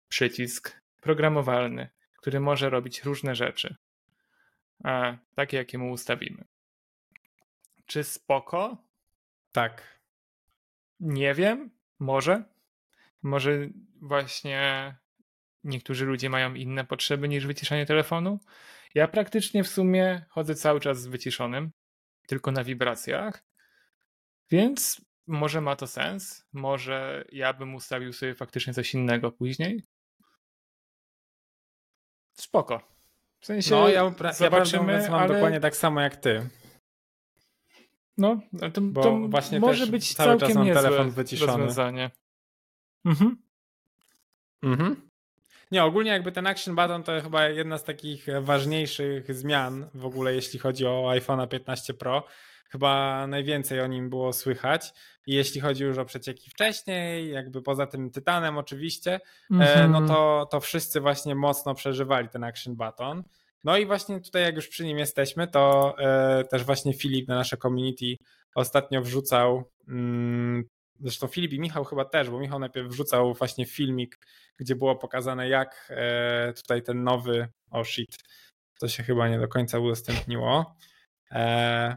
przycisk 0.08 0.80
programowalny, 1.00 1.88
który 2.16 2.40
może 2.40 2.70
robić 2.70 3.02
różne 3.02 3.34
rzeczy. 3.34 3.76
E, 4.84 5.18
takie, 5.34 5.56
jakie 5.56 5.78
mu 5.78 5.90
ustawimy. 5.90 6.44
Czy 7.86 8.04
spoko? 8.04 8.76
Tak. 9.52 10.00
Nie 11.00 11.34
wiem. 11.34 11.70
Może. 11.98 12.44
Może 13.22 13.68
właśnie 14.00 14.94
niektórzy 15.64 16.06
ludzie 16.06 16.30
mają 16.30 16.54
inne 16.54 16.84
potrzeby 16.84 17.28
niż 17.28 17.46
wyciszanie 17.46 17.86
telefonu. 17.86 18.40
Ja 18.94 19.08
praktycznie 19.08 19.64
w 19.64 19.68
sumie 19.68 20.24
chodzę 20.28 20.54
cały 20.54 20.80
czas 20.80 21.00
z 21.00 21.06
wyciszonym, 21.06 21.70
tylko 22.26 22.52
na 22.52 22.64
wibracjach. 22.64 23.44
Więc 24.50 25.00
może 25.26 25.60
ma 25.60 25.76
to 25.76 25.86
sens. 25.86 26.46
Może 26.52 27.24
ja 27.32 27.52
bym 27.52 27.74
ustawił 27.74 28.12
sobie 28.12 28.34
faktycznie 28.34 28.74
coś 28.74 28.94
innego 28.94 29.32
później. 29.32 29.84
Spoko. 32.32 32.80
W 33.40 33.46
sensie 33.46 33.70
no, 33.70 33.88
ja, 33.88 34.14
zobaczymy, 34.32 34.92
ja 34.92 35.10
mam 35.10 35.20
ale... 35.20 35.34
dokładnie 35.34 35.60
tak 35.60 35.76
samo 35.76 36.00
jak 36.00 36.16
ty. 36.16 36.48
No, 38.16 38.40
to, 38.72 38.80
Bo 38.80 39.02
to 39.02 39.28
właśnie 39.28 39.60
może 39.60 39.86
być 39.86 40.14
cały 40.14 40.38
całkiem 40.38 40.48
czas 40.48 40.66
mam 40.66 40.74
telefon 40.74 41.10
wyciszony. 41.10 41.52
rozwiązanie. 41.52 42.10
Mhm. 43.04 43.42
Mhm. 44.62 45.09
Nie, 45.70 45.84
ogólnie 45.84 46.10
jakby 46.10 46.32
ten 46.32 46.46
action 46.46 46.74
button 46.74 47.02
to 47.02 47.20
chyba 47.20 47.48
jedna 47.48 47.78
z 47.78 47.84
takich 47.84 48.26
ważniejszych 48.40 49.34
zmian 49.34 49.86
w 49.94 50.06
ogóle, 50.06 50.34
jeśli 50.34 50.58
chodzi 50.58 50.86
o 50.86 51.12
iPhone'a 51.14 51.48
15 51.48 51.94
Pro. 51.94 52.24
Chyba 52.70 53.26
najwięcej 53.26 53.80
o 53.80 53.86
nim 53.86 54.10
było 54.10 54.32
słychać. 54.32 54.92
I 55.26 55.34
jeśli 55.34 55.60
chodzi 55.60 55.84
już 55.84 55.98
o 55.98 56.04
przecieki 56.04 56.50
wcześniej, 56.50 57.30
jakby 57.30 57.62
poza 57.62 57.86
tym 57.86 58.10
Tytanem 58.10 58.58
oczywiście, 58.58 59.20
mm-hmm. 59.50 59.88
no 59.90 59.98
mhm. 59.98 60.08
to, 60.08 60.48
to 60.50 60.60
wszyscy 60.60 61.00
właśnie 61.00 61.34
mocno 61.34 61.74
przeżywali 61.74 62.28
ten 62.28 62.44
action 62.44 62.76
button. 62.76 63.22
No 63.64 63.76
i 63.76 63.86
właśnie 63.86 64.20
tutaj 64.20 64.42
jak 64.42 64.56
już 64.56 64.68
przy 64.68 64.84
nim 64.84 64.98
jesteśmy, 64.98 65.48
to 65.48 65.94
e, 65.98 66.44
też 66.44 66.64
właśnie 66.64 66.94
Filip 66.94 67.28
na 67.28 67.34
nasze 67.34 67.56
community 67.56 68.16
ostatnio 68.54 69.02
wrzucał 69.02 69.64
mm, 69.88 70.64
Zresztą 71.00 71.26
Filip 71.26 71.52
i 71.52 71.60
Michał 71.60 71.84
chyba 71.84 72.04
też, 72.04 72.30
bo 72.30 72.40
Michał 72.40 72.58
najpierw 72.58 72.88
wrzucał 72.88 73.34
właśnie 73.34 73.66
filmik, 73.66 74.18
gdzie 74.56 74.76
było 74.76 74.96
pokazane, 74.96 75.48
jak 75.48 75.88
e, 75.90 76.52
tutaj 76.52 76.82
ten 76.82 77.04
nowy. 77.04 77.48
Oh 77.70 77.84
shit, 77.84 78.18
to 78.80 78.88
się 78.88 79.02
chyba 79.02 79.28
nie 79.28 79.38
do 79.38 79.48
końca 79.48 79.78
udostępniło. 79.78 80.76
E, 81.30 81.96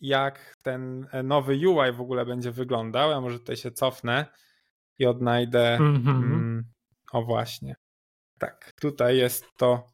jak 0.00 0.56
ten 0.62 1.06
nowy 1.24 1.52
UI 1.52 1.92
w 1.92 2.00
ogóle 2.00 2.26
będzie 2.26 2.50
wyglądał. 2.50 3.10
Ja 3.10 3.20
może 3.20 3.38
tutaj 3.38 3.56
się 3.56 3.70
cofnę 3.70 4.26
i 4.98 5.06
odnajdę. 5.06 5.78
Mm-hmm. 5.80 6.08
Mm, 6.08 6.64
o 7.12 7.22
właśnie. 7.22 7.76
Tak, 8.38 8.72
tutaj 8.80 9.16
jest 9.16 9.46
to 9.56 9.86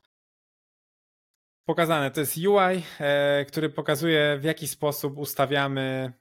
pokazane. 1.65 2.11
To 2.11 2.21
jest 2.21 2.37
UI, 2.37 2.83
e, 3.01 3.45
który 3.45 3.71
pokazuje, 3.71 4.39
w 4.41 4.45
jaki 4.45 4.69
sposób 4.69 5.19
ustawiamy, 5.19 6.13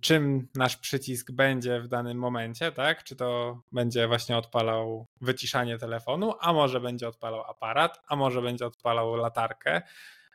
czym 0.00 0.48
nasz 0.54 0.76
przycisk 0.76 1.32
będzie 1.32 1.80
w 1.80 1.88
danym 1.88 2.18
momencie, 2.18 2.72
tak? 2.72 3.04
Czy 3.04 3.16
to 3.16 3.60
będzie 3.72 4.08
właśnie 4.08 4.36
odpalał 4.36 5.06
wyciszanie 5.20 5.78
telefonu, 5.78 6.34
a 6.40 6.52
może 6.52 6.80
będzie 6.80 7.08
odpalał 7.08 7.42
aparat, 7.42 8.02
a 8.08 8.16
może 8.16 8.42
będzie 8.42 8.66
odpalał 8.66 9.14
latarkę. 9.14 9.82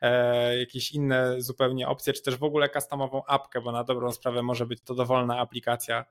E, 0.02 0.58
jakieś 0.58 0.92
inne 0.92 1.42
zupełnie 1.42 1.88
opcje, 1.88 2.12
czy 2.12 2.22
też 2.22 2.36
w 2.36 2.44
ogóle 2.44 2.68
customową 2.68 3.24
apkę, 3.26 3.60
bo 3.60 3.72
na 3.72 3.84
dobrą 3.84 4.12
sprawę 4.12 4.42
może 4.42 4.66
być 4.66 4.80
to 4.82 4.94
dowolna 4.94 5.38
aplikacja, 5.38 6.04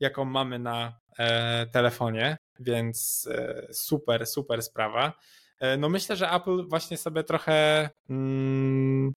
jaką 0.00 0.24
mamy 0.24 0.58
na 0.58 1.00
e, 1.18 1.66
telefonie, 1.66 2.36
więc 2.60 3.28
super, 3.72 4.26
super 4.26 4.62
sprawa. 4.62 5.12
E, 5.60 5.76
no 5.76 5.88
myślę, 5.88 6.16
że 6.16 6.30
Apple 6.30 6.68
właśnie 6.68 6.96
sobie 6.96 7.24
trochę 7.24 7.90
mm, 8.10 9.12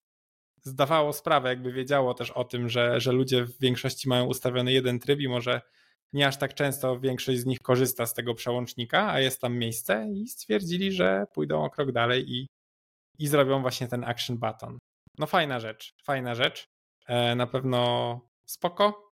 zdawało 0.67 1.13
sprawę, 1.13 1.49
jakby 1.49 1.71
wiedziało 1.71 2.13
też 2.13 2.31
o 2.31 2.43
tym, 2.43 2.69
że, 2.69 2.99
że 2.99 3.11
ludzie 3.11 3.43
w 3.45 3.59
większości 3.59 4.09
mają 4.09 4.25
ustawiony 4.25 4.71
jeden 4.71 4.99
tryb 4.99 5.19
i 5.19 5.27
może 5.27 5.61
nie 6.13 6.27
aż 6.27 6.37
tak 6.37 6.53
często 6.53 6.99
większość 6.99 7.39
z 7.39 7.45
nich 7.45 7.59
korzysta 7.59 8.05
z 8.05 8.13
tego 8.13 8.35
przełącznika, 8.35 9.11
a 9.11 9.19
jest 9.19 9.41
tam 9.41 9.57
miejsce 9.57 10.07
i 10.13 10.27
stwierdzili, 10.27 10.91
że 10.91 11.25
pójdą 11.33 11.63
o 11.63 11.69
krok 11.69 11.91
dalej 11.91 12.31
i, 12.31 12.47
i 13.19 13.27
zrobią 13.27 13.61
właśnie 13.61 13.87
ten 13.87 14.03
action 14.03 14.37
button. 14.37 14.77
No 15.17 15.27
fajna 15.27 15.59
rzecz, 15.59 15.93
fajna 16.03 16.35
rzecz. 16.35 16.65
E, 17.07 17.35
na 17.35 17.47
pewno 17.47 18.19
spoko, 18.45 19.11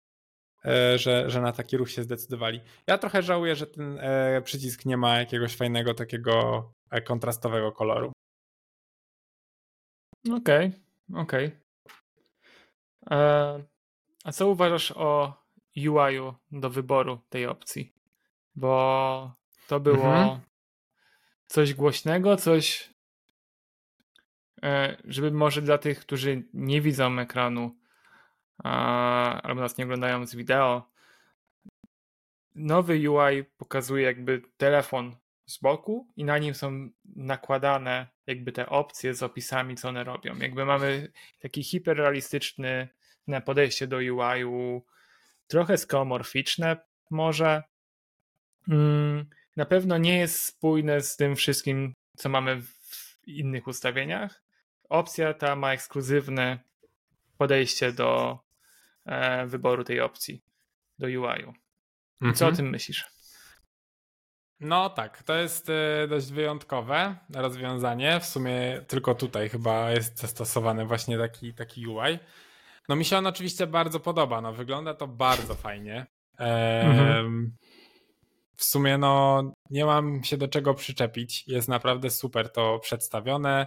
e, 0.64 0.98
że, 0.98 1.30
że 1.30 1.40
na 1.40 1.52
taki 1.52 1.76
ruch 1.76 1.90
się 1.90 2.02
zdecydowali. 2.02 2.60
Ja 2.86 2.98
trochę 2.98 3.22
żałuję, 3.22 3.56
że 3.56 3.66
ten 3.66 4.00
przycisk 4.44 4.84
nie 4.84 4.96
ma 4.96 5.18
jakiegoś 5.18 5.56
fajnego 5.56 5.94
takiego 5.94 6.64
E, 6.90 7.00
kontrastowego 7.00 7.72
koloru. 7.72 8.12
Okej, 10.32 10.72
okej. 11.14 11.46
Okay. 11.46 13.18
E, 13.18 13.64
a 14.24 14.32
co 14.32 14.48
uważasz 14.48 14.92
o 14.96 15.34
UI-u 15.76 16.34
do 16.52 16.70
wyboru 16.70 17.20
tej 17.28 17.46
opcji? 17.46 17.92
Bo 18.54 19.34
to 19.68 19.80
było 19.80 20.16
mhm. 20.16 20.40
coś 21.46 21.74
głośnego, 21.74 22.36
coś, 22.36 22.90
e, 24.62 24.96
żeby 25.04 25.30
może 25.30 25.62
dla 25.62 25.78
tych, 25.78 26.00
którzy 26.00 26.42
nie 26.54 26.80
widzą 26.80 27.18
ekranu 27.18 27.80
albo 29.42 29.60
nas 29.60 29.78
nie 29.78 29.84
oglądają 29.84 30.26
z 30.26 30.34
wideo, 30.34 30.90
nowy 32.54 33.10
UI 33.10 33.44
pokazuje 33.44 34.04
jakby 34.04 34.42
telefon 34.56 35.16
z 35.50 35.58
boku 35.58 36.08
i 36.16 36.24
na 36.24 36.38
nim 36.38 36.54
są 36.54 36.90
nakładane 37.16 38.06
jakby 38.26 38.52
te 38.52 38.68
opcje 38.68 39.14
z 39.14 39.22
opisami, 39.22 39.76
co 39.76 39.88
one 39.88 40.04
robią. 40.04 40.36
Jakby 40.36 40.64
mamy 40.64 41.12
taki 41.38 41.62
hiperrealistyczny 41.62 42.88
podejście 43.44 43.86
do 43.86 43.96
UI-u, 43.96 44.86
trochę 45.46 45.78
skomorficzne 45.78 46.76
może. 47.10 47.62
Mm, 48.68 49.26
na 49.56 49.64
pewno 49.66 49.98
nie 49.98 50.18
jest 50.18 50.42
spójne 50.42 51.00
z 51.00 51.16
tym 51.16 51.36
wszystkim, 51.36 51.94
co 52.16 52.28
mamy 52.28 52.62
w 52.62 53.18
innych 53.26 53.66
ustawieniach. 53.66 54.42
Opcja 54.88 55.34
ta 55.34 55.56
ma 55.56 55.72
ekskluzywne 55.72 56.58
podejście 57.38 57.92
do 57.92 58.38
e, 59.06 59.46
wyboru 59.46 59.84
tej 59.84 60.00
opcji, 60.00 60.42
do 60.98 61.06
UI-u. 61.06 61.52
Co 62.20 62.44
o 62.44 62.48
mhm. 62.48 62.56
tym 62.56 62.70
myślisz? 62.70 63.19
No 64.60 64.90
tak, 64.90 65.22
to 65.22 65.34
jest 65.34 65.70
e, 65.70 66.08
dość 66.08 66.32
wyjątkowe 66.32 67.16
rozwiązanie. 67.34 68.20
W 68.20 68.26
sumie 68.26 68.80
tylko 68.88 69.14
tutaj 69.14 69.48
chyba 69.48 69.90
jest 69.90 70.18
zastosowany 70.18 70.86
właśnie 70.86 71.18
taki, 71.18 71.54
taki 71.54 71.86
UI. 71.86 72.18
No 72.88 72.96
mi 72.96 73.04
się 73.04 73.18
on 73.18 73.26
oczywiście 73.26 73.66
bardzo 73.66 74.00
podoba. 74.00 74.40
No, 74.40 74.52
wygląda 74.52 74.94
to 74.94 75.06
bardzo 75.08 75.54
fajnie. 75.54 76.06
Mhm. 76.38 77.56
W 78.56 78.64
sumie 78.64 78.98
no 78.98 79.42
nie 79.70 79.84
mam 79.84 80.24
się 80.24 80.36
do 80.36 80.48
czego 80.48 80.74
przyczepić. 80.74 81.48
Jest 81.48 81.68
naprawdę 81.68 82.10
super 82.10 82.52
to 82.52 82.78
przedstawione. 82.78 83.66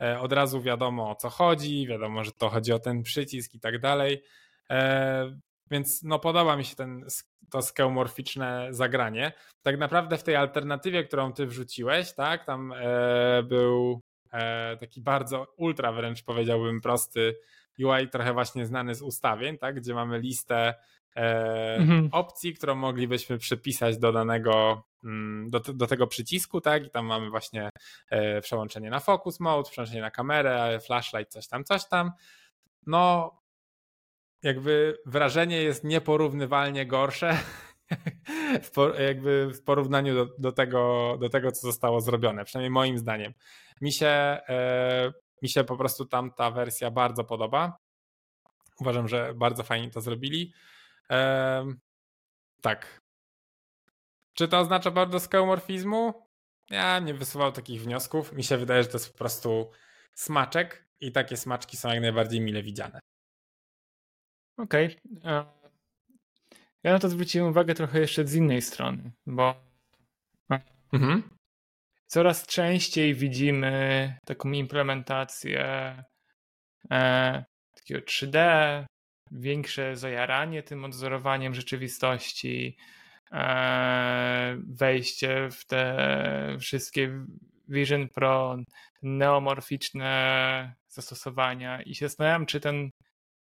E, 0.00 0.20
od 0.20 0.32
razu 0.32 0.62
wiadomo 0.62 1.10
o 1.10 1.14
co 1.14 1.30
chodzi, 1.30 1.86
wiadomo, 1.86 2.24
że 2.24 2.32
to 2.32 2.48
chodzi 2.48 2.72
o 2.72 2.78
ten 2.78 3.02
przycisk 3.02 3.54
i 3.54 3.60
tak 3.60 3.80
dalej. 3.80 4.22
E, 4.70 5.38
więc 5.72 6.02
no 6.02 6.18
podoba 6.18 6.56
mi 6.56 6.64
się 6.64 6.76
ten, 6.76 7.06
to 7.50 7.62
skeumorficzne 7.62 8.68
zagranie. 8.70 9.32
Tak 9.62 9.78
naprawdę 9.78 10.18
w 10.18 10.22
tej 10.22 10.36
alternatywie, 10.36 11.04
którą 11.04 11.32
ty 11.32 11.46
wrzuciłeś, 11.46 12.12
tak, 12.12 12.44
tam 12.44 12.72
e, 12.72 13.42
był 13.42 14.00
e, 14.32 14.76
taki 14.76 15.00
bardzo 15.00 15.46
ultra 15.56 15.92
wręcz 15.92 16.22
powiedziałbym 16.22 16.80
prosty 16.80 17.36
UI, 17.78 18.08
trochę 18.08 18.32
właśnie 18.32 18.66
znany 18.66 18.94
z 18.94 19.02
ustawień, 19.02 19.58
tak, 19.58 19.76
gdzie 19.76 19.94
mamy 19.94 20.18
listę 20.18 20.74
e, 21.16 21.76
mhm. 21.76 22.08
opcji, 22.12 22.54
którą 22.54 22.74
moglibyśmy 22.74 23.38
przypisać 23.38 23.98
do 23.98 24.12
danego, 24.12 24.82
mm, 25.04 25.50
do, 25.50 25.60
do 25.60 25.86
tego 25.86 26.06
przycisku, 26.06 26.60
tak, 26.60 26.86
i 26.86 26.90
tam 26.90 27.06
mamy 27.06 27.30
właśnie 27.30 27.70
e, 28.10 28.40
przełączenie 28.40 28.90
na 28.90 29.00
focus 29.00 29.40
mode, 29.40 29.70
przełączenie 29.70 30.00
na 30.00 30.10
kamerę, 30.10 30.80
flashlight, 30.86 31.32
coś 31.32 31.48
tam, 31.48 31.64
coś 31.64 31.88
tam. 31.88 32.12
No, 32.86 33.32
jakby 34.42 34.98
wrażenie 35.06 35.62
jest 35.62 35.84
nieporównywalnie 35.84 36.86
gorsze 36.86 37.38
jakby 39.08 39.50
w 39.54 39.62
porównaniu 39.62 40.14
do, 40.14 40.26
do, 40.38 40.52
tego, 40.52 41.16
do 41.20 41.28
tego, 41.28 41.52
co 41.52 41.60
zostało 41.60 42.00
zrobione, 42.00 42.44
przynajmniej 42.44 42.70
moim 42.70 42.98
zdaniem. 42.98 43.34
Mi 43.80 43.92
się, 43.92 44.06
e, 44.06 45.12
mi 45.42 45.48
się 45.48 45.64
po 45.64 45.76
prostu 45.76 46.04
tam 46.04 46.32
ta 46.32 46.50
wersja 46.50 46.90
bardzo 46.90 47.24
podoba. 47.24 47.78
Uważam, 48.80 49.08
że 49.08 49.34
bardzo 49.34 49.62
fajnie 49.62 49.90
to 49.90 50.00
zrobili. 50.00 50.52
E, 51.10 51.64
tak. 52.60 53.00
Czy 54.34 54.48
to 54.48 54.58
oznacza 54.58 54.90
bardzo 54.90 55.20
skeumorfizmu? 55.20 56.26
Ja 56.70 56.98
nie 56.98 57.14
wysuwał 57.14 57.52
takich 57.52 57.82
wniosków. 57.82 58.32
Mi 58.32 58.44
się 58.44 58.56
wydaje, 58.56 58.82
że 58.82 58.88
to 58.88 58.96
jest 58.98 59.12
po 59.12 59.18
prostu 59.18 59.70
smaczek 60.14 60.86
i 61.00 61.12
takie 61.12 61.36
smaczki 61.36 61.76
są 61.76 61.88
jak 61.88 62.00
najbardziej 62.00 62.40
mile 62.40 62.62
widziane. 62.62 63.00
Okej. 64.62 64.98
Okay. 65.20 65.44
Ja 66.82 66.92
na 66.92 66.98
to 66.98 67.08
zwróciłem 67.08 67.48
uwagę 67.48 67.74
trochę 67.74 68.00
jeszcze 68.00 68.26
z 68.26 68.34
innej 68.34 68.62
strony, 68.62 69.12
bo 69.26 69.54
mhm. 70.92 71.22
coraz 72.06 72.46
częściej 72.46 73.14
widzimy 73.14 74.14
taką 74.26 74.52
implementację 74.52 75.64
e, 76.90 77.44
takiego 77.74 78.00
3D, 78.00 78.36
większe 79.30 79.96
zajaranie 79.96 80.62
tym 80.62 80.84
odzorowaniem 80.84 81.54
rzeczywistości, 81.54 82.76
e, 83.32 84.56
wejście 84.68 85.48
w 85.50 85.66
te 85.66 86.56
wszystkie 86.60 87.24
Vision 87.68 88.08
Pro, 88.08 88.56
neomorficzne 89.02 90.74
zastosowania 90.88 91.82
i 91.82 91.94
się 91.94 92.08
zastanawiam, 92.08 92.46
czy 92.46 92.60
ten 92.60 92.90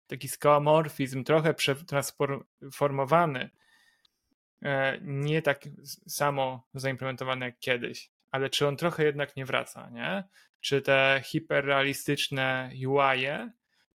taki 0.08 0.28
skoamorfizm 0.28 1.24
trochę 1.24 1.54
przetransformowany, 1.54 3.50
e, 4.62 5.00
nie 5.02 5.42
tak 5.42 5.64
samo 6.08 6.68
zaimplementowany 6.74 7.46
jak 7.46 7.60
kiedyś, 7.60 8.12
ale 8.32 8.50
czy 8.50 8.68
on 8.68 8.78
trochę 8.78 9.04
jednak 9.04 9.36
nie 9.36 9.46
wraca, 9.46 9.90
nie? 9.90 10.24
Czy 10.60 10.82
te 10.82 11.22
hiperrealistyczne 11.26 12.70
UI 12.88 13.28
-e 13.28 13.50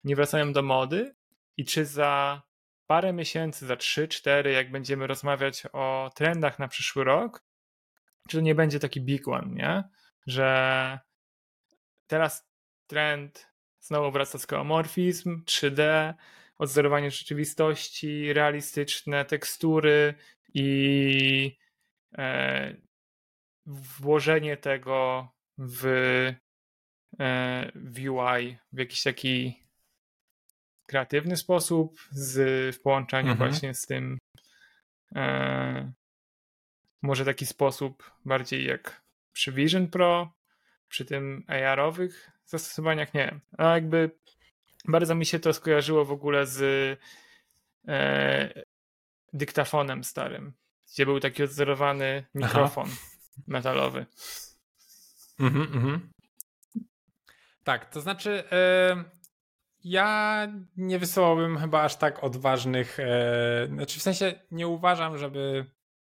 nie 0.04 0.16
wracają 0.16 0.54
do 0.54 0.62
mody 0.62 1.16
i 1.58 1.66
czy 1.66 1.86
za 1.86 2.42
parę 2.88 3.14
miesięcy, 3.14 3.66
za 3.68 3.76
3-4, 3.76 4.48
jak 4.48 4.72
będziemy 4.72 5.08
rozmawiać 5.08 5.64
o 5.74 6.12
trendach 6.16 6.60
na 6.60 6.68
przyszły 6.68 7.04
rok, 7.04 7.44
czy 8.30 8.38
to 8.38 8.42
nie 8.42 8.56
będzie 8.56 8.80
taki 8.80 9.02
big 9.02 9.28
one, 9.28 9.48
nie? 9.48 9.84
Że 10.28 11.00
teraz 12.08 12.50
trend 12.88 13.49
Znowu 13.90 14.12
wraca 14.12 14.40
skoamorfizm, 14.40 15.44
3D, 15.46 16.14
odzorowanie 16.58 17.12
rzeczywistości, 17.12 18.34
realistyczne 18.34 19.26
tekstury 19.26 20.14
i 20.54 21.58
e, 22.18 22.76
włożenie 24.00 24.58
tego 24.58 25.28
w, 25.58 25.86
e, 27.20 27.72
w 27.76 28.10
UI 28.10 28.58
w 28.72 28.80
jakiś 28.80 29.04
taki 29.04 29.64
kreatywny 30.88 31.38
sposób, 31.38 32.00
z, 32.12 32.76
w 32.76 32.82
połączeniu 32.82 33.32
mhm. 33.32 33.50
właśnie 33.50 33.74
z 33.74 33.86
tym 33.86 34.18
e, 35.16 35.92
może 37.02 37.26
taki 37.26 37.46
sposób 37.46 38.12
bardziej 38.26 38.66
jak 38.66 39.02
przy 39.34 39.52
Vision 39.52 39.88
Pro, 39.88 40.39
przy 40.90 41.06
tym 41.06 41.44
AR-owych 41.48 42.32
zastosowaniach 42.46 43.14
nie. 43.14 43.40
A 43.58 43.74
jakby 43.74 44.12
bardzo 44.86 45.16
mi 45.16 45.26
się 45.26 45.40
to 45.40 45.54
skojarzyło 45.54 46.06
w 46.06 46.12
ogóle 46.12 46.46
z 46.46 46.62
e, 47.88 48.64
dyktafonem 49.34 50.04
starym, 50.04 50.54
gdzie 50.94 51.06
był 51.06 51.20
taki 51.20 51.44
odzorowany 51.44 52.26
mikrofon 52.36 52.88
Aha. 52.88 52.98
metalowy. 53.48 54.06
Mhm, 55.40 55.62
mhm. 55.74 56.10
Tak, 57.64 57.94
to 57.94 58.02
znaczy 58.02 58.44
e, 58.52 59.04
ja 59.84 60.48
nie 60.78 61.00
wysyłałbym 61.00 61.58
chyba 61.58 61.82
aż 61.82 61.96
tak 61.96 62.24
odważnych, 62.24 63.00
e, 63.00 63.68
znaczy 63.68 64.00
w 64.00 64.04
sensie 64.04 64.34
nie 64.52 64.68
uważam, 64.68 65.18
żeby 65.18 65.66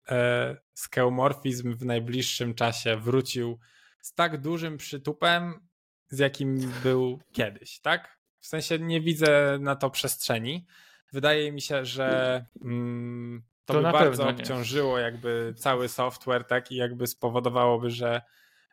e, 0.10 0.58
skeumorfizm 0.74 1.76
w 1.76 1.86
najbliższym 1.86 2.56
czasie 2.56 2.98
wrócił 2.98 3.60
z 4.02 4.14
tak 4.14 4.42
dużym 4.42 4.78
przytupem, 4.78 5.68
z 6.10 6.20
jakim 6.20 6.72
był 6.84 7.20
kiedyś, 7.32 7.80
tak? 7.80 8.18
W 8.40 8.48
sensie 8.48 8.80
nie 8.80 9.02
widzę 9.02 9.58
na 9.62 9.76
to 9.76 9.90
przestrzeni. 9.90 10.66
Wydaje 11.14 11.52
mi 11.52 11.62
się, 11.62 11.86
że 11.86 12.46
mm, 12.62 13.44
to, 13.66 13.74
to 13.74 13.82
by 13.82 13.92
bardzo 13.92 14.30
obciążyło 14.30 15.00
jakby 15.00 15.54
cały 15.58 15.90
software, 15.90 16.44
tak? 16.44 16.72
I 16.72 16.76
jakby 16.76 17.08
spowodowałoby, 17.08 17.90
że 17.90 18.22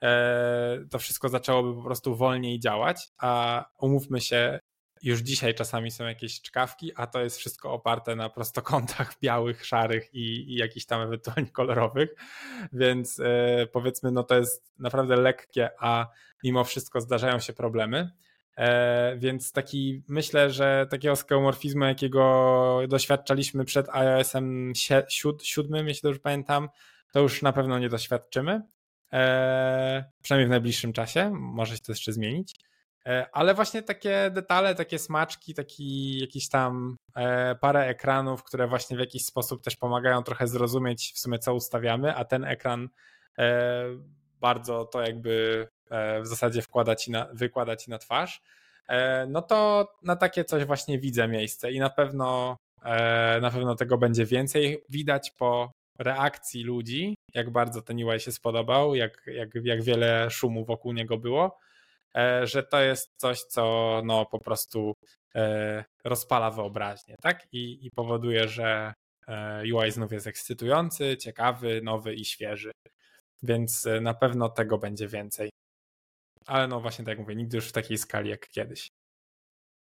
e, 0.03 0.79
to 0.91 0.99
wszystko 0.99 1.29
zaczęłoby 1.29 1.75
po 1.75 1.83
prostu 1.83 2.17
wolniej 2.17 2.61
działać, 2.61 3.09
a 3.19 3.65
umówmy 3.79 4.21
się, 4.21 4.61
już 5.05 5.21
dzisiaj 5.21 5.55
czasami 5.55 5.91
są 5.91 6.05
jakieś 6.05 6.41
czkawki, 6.41 6.93
a 6.97 7.07
to 7.07 7.21
jest 7.21 7.39
wszystko 7.39 7.73
oparte 7.73 8.17
na 8.17 8.29
prostokątach 8.29 9.15
białych, 9.23 9.67
szarych 9.67 10.15
i, 10.15 10.53
i 10.53 10.55
jakichś 10.55 10.87
tam 10.87 11.01
ewentualnie 11.01 11.51
kolorowych, 11.51 12.15
więc 12.73 13.21
e, 13.21 13.67
powiedzmy, 13.73 14.11
no 14.11 14.23
to 14.23 14.37
jest 14.37 14.73
naprawdę 14.79 15.17
lekkie, 15.17 15.71
a 15.79 16.07
mimo 16.45 16.65
wszystko 16.65 17.01
zdarzają 17.01 17.39
się 17.39 17.53
problemy. 17.53 18.11
E, 18.57 19.17
więc 19.17 19.53
taki 19.53 20.03
myślę, 20.09 20.51
że 20.51 20.87
takiego 20.91 21.17
skeomorfizmu, 21.17 21.85
jakiego 21.85 22.81
doświadczaliśmy 22.89 23.65
przed 23.65 23.89
iOS-em 23.89 24.73
7, 25.43 25.89
jeśli 25.89 26.03
dobrze 26.03 26.21
pamiętam, 26.21 26.69
to 27.13 27.21
już 27.21 27.43
na 27.43 27.53
pewno 27.53 27.79
nie 27.79 27.89
doświadczymy. 27.89 28.63
E, 29.13 30.05
przynajmniej 30.23 30.47
w 30.47 30.51
najbliższym 30.51 30.93
czasie. 30.93 31.31
Może 31.35 31.77
się 31.77 31.83
to 31.83 31.93
jeszcze 31.93 32.13
zmienić. 32.13 32.55
E, 33.09 33.27
ale 33.33 33.55
właśnie 33.55 33.83
takie 33.83 34.31
detale, 34.31 34.75
takie 34.75 34.99
smaczki, 34.99 35.55
taki 35.55 36.19
jakiś 36.19 36.49
tam 36.49 36.97
e, 37.17 37.55
parę 37.55 37.87
ekranów, 37.87 38.43
które 38.43 38.67
właśnie 38.67 38.97
w 38.97 39.01
jakiś 39.01 39.25
sposób 39.25 39.63
też 39.63 39.77
pomagają 39.77 40.23
trochę 40.23 40.47
zrozumieć 40.47 41.13
w 41.13 41.19
sumie 41.19 41.39
co 41.39 41.55
ustawiamy, 41.55 42.15
a 42.15 42.25
ten 42.25 42.45
ekran 42.45 42.89
e, 43.39 43.85
bardzo 44.41 44.85
to 44.85 45.01
jakby 45.01 45.67
w 46.23 46.27
zasadzie 46.27 46.63
wkłada 46.63 46.97
ci 46.97 47.11
na, 47.11 47.29
wykłada 47.33 47.77
ci 47.77 47.91
na 47.91 47.99
twarz, 47.99 48.43
no 49.29 49.43
to 49.43 49.89
na 50.03 50.17
takie 50.17 50.45
coś 50.45 50.65
właśnie 50.65 50.99
widzę 50.99 51.29
miejsce 51.29 51.73
i 51.73 51.81
na 51.81 51.91
pewno 51.91 52.57
na 53.41 53.51
pewno 53.51 53.75
tego 53.75 53.99
będzie 53.99 54.27
więcej. 54.27 54.85
Widać 54.89 55.31
po 55.31 55.73
reakcji 55.99 56.65
ludzi, 56.65 57.15
jak 57.35 57.51
bardzo 57.51 57.83
ten 57.83 58.05
UI 58.05 58.21
się 58.21 58.33
spodobał, 58.33 58.95
jak, 58.95 59.23
jak, 59.27 59.55
jak 59.55 59.83
wiele 59.83 60.31
szumu 60.31 60.65
wokół 60.65 60.93
niego 60.93 61.19
było. 61.19 61.59
E, 62.17 62.47
że 62.47 62.63
to 62.63 62.81
jest 62.81 63.13
coś, 63.17 63.41
co 63.41 64.03
no 64.05 64.27
po 64.27 64.39
prostu 64.39 64.95
e, 65.35 65.85
rozpala 66.05 66.51
wyobraźnię, 66.51 67.17
tak? 67.23 67.47
I, 67.53 67.87
i 67.87 67.91
powoduje, 67.91 68.49
że 68.49 68.95
e, 69.29 69.63
UI 69.75 69.91
znów 69.91 70.13
jest 70.13 70.27
ekscytujący, 70.27 71.17
ciekawy, 71.17 71.81
nowy 71.83 72.15
i 72.15 72.25
świeży. 72.25 72.73
Więc 73.43 73.89
na 74.01 74.15
pewno 74.15 74.49
tego 74.49 74.79
będzie 74.79 75.09
więcej. 75.09 75.51
Ale 76.47 76.69
no 76.69 76.81
właśnie 76.81 77.05
tak 77.05 77.13
jak 77.13 77.19
mówię, 77.19 77.35
nigdy 77.35 77.57
już 77.57 77.69
w 77.69 77.73
takiej 77.73 77.99
skali 77.99 78.31
jak 78.31 78.49
kiedyś. 78.49 78.89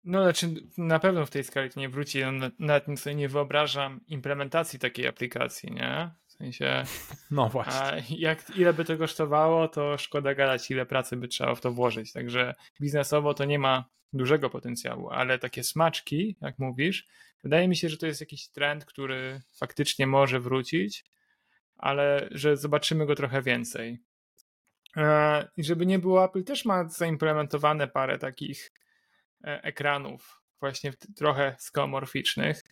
No 0.04 0.22
znaczy 0.22 0.54
na 0.78 0.98
pewno 0.98 1.26
w 1.26 1.30
tej 1.30 1.44
skali 1.44 1.70
to 1.70 1.80
nie 1.80 1.88
wróci. 1.88 2.22
No, 2.32 2.50
nawet 2.58 3.00
sobie 3.00 3.14
nie 3.14 3.28
wyobrażam 3.28 4.00
implementacji 4.06 4.78
takiej 4.78 5.06
aplikacji, 5.06 5.72
nie? 5.72 6.10
Sensie, 6.42 6.84
no 7.30 7.48
właśnie. 7.48 8.02
Jak, 8.18 8.56
ile 8.56 8.72
by 8.72 8.84
to 8.84 8.98
kosztowało, 8.98 9.68
to 9.68 9.98
szkoda 9.98 10.34
gadać, 10.34 10.70
ile 10.70 10.86
pracy 10.86 11.16
by 11.16 11.28
trzeba 11.28 11.54
w 11.54 11.60
to 11.60 11.72
włożyć. 11.72 12.12
Także 12.12 12.54
biznesowo 12.80 13.34
to 13.34 13.44
nie 13.44 13.58
ma 13.58 13.84
dużego 14.12 14.50
potencjału, 14.50 15.10
ale 15.10 15.38
takie 15.38 15.64
smaczki, 15.64 16.36
jak 16.40 16.58
mówisz, 16.58 17.06
wydaje 17.42 17.68
mi 17.68 17.76
się, 17.76 17.88
że 17.88 17.96
to 17.96 18.06
jest 18.06 18.20
jakiś 18.20 18.48
trend, 18.48 18.84
który 18.84 19.40
faktycznie 19.54 20.06
może 20.06 20.40
wrócić, 20.40 21.04
ale 21.76 22.28
że 22.30 22.56
zobaczymy 22.56 23.06
go 23.06 23.14
trochę 23.14 23.42
więcej. 23.42 23.98
E, 24.96 25.48
I 25.56 25.64
żeby 25.64 25.86
nie 25.86 25.98
było, 25.98 26.24
Apple 26.24 26.44
też 26.44 26.64
ma 26.64 26.88
zaimplementowane 26.88 27.88
parę 27.88 28.18
takich 28.18 28.72
e, 29.44 29.62
ekranów, 29.62 30.42
właśnie 30.60 30.92
trochę 31.16 31.56
skomorficznych. 31.58 32.62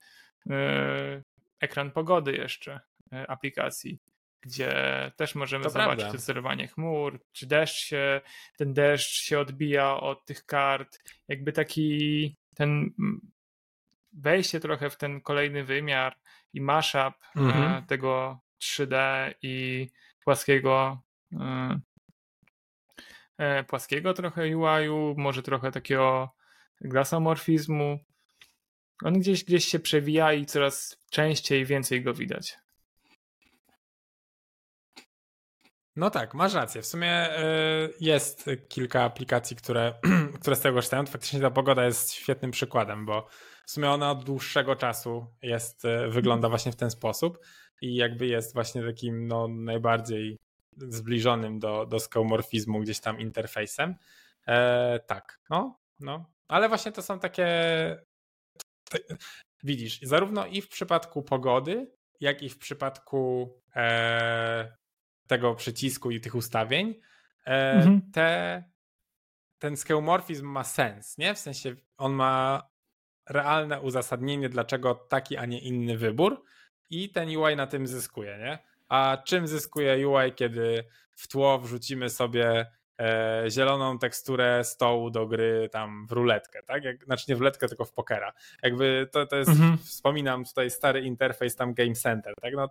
E, 0.50 1.22
ekran 1.60 1.90
pogody 1.90 2.32
jeszcze 2.32 2.80
aplikacji, 3.28 3.98
gdzie 4.40 4.72
też 5.16 5.34
możemy 5.34 5.64
to 5.64 5.70
zobaczyć 5.70 6.00
prawda. 6.00 6.18
sterowanie 6.18 6.68
chmur, 6.68 7.20
czy 7.32 7.46
deszcz 7.46 7.84
się, 7.84 8.20
ten 8.56 8.74
deszcz 8.74 9.22
się 9.22 9.38
odbija 9.38 10.00
od 10.00 10.24
tych 10.24 10.46
kart, 10.46 10.98
jakby 11.28 11.52
taki 11.52 12.36
ten 12.54 12.90
wejście 14.12 14.60
trochę 14.60 14.90
w 14.90 14.96
ten 14.96 15.20
kolejny 15.20 15.64
wymiar 15.64 16.16
i 16.52 16.60
mashup 16.60 17.14
mhm. 17.36 17.86
tego 17.86 18.40
3D 18.60 18.96
i 19.42 19.86
płaskiego 20.24 21.02
E, 23.40 23.64
płaskiego 23.64 24.14
trochę 24.14 24.56
UI-u, 24.56 25.14
może 25.16 25.42
trochę 25.42 25.72
takiego 25.72 26.34
glasomorfizmu. 26.80 27.98
On 29.04 29.14
gdzieś, 29.14 29.44
gdzieś 29.44 29.64
się 29.64 29.78
przewija 29.78 30.32
i 30.32 30.46
coraz 30.46 30.96
częściej 31.10 31.64
więcej 31.64 32.02
go 32.02 32.14
widać. 32.14 32.56
No 35.96 36.10
tak, 36.10 36.34
masz 36.34 36.54
rację. 36.54 36.82
W 36.82 36.86
sumie 36.86 37.10
e, 37.10 37.88
jest 38.00 38.50
kilka 38.68 39.02
aplikacji, 39.02 39.56
które, 39.56 39.94
które 40.40 40.56
z 40.56 40.60
tego 40.60 40.74
korzystają. 40.74 41.06
Faktycznie 41.06 41.40
ta 41.40 41.50
pogoda 41.50 41.84
jest 41.84 42.12
świetnym 42.12 42.50
przykładem, 42.50 43.06
bo 43.06 43.26
w 43.66 43.70
sumie 43.70 43.90
ona 43.90 44.10
od 44.10 44.24
dłuższego 44.24 44.76
czasu 44.76 45.26
jest, 45.42 45.84
e, 45.84 46.08
wygląda 46.08 46.48
właśnie 46.48 46.72
w 46.72 46.76
ten 46.76 46.90
sposób 46.90 47.38
i 47.82 47.94
jakby 47.94 48.26
jest 48.26 48.54
właśnie 48.54 48.82
takim 48.82 49.26
no, 49.26 49.48
najbardziej 49.48 50.38
zbliżonym 50.76 51.58
do, 51.58 51.86
do 51.86 52.00
skeumorfizmu 52.00 52.80
gdzieś 52.80 53.00
tam 53.00 53.20
interfejsem. 53.20 53.94
E, 54.46 55.00
tak, 55.06 55.40
no, 55.50 55.78
no. 56.00 56.30
Ale 56.48 56.68
właśnie 56.68 56.92
to 56.92 57.02
są 57.02 57.18
takie. 57.18 57.46
Widzisz, 59.62 60.00
zarówno 60.02 60.46
i 60.46 60.62
w 60.62 60.68
przypadku 60.68 61.22
pogody, 61.22 61.92
jak 62.20 62.42
i 62.42 62.48
w 62.48 62.58
przypadku 62.58 63.52
e, 63.76 64.76
tego 65.30 65.54
przycisku 65.54 66.10
i 66.10 66.20
tych 66.20 66.34
ustawień, 66.34 66.94
e, 67.46 67.72
mhm. 67.72 68.02
te, 68.12 68.64
ten 69.58 69.76
skeumorfizm 69.76 70.46
ma 70.46 70.64
sens, 70.64 71.18
nie? 71.18 71.34
W 71.34 71.38
sensie 71.38 71.74
on 71.96 72.12
ma 72.12 72.62
realne 73.28 73.80
uzasadnienie, 73.80 74.48
dlaczego 74.48 74.94
taki, 74.94 75.36
a 75.36 75.46
nie 75.46 75.58
inny 75.58 75.98
wybór 75.98 76.42
i 76.90 77.10
ten 77.10 77.36
UI 77.36 77.56
na 77.56 77.66
tym 77.66 77.86
zyskuje, 77.86 78.38
nie? 78.38 78.58
A 78.88 79.18
czym 79.24 79.46
zyskuje 79.46 80.08
UI, 80.08 80.32
kiedy 80.32 80.84
w 81.12 81.28
tło 81.28 81.58
wrzucimy 81.58 82.10
sobie 82.10 82.66
e, 83.00 83.44
zieloną 83.48 83.98
teksturę 83.98 84.64
stołu 84.64 85.10
do 85.10 85.26
gry 85.26 85.68
tam 85.72 86.06
w 86.06 86.12
ruletkę, 86.12 86.62
tak? 86.62 86.84
Jak, 86.84 87.04
znaczy 87.04 87.24
nie 87.28 87.36
w 87.36 87.38
ruletkę, 87.38 87.68
tylko 87.68 87.84
w 87.84 87.92
pokera. 87.92 88.32
Jakby 88.62 89.08
to, 89.12 89.26
to 89.26 89.36
jest, 89.36 89.50
mhm. 89.50 89.78
wspominam 89.78 90.44
tutaj 90.44 90.70
stary 90.70 91.00
interfejs 91.00 91.56
tam 91.56 91.74
Game 91.74 91.94
Center, 91.94 92.34
tak? 92.40 92.54
No 92.54 92.68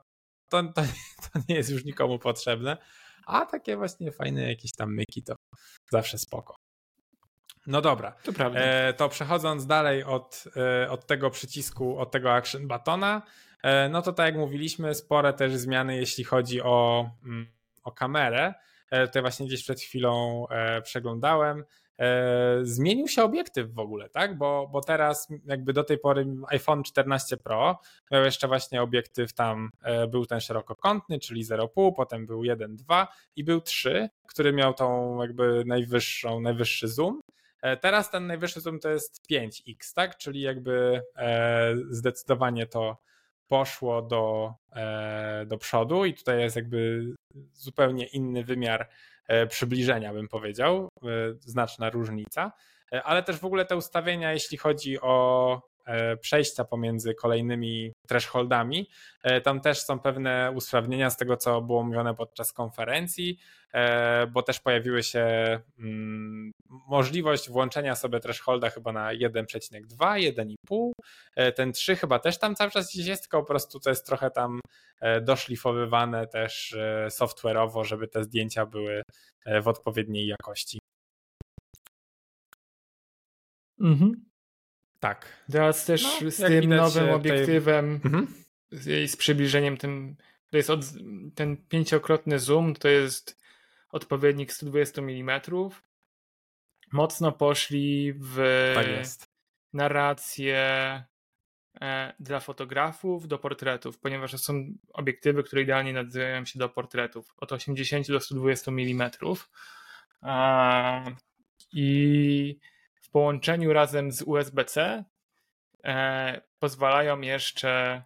to, 0.49 0.63
to, 0.63 0.81
to 1.33 1.39
nie 1.49 1.55
jest 1.55 1.69
już 1.69 1.85
nikomu 1.85 2.19
potrzebne, 2.19 2.77
a 3.25 3.45
takie 3.45 3.77
właśnie 3.77 4.11
fajne 4.11 4.49
jakieś 4.49 4.71
tam 4.71 4.95
myki 4.95 5.23
to 5.23 5.35
zawsze 5.91 6.17
spoko. 6.17 6.55
No 7.67 7.81
dobra. 7.81 8.11
To 8.11 8.33
prawda. 8.33 8.59
E, 8.59 8.93
to 8.93 9.09
przechodząc 9.09 9.65
dalej 9.65 10.03
od, 10.03 10.43
e, 10.55 10.89
od 10.89 11.07
tego 11.07 11.29
przycisku, 11.29 11.99
od 11.99 12.11
tego 12.11 12.33
action 12.33 12.67
batona, 12.67 13.21
e, 13.63 13.89
no 13.89 14.01
to 14.01 14.13
tak 14.13 14.25
jak 14.25 14.35
mówiliśmy, 14.35 14.95
spore 14.95 15.33
też 15.33 15.55
zmiany, 15.55 15.95
jeśli 15.95 16.23
chodzi 16.23 16.61
o, 16.61 17.09
mm, 17.23 17.47
o 17.83 17.91
kamerę. 17.91 18.53
E, 18.91 19.07
tutaj 19.07 19.21
właśnie 19.21 19.47
gdzieś 19.47 19.63
przed 19.63 19.81
chwilą 19.81 20.45
e, 20.47 20.81
przeglądałem. 20.81 21.65
E, 21.99 22.59
zmienił 22.61 23.07
się 23.07 23.23
obiektyw 23.23 23.73
w 23.73 23.79
ogóle, 23.79 24.09
tak? 24.09 24.37
Bo, 24.37 24.69
bo 24.71 24.81
teraz 24.81 25.27
jakby 25.45 25.73
do 25.73 25.83
tej 25.83 25.97
pory 25.97 26.27
iPhone 26.47 26.83
14 26.83 27.37
Pro 27.37 27.79
miał 28.11 28.23
jeszcze 28.23 28.47
właśnie 28.47 28.81
obiektyw 28.81 29.33
tam, 29.33 29.69
był 30.09 30.25
ten 30.25 30.39
szerokokątny, 30.39 31.19
czyli 31.19 31.45
0,5, 31.45 31.91
potem 31.95 32.25
był 32.25 32.41
1,2 32.41 33.07
i 33.35 33.43
był 33.43 33.61
3, 33.61 34.09
który 34.27 34.53
miał 34.53 34.73
tą 34.73 35.17
jakby 35.21 35.63
najwyższą, 35.65 36.39
najwyższy 36.39 36.87
zoom. 36.87 37.21
E, 37.61 37.77
teraz 37.77 38.11
ten 38.11 38.27
najwyższy 38.27 38.61
zoom 38.61 38.79
to 38.79 38.89
jest 38.89 39.21
5x, 39.31 39.93
tak? 39.95 40.17
Czyli 40.17 40.41
jakby 40.41 41.01
e, 41.15 41.75
zdecydowanie 41.89 42.67
to 42.67 42.97
poszło 43.47 44.01
do, 44.01 44.53
e, 44.75 45.45
do 45.45 45.57
przodu 45.57 46.05
i 46.05 46.13
tutaj 46.13 46.39
jest 46.39 46.55
jakby 46.55 47.05
zupełnie 47.53 48.05
inny 48.05 48.43
wymiar 48.43 48.89
przybliżenia, 49.49 50.13
bym 50.13 50.27
powiedział, 50.27 50.89
znaczna 51.39 51.89
różnica, 51.89 52.51
ale 53.03 53.23
też 53.23 53.37
w 53.37 53.45
ogóle 53.45 53.65
te 53.65 53.75
ustawienia, 53.75 54.33
jeśli 54.33 54.57
chodzi 54.57 55.01
o 55.01 55.61
E, 55.78 55.78
przejścia 56.21 56.63
pomiędzy 56.63 57.13
kolejnymi 57.13 57.93
thresholdami. 58.07 58.89
E, 59.23 59.41
tam 59.41 59.61
też 59.61 59.81
są 59.81 59.99
pewne 59.99 60.51
usprawnienia 60.55 61.09
z 61.09 61.17
tego, 61.17 61.37
co 61.37 61.61
było 61.61 61.83
mówione 61.83 62.15
podczas 62.15 62.53
konferencji, 62.53 63.39
e, 63.73 64.27
bo 64.27 64.43
też 64.43 64.59
pojawiły 64.59 65.03
się 65.03 65.19
mm, 65.79 66.51
możliwość 66.69 67.49
włączenia 67.49 67.95
sobie 67.95 68.19
thresholda 68.19 68.69
chyba 68.69 68.91
na 68.91 69.13
1,2, 69.13 70.33
1,5. 70.67 70.91
Ten 71.55 71.73
3 71.73 71.95
chyba 71.95 72.19
też 72.19 72.39
tam 72.39 72.55
cały 72.55 72.71
czas 72.71 72.93
jest, 72.93 73.21
tylko 73.21 73.39
po 73.39 73.47
prostu 73.47 73.79
to 73.79 73.89
jest 73.89 74.05
trochę 74.05 74.31
tam 74.31 74.59
doszlifowywane 75.21 76.27
też 76.27 76.75
software'owo, 77.09 77.83
żeby 77.83 78.07
te 78.07 78.23
zdjęcia 78.23 78.65
były 78.65 79.01
w 79.61 79.67
odpowiedniej 79.67 80.27
jakości. 80.27 80.79
Mhm. 83.79 84.28
Tak. 84.99 85.43
Teraz 85.51 85.85
też 85.85 86.21
no, 86.21 86.31
z 86.31 86.37
tym 86.37 86.69
nowym 86.69 87.09
obiektywem 87.09 87.99
tutaj... 87.99 88.11
mhm. 88.11 88.33
i 89.03 89.07
z 89.07 89.17
przybliżeniem 89.17 89.77
tym, 89.77 90.15
to 90.49 90.57
jest 90.57 90.69
od, 90.69 90.79
ten 91.35 91.57
pięciokrotny 91.57 92.39
zoom, 92.39 92.75
to 92.75 92.87
jest 92.87 93.39
odpowiednik 93.89 94.53
120 94.53 95.01
mm. 95.01 95.41
Mocno 96.91 97.31
poszli 97.31 98.13
w 98.13 98.71
tak 98.75 98.87
narrację 99.73 100.57
e, 101.81 102.13
dla 102.19 102.39
fotografów 102.39 103.27
do 103.27 103.37
portretów, 103.37 103.99
ponieważ 103.99 104.31
to 104.31 104.37
są 104.37 104.65
obiektywy, 104.93 105.43
które 105.43 105.61
idealnie 105.61 105.93
nadają 105.93 106.45
się 106.45 106.59
do 106.59 106.69
portretów 106.69 107.33
od 107.37 107.51
80 107.51 108.07
do 108.07 108.19
120 108.19 108.71
mm. 108.71 109.11
I 111.71 112.59
w 113.09 113.11
połączeniu 113.11 113.73
razem 113.73 114.11
z 114.11 114.21
USB-C 114.21 115.03
e, 115.83 116.41
pozwalają 116.59 117.21
jeszcze 117.21 118.03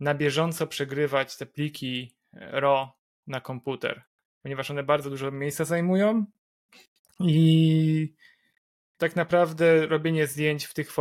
na 0.00 0.14
bieżąco 0.14 0.66
przegrywać 0.66 1.36
te 1.36 1.46
pliki 1.46 2.16
RAW 2.32 2.88
na 3.26 3.40
komputer, 3.40 4.02
ponieważ 4.42 4.70
one 4.70 4.82
bardzo 4.82 5.10
dużo 5.10 5.30
miejsca 5.30 5.64
zajmują 5.64 6.24
i 7.20 8.14
tak 8.96 9.16
naprawdę 9.16 9.86
robienie 9.86 10.26
zdjęć 10.26 10.64
w, 10.64 10.74
tych 10.74 10.92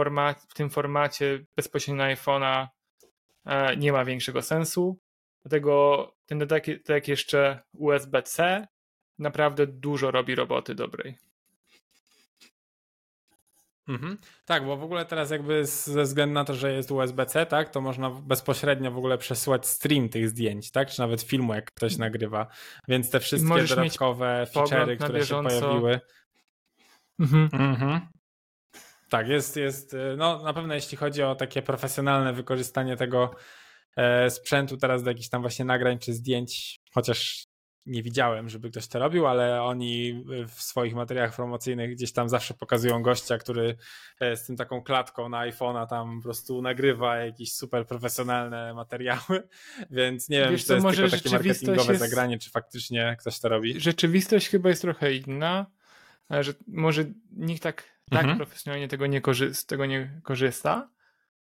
w 0.50 0.54
tym 0.54 0.70
formacie 0.70 1.46
bezpośrednio 1.56 2.04
na 2.04 2.16
iPhone'a 2.16 2.68
e, 3.46 3.78
nie 3.78 3.92
ma 3.92 4.06
większego 4.06 4.42
sensu. 4.42 5.00
Dlatego 5.44 6.16
ten 6.26 6.40
dodatek 6.40 7.08
jeszcze 7.08 7.60
USB-C 7.74 8.68
naprawdę 9.20 9.68
dużo 9.68 10.12
robi 10.12 10.36
roboty 10.36 10.76
dobrej. 10.76 11.31
Mhm. 13.92 14.18
Tak, 14.46 14.66
bo 14.66 14.78
w 14.78 14.84
ogóle 14.84 15.06
teraz 15.06 15.32
jakby 15.32 15.66
ze 15.66 16.04
względu 16.04 16.34
na 16.34 16.46
to, 16.46 16.54
że 16.54 16.74
jest 16.74 16.92
USB-C, 16.92 17.46
tak, 17.46 17.70
to 17.70 17.82
można 17.82 18.10
bezpośrednio 18.10 18.92
w 18.92 18.98
ogóle 18.98 19.18
przesyłać 19.18 19.68
stream 19.68 20.10
tych 20.10 20.30
zdjęć, 20.30 20.72
tak, 20.72 20.90
czy 20.90 21.00
nawet 21.00 21.22
filmu, 21.22 21.54
jak 21.54 21.72
ktoś 21.72 21.98
nagrywa. 21.98 22.48
Więc 22.88 23.10
te 23.10 23.20
wszystkie 23.20 23.64
dodatkowe 23.64 24.48
feature'y, 24.54 24.98
które 24.98 25.26
się 25.26 25.44
pojawiły. 25.44 26.00
Mhm. 27.20 27.50
Mhm. 27.54 28.02
Tak, 29.10 29.28
jest, 29.28 29.58
jest, 29.58 29.96
no 30.18 30.44
na 30.44 30.54
pewno 30.54 30.74
jeśli 30.74 30.98
chodzi 30.98 31.24
o 31.24 31.36
takie 31.36 31.62
profesjonalne 31.62 32.34
wykorzystanie 32.34 32.98
tego 32.98 33.32
e, 33.96 34.30
sprzętu 34.30 34.78
teraz 34.78 35.04
do 35.04 35.10
jakichś 35.10 35.30
tam 35.30 35.42
właśnie 35.42 35.66
nagrań 35.66 36.00
czy 36.00 36.14
zdjęć, 36.14 36.80
chociaż 36.94 37.51
nie 37.86 38.04
widziałem, 38.04 38.50
żeby 38.50 38.70
ktoś 38.72 38.88
to 38.88 39.00
robił, 39.00 39.28
ale 39.28 39.64
oni 39.64 40.24
w 40.48 40.62
swoich 40.62 40.96
materiałach 40.96 41.36
promocyjnych 41.36 41.92
gdzieś 41.92 42.14
tam 42.14 42.30
zawsze 42.30 42.54
pokazują 42.54 43.02
gościa, 43.02 43.38
który 43.38 43.76
e, 44.20 44.38
z 44.38 44.46
tym 44.46 44.56
taką 44.56 44.82
klatką 44.82 45.30
na 45.30 45.38
iPhone'a 45.50 45.88
tam 45.88 46.18
po 46.18 46.24
prostu 46.24 46.62
nagrywa 46.62 47.18
jakieś 47.18 47.54
super 47.54 47.88
profesjonalne 47.88 48.74
materiały, 48.74 49.48
więc 49.92 50.30
nie 50.30 50.40
wiem, 50.40 50.52
Wiesz, 50.52 50.62
czy 50.62 50.68
to 50.68 50.74
jest 50.74 50.84
może 50.84 51.02
tylko 51.02 51.18
takie 51.18 51.30
marketingowe 51.30 51.94
jest... 51.94 52.04
zagranie, 52.06 52.40
czy 52.40 52.50
faktycznie 52.50 53.16
ktoś 53.20 53.40
to 53.40 53.50
robi. 53.50 53.80
Rzeczywistość 53.80 54.50
chyba 54.50 54.70
jest 54.70 54.82
trochę 54.82 55.14
inna, 55.14 55.66
że 56.30 56.54
może 56.68 57.06
nikt 57.32 57.64
tak, 57.64 57.84
tak 58.10 58.22
mhm. 58.22 58.38
profesjonalnie 58.38 58.88
tego 58.88 59.08
nie, 59.08 59.22
korzy- 59.22 59.68
tego 59.68 59.86
nie 59.86 60.22
korzysta, 60.24 60.90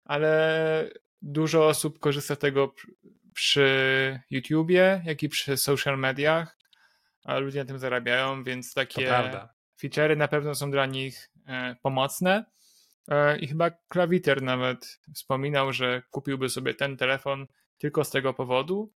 ale 0.03 0.89
dużo 1.21 1.67
osób 1.67 1.99
korzysta 1.99 2.35
z 2.35 2.39
tego 2.39 2.73
przy 3.33 4.19
YouTubie, 4.29 5.01
jak 5.05 5.23
i 5.23 5.29
przy 5.29 5.57
social 5.57 5.97
mediach, 5.99 6.57
a 7.23 7.39
ludzie 7.39 7.59
na 7.59 7.65
tym 7.65 7.79
zarabiają, 7.79 8.43
więc 8.43 8.73
takie 8.73 9.13
feature'y 9.83 10.17
na 10.17 10.27
pewno 10.27 10.55
są 10.55 10.71
dla 10.71 10.85
nich 10.85 11.31
e, 11.47 11.75
pomocne. 11.81 12.45
E, 13.07 13.39
I 13.39 13.47
chyba 13.47 13.71
Klawiter 13.71 14.41
nawet 14.41 14.99
wspominał, 15.15 15.73
że 15.73 16.01
kupiłby 16.09 16.49
sobie 16.49 16.73
ten 16.73 16.97
telefon 16.97 17.47
tylko 17.77 18.03
z 18.03 18.09
tego 18.09 18.33
powodu, 18.33 18.93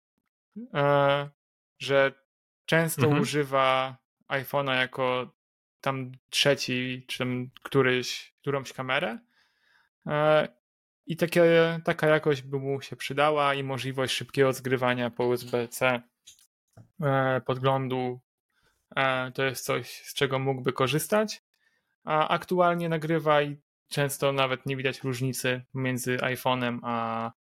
e, 0.74 1.30
że 1.78 2.12
często 2.66 3.02
mhm. 3.02 3.22
używa 3.22 3.96
iPhone'a 4.28 4.74
jako 4.76 5.32
tam 5.80 6.12
trzeci, 6.30 7.04
czy 7.08 7.18
tam 7.18 7.50
któryś, 7.62 8.34
którąś 8.40 8.72
kamerę 8.72 9.18
i 11.06 11.16
takie, 11.16 11.44
taka 11.84 12.06
jakość 12.06 12.42
by 12.42 12.58
mu 12.58 12.80
się 12.80 12.96
przydała 12.96 13.54
i 13.54 13.62
możliwość 13.62 14.14
szybkiego 14.14 14.52
zgrywania 14.52 15.10
po 15.10 15.24
USB-C 15.24 16.02
e, 17.02 17.40
podglądu 17.40 18.20
e, 18.96 19.32
to 19.32 19.44
jest 19.44 19.64
coś, 19.64 19.90
z 19.90 20.14
czego 20.14 20.38
mógłby 20.38 20.72
korzystać. 20.72 21.42
A 22.04 22.28
aktualnie 22.28 22.88
nagrywa 22.88 23.42
i 23.42 23.56
często 23.88 24.32
nawet 24.32 24.66
nie 24.66 24.76
widać 24.76 25.02
różnicy 25.02 25.62
między 25.74 26.16
iPhone'em 26.16 26.78
a 26.82 27.32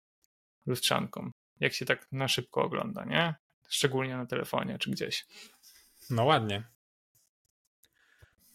lustrzanką. 0.66 1.32
Jak 1.60 1.74
się 1.74 1.86
tak 1.86 2.08
na 2.12 2.28
szybko 2.28 2.62
ogląda, 2.62 3.06
nie? 3.06 3.36
Szczególnie 3.70 4.18
na 4.18 4.26
telefonie 4.26 4.80
czy 4.80 4.92
gdzieś. 4.92 5.26
No 6.10 6.26
ładnie. 6.26 6.64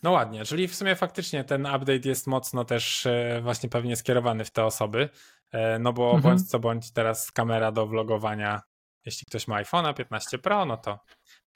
No 0.06 0.12
ładnie, 0.12 0.44
czyli 0.44 0.68
w 0.68 0.74
sumie 0.74 0.96
faktycznie 0.96 1.44
ten 1.44 1.66
update 1.66 2.08
jest 2.08 2.26
mocno 2.26 2.64
też 2.64 3.06
e, 3.06 3.40
właśnie 3.42 3.68
pewnie 3.68 3.96
skierowany 3.96 4.44
w 4.44 4.50
te 4.50 4.64
osoby, 4.64 5.08
e, 5.52 5.78
no 5.78 5.92
bo 5.92 6.04
mhm. 6.04 6.22
bądź 6.22 6.50
co 6.50 6.58
bądź 6.58 6.92
teraz 6.92 7.32
kamera 7.32 7.72
do 7.72 7.86
vlogowania, 7.86 8.62
jeśli 9.04 9.26
ktoś 9.26 9.48
ma 9.48 9.62
iPhone'a 9.62 9.94
15 9.94 10.38
Pro, 10.38 10.64
no 10.64 10.76
to 10.76 10.98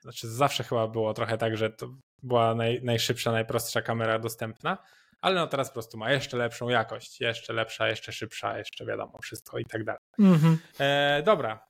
znaczy 0.00 0.28
zawsze 0.28 0.64
chyba 0.64 0.88
było 0.88 1.14
trochę 1.14 1.38
tak, 1.38 1.56
że 1.56 1.70
to 1.70 1.88
była 2.22 2.54
naj, 2.54 2.80
najszybsza, 2.82 3.32
najprostsza 3.32 3.82
kamera 3.82 4.18
dostępna, 4.18 4.78
ale 5.20 5.34
no 5.34 5.46
teraz 5.46 5.68
po 5.68 5.72
prostu 5.72 5.98
ma 5.98 6.12
jeszcze 6.12 6.36
lepszą 6.36 6.68
jakość, 6.68 7.20
jeszcze 7.20 7.52
lepsza, 7.52 7.88
jeszcze 7.88 8.12
szybsza, 8.12 8.58
jeszcze 8.58 8.86
wiadomo, 8.86 9.18
wszystko 9.22 9.58
i 9.58 9.64
tak 9.64 9.84
dalej. 9.84 10.02
Mhm. 10.18 10.58
E, 10.78 11.22
dobra, 11.22 11.69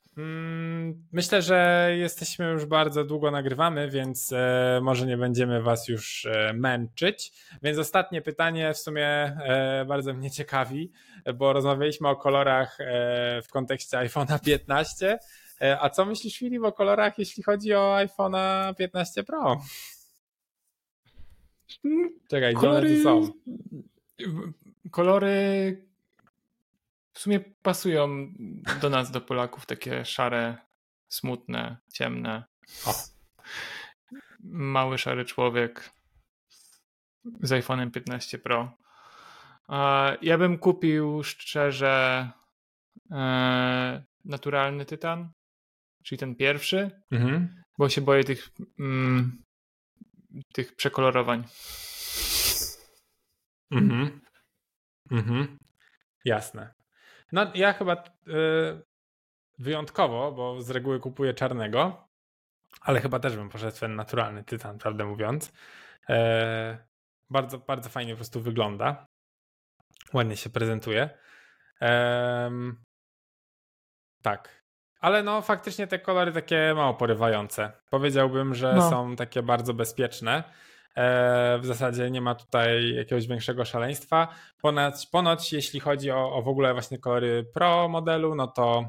myślę, 1.12 1.42
że 1.42 1.90
jesteśmy 1.98 2.50
już 2.50 2.66
bardzo 2.66 3.04
długo 3.04 3.30
nagrywamy, 3.30 3.90
więc 3.90 4.32
e, 4.32 4.80
może 4.82 5.06
nie 5.06 5.16
będziemy 5.16 5.62
Was 5.62 5.88
już 5.88 6.26
e, 6.26 6.52
męczyć. 6.52 7.32
Więc 7.62 7.78
ostatnie 7.78 8.22
pytanie 8.22 8.74
w 8.74 8.78
sumie 8.78 9.06
e, 9.06 9.84
bardzo 9.88 10.14
mnie 10.14 10.30
ciekawi, 10.30 10.92
bo 11.34 11.52
rozmawialiśmy 11.52 12.08
o 12.08 12.16
kolorach 12.16 12.78
w 13.44 13.46
kontekście 13.50 13.96
iPhone'a 13.96 14.40
15. 14.44 15.18
A 15.80 15.90
co 15.90 16.04
myślisz, 16.04 16.38
Filip, 16.38 16.64
o 16.64 16.72
kolorach, 16.72 17.18
jeśli 17.18 17.42
chodzi 17.42 17.74
o 17.74 17.96
iPhone'a 17.96 18.74
15 18.74 19.24
Pro? 19.24 19.60
Czekaj, 22.28 22.54
kolory... 22.54 23.02
są? 23.02 23.28
Kolory 24.90 25.89
w 27.20 27.22
sumie 27.22 27.40
pasują 27.40 28.32
do 28.80 28.90
nas, 28.90 29.10
do 29.10 29.20
Polaków, 29.20 29.66
takie 29.66 30.04
szare, 30.04 30.58
smutne, 31.08 31.76
ciemne. 31.92 32.44
O. 32.86 32.94
Mały, 34.44 34.98
szary 34.98 35.24
człowiek 35.24 35.90
z 37.42 37.50
iPhone'em 37.50 37.90
15 37.90 38.38
Pro. 38.38 38.72
Ja 40.22 40.38
bym 40.38 40.58
kupił 40.58 41.22
szczerze 41.22 42.30
e, 43.10 44.04
naturalny 44.24 44.84
tytan, 44.84 45.32
czyli 46.02 46.18
ten 46.18 46.36
pierwszy, 46.36 46.90
mhm. 47.10 47.62
bo 47.78 47.88
się 47.88 48.00
boję 48.00 48.24
tych, 48.24 48.50
mm, 48.78 49.42
tych 50.52 50.76
przekolorowań. 50.76 51.44
Mhm. 53.70 54.20
Mhm. 55.10 55.58
Jasne. 56.24 56.79
No 57.32 57.50
ja 57.54 57.72
chyba 57.72 57.94
y, 57.94 58.82
wyjątkowo, 59.58 60.32
bo 60.32 60.62
z 60.62 60.70
reguły 60.70 61.00
kupuję 61.00 61.34
czarnego, 61.34 62.08
ale 62.80 63.00
chyba 63.00 63.18
też 63.18 63.36
bym 63.36 63.48
poszedł 63.48 63.80
ten 63.80 63.96
naturalny 63.96 64.44
tytan, 64.44 64.78
prawdę 64.78 65.04
mówiąc. 65.04 65.52
E, 66.08 66.78
bardzo, 67.30 67.58
bardzo 67.58 67.90
fajnie 67.90 68.12
po 68.12 68.16
prostu 68.16 68.40
wygląda. 68.40 69.06
Ładnie 70.12 70.36
się 70.36 70.50
prezentuje. 70.50 71.10
E, 71.82 72.50
tak. 74.22 74.60
Ale 75.00 75.22
no 75.22 75.42
faktycznie 75.42 75.86
te 75.86 75.98
kolory 75.98 76.32
takie 76.32 76.72
mało 76.76 76.94
porywające. 76.94 77.72
Powiedziałbym, 77.90 78.54
że 78.54 78.74
no. 78.74 78.90
są 78.90 79.16
takie 79.16 79.42
bardzo 79.42 79.74
bezpieczne. 79.74 80.44
E, 80.96 81.58
w 81.58 81.66
zasadzie 81.66 82.10
nie 82.10 82.20
ma 82.20 82.34
tutaj 82.34 82.94
jakiegoś 82.94 83.26
większego 83.26 83.64
szaleństwa. 83.64 84.28
Ponoć, 84.62 85.06
ponoć 85.06 85.52
jeśli 85.52 85.80
chodzi 85.80 86.10
o, 86.10 86.34
o 86.34 86.42
w 86.42 86.48
ogóle 86.48 86.72
właśnie 86.72 86.98
kolory 86.98 87.44
Pro 87.54 87.88
modelu, 87.88 88.34
no 88.34 88.46
to 88.46 88.84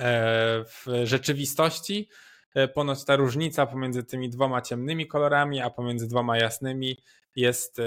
e, 0.00 0.64
w 0.64 0.86
rzeczywistości 1.04 2.08
e, 2.54 2.68
ponoć 2.68 3.04
ta 3.04 3.16
różnica 3.16 3.66
pomiędzy 3.66 4.04
tymi 4.04 4.30
dwoma 4.30 4.62
ciemnymi 4.62 5.06
kolorami, 5.06 5.60
a 5.60 5.70
pomiędzy 5.70 6.08
dwoma 6.08 6.38
jasnymi 6.38 6.96
jest 7.36 7.80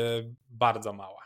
bardzo 0.50 0.94
mała. 0.94 1.20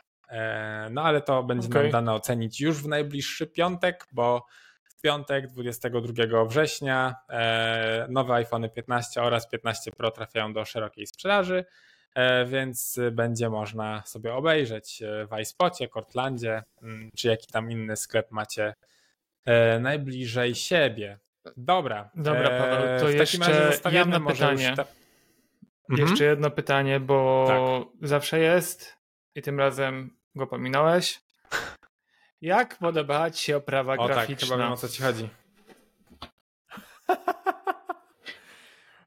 No 0.90 1.02
ale 1.02 1.22
to 1.22 1.42
będzie 1.42 1.68
okay. 1.68 1.82
nam 1.82 1.92
dane 1.92 2.14
ocenić 2.14 2.60
już 2.60 2.82
w 2.82 2.88
najbliższy 2.88 3.46
piątek, 3.46 4.06
bo 4.12 4.46
piątek 5.04 5.46
22 5.46 6.44
września 6.44 7.14
nowe 8.08 8.34
iPhone 8.34 8.70
15 8.70 9.22
oraz 9.22 9.48
15 9.48 9.92
Pro 9.92 10.10
trafiają 10.10 10.52
do 10.52 10.64
szerokiej 10.64 11.06
sprzedaży. 11.06 11.64
E, 12.14 12.46
więc 12.46 13.00
będzie 13.12 13.50
można 13.50 14.02
sobie 14.06 14.34
obejrzeć 14.34 15.02
e, 15.02 15.26
w 15.26 15.40
iSpocie, 15.40 15.88
Cortlandzie, 15.88 16.62
mm, 16.82 17.10
czy 17.16 17.28
jaki 17.28 17.46
tam 17.46 17.70
inny 17.70 17.96
sklep 17.96 18.30
macie 18.30 18.74
e, 19.44 19.80
najbliżej 19.80 20.54
siebie. 20.54 21.18
Dobra. 21.56 22.10
Dobra, 22.14 22.50
Paweł, 22.50 23.00
to 23.00 23.10
jeszcze 23.10 23.72
jedno 23.90 24.20
pytanie. 24.20 24.74
Ta... 24.76 24.84
Mhm. 25.90 26.08
Jeszcze 26.08 26.24
jedno 26.24 26.50
pytanie, 26.50 27.00
bo 27.00 27.44
tak. 27.48 28.08
zawsze 28.08 28.38
jest 28.38 28.96
i 29.34 29.42
tym 29.42 29.58
razem 29.58 30.16
go 30.34 30.46
pominąłeś. 30.46 31.20
Jak 32.44 32.78
podoba 32.78 33.30
Ci 33.30 33.44
się 33.44 33.56
oprawa 33.56 33.94
o, 33.94 34.06
graficzna? 34.06 34.36
Tak, 34.36 34.48
chyba 34.48 34.62
wiem 34.62 34.72
o 34.72 34.76
co 34.76 34.88
Ci 34.88 35.02
chodzi. 35.02 35.28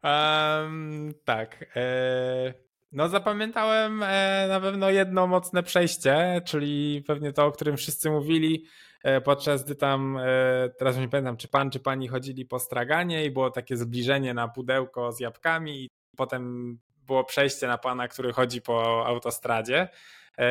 um, 0.03 1.13
tak. 1.25 1.65
E 1.75 2.53
no, 2.91 3.09
zapamiętałem 3.09 4.03
e, 4.03 4.45
na 4.47 4.59
pewno 4.59 4.89
jedno 4.89 5.27
mocne 5.27 5.63
przejście, 5.63 6.41
czyli 6.45 7.03
pewnie 7.07 7.33
to, 7.33 7.45
o 7.45 7.51
którym 7.51 7.77
wszyscy 7.77 8.09
mówili, 8.09 8.65
e, 9.03 9.21
podczas 9.21 9.65
gdy 9.65 9.75
tam, 9.75 10.17
e, 10.17 10.69
teraz 10.77 10.97
nie 10.97 11.09
pamiętam, 11.09 11.37
czy 11.37 11.47
pan, 11.47 11.71
czy 11.71 11.79
pani 11.79 12.07
chodzili 12.07 12.45
po 12.45 12.59
straganie 12.59 13.25
i 13.25 13.31
było 13.31 13.51
takie 13.51 13.77
zbliżenie 13.77 14.33
na 14.33 14.47
pudełko 14.47 15.11
z 15.11 15.19
jabłkami, 15.19 15.83
i 15.83 15.89
potem 16.15 16.73
było 17.07 17.23
przejście 17.23 17.67
na 17.67 17.77
pana, 17.77 18.07
który 18.07 18.33
chodzi 18.33 18.61
po 18.61 19.05
autostradzie 19.07 19.87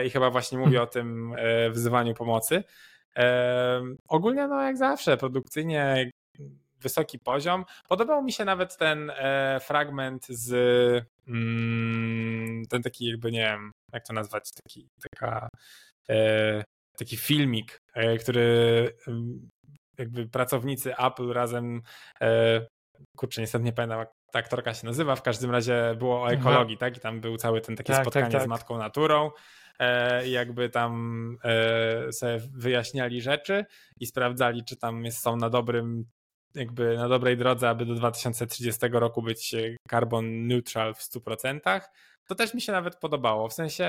i 0.05 0.11
chyba 0.11 0.31
właśnie 0.31 0.59
mówi 0.59 0.79
o 0.79 0.87
tym 0.87 1.35
wzywaniu 1.71 2.15
pomocy. 2.15 2.65
Ogólnie, 4.09 4.47
no 4.49 4.63
jak 4.63 4.77
zawsze, 4.77 5.17
produkcyjnie 5.17 6.11
wysoki 6.81 7.19
poziom. 7.19 7.65
Podobał 7.89 8.23
mi 8.23 8.33
się 8.33 8.45
nawet 8.45 8.77
ten 8.77 9.11
e, 9.11 9.61
fragment 9.61 10.27
z 10.27 10.53
mm, 11.29 12.67
ten 12.67 12.83
taki 12.83 13.07
jakby, 13.07 13.33
nie 13.33 13.41
wiem, 13.41 13.73
jak 13.93 14.07
to 14.07 14.13
nazwać, 14.13 14.51
taki, 14.53 14.89
taka, 15.11 15.49
e, 16.09 16.65
taki 16.99 17.17
filmik, 17.17 17.83
e, 17.95 18.19
który 18.19 18.89
mm, 19.09 19.49
jakby 19.99 20.29
pracownicy 20.29 20.97
Apple 20.97 21.33
razem 21.33 21.83
e, 22.21 22.67
kurczę, 23.17 23.41
niestety 23.41 23.65
nie 23.65 23.73
pamiętam 23.73 23.99
jak 23.99 24.13
ta 24.33 24.39
aktorka 24.39 24.75
się 24.75 24.87
nazywa, 24.87 25.17
w 25.17 25.23
każdym 25.23 25.51
razie 25.51 25.95
było 25.99 26.23
o 26.23 26.31
ekologii, 26.31 26.77
tak? 26.79 26.97
I 26.97 27.01
tam 27.01 27.21
był 27.21 27.37
cały 27.37 27.61
ten 27.61 27.77
takie 27.77 27.93
tak, 27.93 27.97
tak 27.97 28.05
spotkanie 28.05 28.27
tak, 28.27 28.33
tak. 28.33 28.43
z 28.43 28.47
matką 28.47 28.79
naturą 28.79 29.31
jakby 30.27 30.69
tam 30.69 31.37
sobie 32.11 32.41
wyjaśniali 32.55 33.23
rzeczy 33.23 33.65
i 34.01 34.07
sprawdzali, 34.07 34.65
czy 34.65 34.77
tam 34.77 35.11
są 35.11 35.37
na 35.37 35.51
dobrym 35.51 36.05
jakby 36.57 36.97
na 36.97 37.09
dobrej 37.09 37.37
drodze, 37.37 37.69
aby 37.69 37.87
do 37.87 37.95
2030 37.95 38.81
roku 38.93 39.23
być 39.23 39.55
carbon 39.91 40.47
neutral 40.47 40.95
w 40.95 40.99
100%. 40.99 41.81
To 42.27 42.35
też 42.35 42.55
mi 42.55 42.61
się 42.61 42.73
nawet 42.73 42.97
podobało. 42.97 43.49
W 43.49 43.53
sensie 43.53 43.89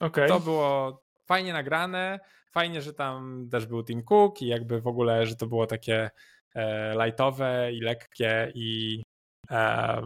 okay. 0.00 0.28
to 0.28 0.40
było 0.40 1.02
fajnie 1.26 1.52
nagrane, 1.52 2.20
fajnie, 2.50 2.82
że 2.82 2.94
tam 2.94 3.48
też 3.50 3.66
był 3.66 3.84
Tim 3.84 4.02
Cook 4.02 4.42
i 4.42 4.46
jakby 4.46 4.80
w 4.80 4.86
ogóle, 4.86 5.26
że 5.26 5.36
to 5.36 5.46
było 5.46 5.66
takie 5.66 6.10
e, 6.54 6.94
lightowe 7.04 7.72
i 7.72 7.80
lekkie 7.80 8.52
i 8.54 9.02
e, 9.50 10.02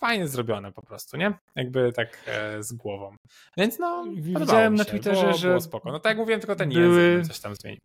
fajnie 0.00 0.28
zrobione 0.28 0.72
po 0.72 0.82
prostu, 0.82 1.16
nie? 1.16 1.38
Jakby 1.54 1.92
tak 1.92 2.18
e, 2.26 2.62
z 2.62 2.72
głową. 2.72 3.16
Więc 3.56 3.78
no, 3.78 4.04
widziałem 4.16 4.74
na 4.74 4.84
Twitterze, 4.84 5.22
było, 5.22 5.36
że 5.36 5.48
było 5.48 5.60
spoko. 5.60 5.92
No 5.92 6.00
tak 6.00 6.10
jak 6.10 6.18
mówiłem, 6.18 6.40
tylko 6.40 6.56
ten 6.56 6.70
język 6.70 7.26
coś 7.26 7.40
tam 7.40 7.54
zmienił. 7.54 7.80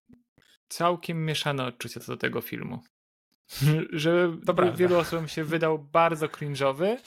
Całkiem 0.67 1.25
mieszane 1.25 1.65
odczucia 1.65 1.99
co 1.99 2.11
do 2.11 2.17
tego 2.17 2.41
filmu. 2.41 2.79
że 3.91 4.37
to 4.45 4.73
wielu 4.73 4.97
osobom 4.97 5.27
się 5.27 5.43
wydał 5.43 5.79
bardzo 5.79 6.27
cringe'owy. 6.27 6.97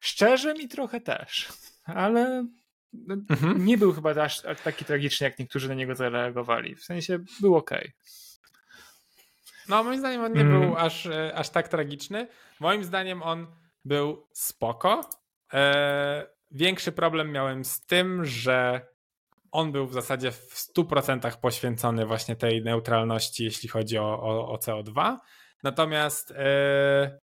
Szczerze 0.00 0.54
mi 0.54 0.68
trochę 0.68 1.00
też, 1.00 1.48
ale 1.84 2.46
no, 2.92 3.16
mhm. 3.30 3.64
nie 3.64 3.78
był 3.78 3.92
chyba 3.92 4.10
aż 4.10 4.42
taki 4.64 4.84
tragiczny, 4.84 5.24
jak 5.24 5.38
niektórzy 5.38 5.68
na 5.68 5.74
niego 5.74 5.94
zareagowali. 5.94 6.74
W 6.74 6.84
sensie 6.84 7.18
był 7.40 7.56
ok. 7.56 7.70
No, 9.68 9.84
moim 9.84 9.98
zdaniem 9.98 10.20
on 10.24 10.32
nie 10.32 10.40
mm. 10.40 10.60
był 10.60 10.76
aż, 10.76 11.06
e, 11.06 11.34
aż 11.34 11.50
tak 11.50 11.68
tragiczny. 11.68 12.28
Moim 12.60 12.84
zdaniem 12.84 13.22
on 13.22 13.46
był 13.88 14.26
spoko. 14.32 15.10
E, 15.52 16.26
większy 16.50 16.92
problem 16.92 17.32
miałem 17.32 17.64
z 17.64 17.86
tym, 17.86 18.24
że 18.24 18.86
on 19.52 19.72
był 19.72 19.86
w 19.86 19.92
zasadzie 19.92 20.32
w 20.32 20.54
100% 20.76 21.36
poświęcony 21.36 22.06
właśnie 22.06 22.36
tej 22.36 22.62
neutralności, 22.62 23.44
jeśli 23.44 23.68
chodzi 23.68 23.98
o, 23.98 24.22
o, 24.22 24.52
o 24.52 24.56
CO2. 24.56 25.16
Natomiast 25.62 26.30
e, 26.30 27.18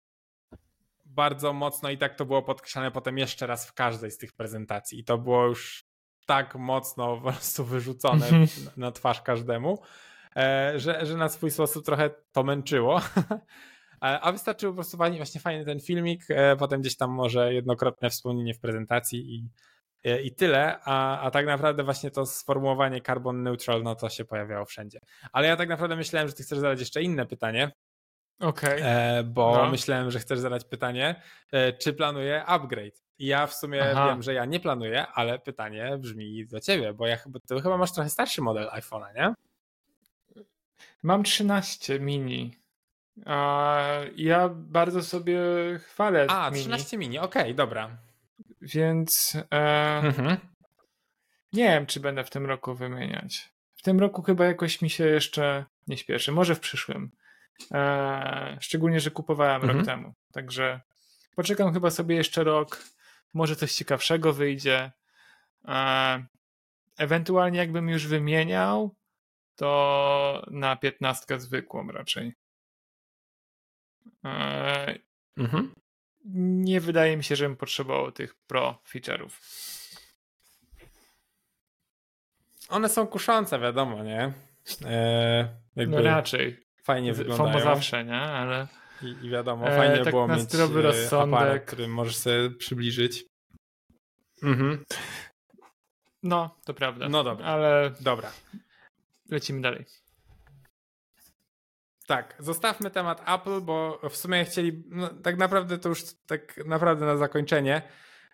bardzo 1.04 1.52
mocno 1.52 1.90
i 1.90 1.98
tak 1.98 2.14
to 2.14 2.24
było 2.24 2.42
podkreślane 2.42 2.90
potem 2.90 3.18
jeszcze 3.18 3.46
raz 3.46 3.66
w 3.66 3.72
każdej 3.72 4.10
z 4.10 4.18
tych 4.18 4.32
prezentacji. 4.32 4.98
I 4.98 5.04
to 5.04 5.18
było 5.18 5.46
już 5.46 5.84
tak 6.26 6.54
mocno 6.54 7.16
po 7.16 7.22
prostu 7.32 7.64
wyrzucone 7.64 8.26
mhm. 8.26 8.48
na 8.76 8.92
twarz 8.92 9.22
każdemu, 9.22 9.82
e, 10.36 10.72
że, 10.76 11.06
że 11.06 11.16
na 11.16 11.28
swój 11.28 11.50
sposób 11.50 11.84
trochę 11.84 12.10
to 12.32 12.42
męczyło. 12.42 13.00
A 14.00 14.32
wystarczył 14.32 14.70
po 14.70 14.74
prostu 14.74 14.96
właśnie 14.96 15.40
fajny 15.40 15.64
ten 15.64 15.80
filmik, 15.80 16.24
e, 16.28 16.56
potem 16.56 16.80
gdzieś 16.80 16.96
tam 16.96 17.10
może 17.10 17.54
jednokrotne 17.54 18.10
wspomnienie 18.10 18.54
w 18.54 18.60
prezentacji 18.60 19.34
i, 19.34 19.48
e, 20.04 20.22
i 20.22 20.34
tyle, 20.34 20.80
a, 20.84 21.20
a 21.20 21.30
tak 21.30 21.46
naprawdę 21.46 21.84
właśnie 21.84 22.10
to 22.10 22.26
sformułowanie 22.26 23.00
carbon 23.00 23.42
neutral, 23.42 23.82
no 23.82 23.94
to 23.94 24.08
się 24.08 24.24
pojawiało 24.24 24.64
wszędzie. 24.64 25.00
Ale 25.32 25.48
ja 25.48 25.56
tak 25.56 25.68
naprawdę 25.68 25.96
myślałem, 25.96 26.28
że 26.28 26.34
ty 26.34 26.42
chcesz 26.42 26.58
zadać 26.58 26.80
jeszcze 26.80 27.02
inne 27.02 27.26
pytanie, 27.26 27.72
Okej. 28.40 28.80
Okay. 28.80 29.24
Bo 29.24 29.56
no. 29.56 29.70
myślałem, 29.70 30.10
że 30.10 30.18
chcesz 30.18 30.38
zadać 30.38 30.64
pytanie, 30.64 31.22
e, 31.52 31.72
czy 31.72 31.92
planuję 31.92 32.44
upgrade. 32.44 33.02
I 33.18 33.26
ja 33.26 33.46
w 33.46 33.54
sumie 33.54 33.90
Aha. 33.90 34.08
wiem, 34.08 34.22
że 34.22 34.34
ja 34.34 34.44
nie 34.44 34.60
planuję, 34.60 35.06
ale 35.06 35.38
pytanie 35.38 35.98
brzmi 35.98 36.46
do 36.46 36.60
ciebie, 36.60 36.94
bo 36.94 37.06
ja 37.06 37.16
ty 37.48 37.60
chyba 37.62 37.76
masz 37.76 37.92
trochę 37.92 38.10
starszy 38.10 38.42
model 38.42 38.68
iPhone'a, 38.68 39.14
nie? 39.14 39.34
Mam 41.02 41.22
13 41.22 42.00
mini. 42.00 42.60
Ja 44.16 44.48
bardzo 44.48 45.02
sobie 45.02 45.40
chwalę. 45.84 46.26
A, 46.28 46.50
mini. 46.50 46.62
13 46.62 46.98
mini, 46.98 47.18
okej, 47.18 47.42
okay, 47.42 47.54
dobra. 47.54 47.98
Więc 48.62 49.36
e, 49.52 50.00
mhm. 50.04 50.36
nie 51.52 51.64
wiem, 51.64 51.86
czy 51.86 52.00
będę 52.00 52.24
w 52.24 52.30
tym 52.30 52.46
roku 52.46 52.74
wymieniać. 52.74 53.52
W 53.74 53.82
tym 53.82 54.00
roku 54.00 54.22
chyba 54.22 54.44
jakoś 54.44 54.82
mi 54.82 54.90
się 54.90 55.06
jeszcze 55.06 55.64
nie 55.86 55.96
śpieszy. 55.96 56.32
Może 56.32 56.54
w 56.54 56.60
przyszłym. 56.60 57.10
E, 57.72 58.56
szczególnie, 58.60 59.00
że 59.00 59.10
kupowałem 59.10 59.62
mhm. 59.62 59.78
rok 59.78 59.86
temu. 59.86 60.14
Także 60.32 60.80
poczekam 61.36 61.72
chyba 61.72 61.90
sobie 61.90 62.16
jeszcze 62.16 62.44
rok. 62.44 62.84
Może 63.34 63.56
coś 63.56 63.74
ciekawszego 63.74 64.32
wyjdzie. 64.32 64.92
E, 65.68 66.24
ewentualnie 66.98 67.58
jakbym 67.58 67.88
już 67.88 68.06
wymieniał, 68.06 68.94
to 69.56 70.46
na 70.50 70.76
piętnastkę 70.76 71.40
zwykłą 71.40 71.88
raczej. 71.88 72.34
E, 74.24 74.98
mhm. 75.36 75.74
Nie 76.64 76.80
wydaje 76.80 77.16
mi 77.16 77.24
się, 77.24 77.36
żebym 77.36 77.56
potrzebował 77.56 78.12
tych 78.12 78.34
pro 78.34 78.82
feature'ów. 78.88 79.30
One 82.68 82.88
są 82.88 83.06
kuszące, 83.06 83.58
wiadomo, 83.58 84.04
nie? 84.04 84.32
jakby... 85.76 85.96
No 85.96 86.02
raczej 86.02 86.60
fajnie 86.82 87.12
wyglądają. 87.12 87.52
FOMO 87.52 87.64
zawsze, 87.64 88.04
nie? 88.04 88.20
Ale... 88.20 88.66
I, 89.02 89.26
i 89.26 89.30
wiadomo, 89.30 89.68
e, 89.68 89.76
fajnie 89.76 90.00
e, 90.00 90.04
tak 90.04 90.12
było 90.12 90.28
mieć 90.28 90.40
zdrowy 90.40 90.82
rozsądek. 90.82 91.40
aparat, 91.40 91.64
który 91.64 91.88
możesz 91.88 92.16
sobie 92.16 92.50
przybliżyć. 92.50 93.24
Mhm. 94.42 94.84
No, 96.22 96.56
to 96.64 96.74
prawda. 96.74 97.08
No 97.08 97.24
dobra. 97.24 97.46
Ale 97.46 97.92
dobra. 98.00 98.32
Lecimy 99.30 99.60
dalej. 99.60 99.84
Tak, 102.10 102.34
zostawmy 102.38 102.90
temat 102.90 103.22
Apple, 103.28 103.60
bo 103.60 104.00
w 104.10 104.16
sumie 104.16 104.44
chcieli, 104.44 104.84
no, 104.88 105.08
tak 105.08 105.36
naprawdę 105.36 105.78
to 105.78 105.88
już 105.88 106.02
tak 106.26 106.56
naprawdę 106.66 107.06
na 107.06 107.16
zakończenie, 107.16 107.82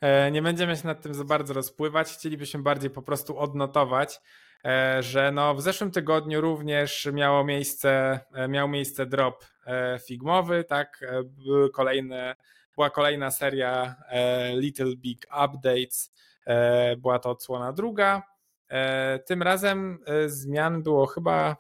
e, 0.01 0.31
nie 0.31 0.43
będziemy 0.43 0.77
się 0.77 0.87
nad 0.87 1.03
tym 1.03 1.15
za 1.15 1.25
bardzo 1.25 1.55
rozpływać, 1.55 2.13
chcielibyśmy 2.13 2.63
bardziej 2.63 2.91
po 2.91 3.03
prostu 3.03 3.39
odnotować, 3.39 4.21
E, 4.67 5.03
że 5.03 5.33
no 5.33 5.55
w 5.55 5.63
zeszłym 5.63 5.91
tygodniu 5.91 6.41
również 6.41 7.09
miało 7.13 7.45
miejsce, 7.45 8.21
e, 8.33 8.49
miał 8.49 8.69
miejsce 8.69 9.07
drop 9.07 9.45
figmowy, 10.07 10.65
tak, 10.65 11.01
były 11.25 11.71
kolejne, 11.71 12.37
była 12.75 12.91
kolejna 12.91 13.31
seria 13.31 13.95
Little 14.55 14.97
Big 14.97 15.27
Updates, 15.45 16.13
była 16.99 17.19
to 17.19 17.31
odsłona 17.31 17.73
druga. 17.73 18.23
Tym 19.27 19.43
razem 19.43 19.99
zmian 20.27 20.83
było 20.83 21.07
chyba, 21.07 21.57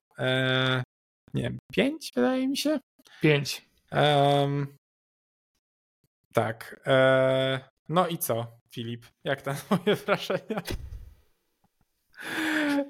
nie 1.36 1.42
wiem, 1.42 1.58
pięć 1.72 2.12
wydaje 2.14 2.48
mi 2.48 2.56
się? 2.56 2.78
Pięć. 3.20 3.68
Um, 3.92 4.76
tak. 6.32 6.80
No 7.88 8.08
i 8.08 8.18
co, 8.18 8.46
Filip? 8.70 9.06
Jak 9.24 9.42
tam 9.42 9.56
moje 9.70 9.96
wrażenia? 9.96 10.62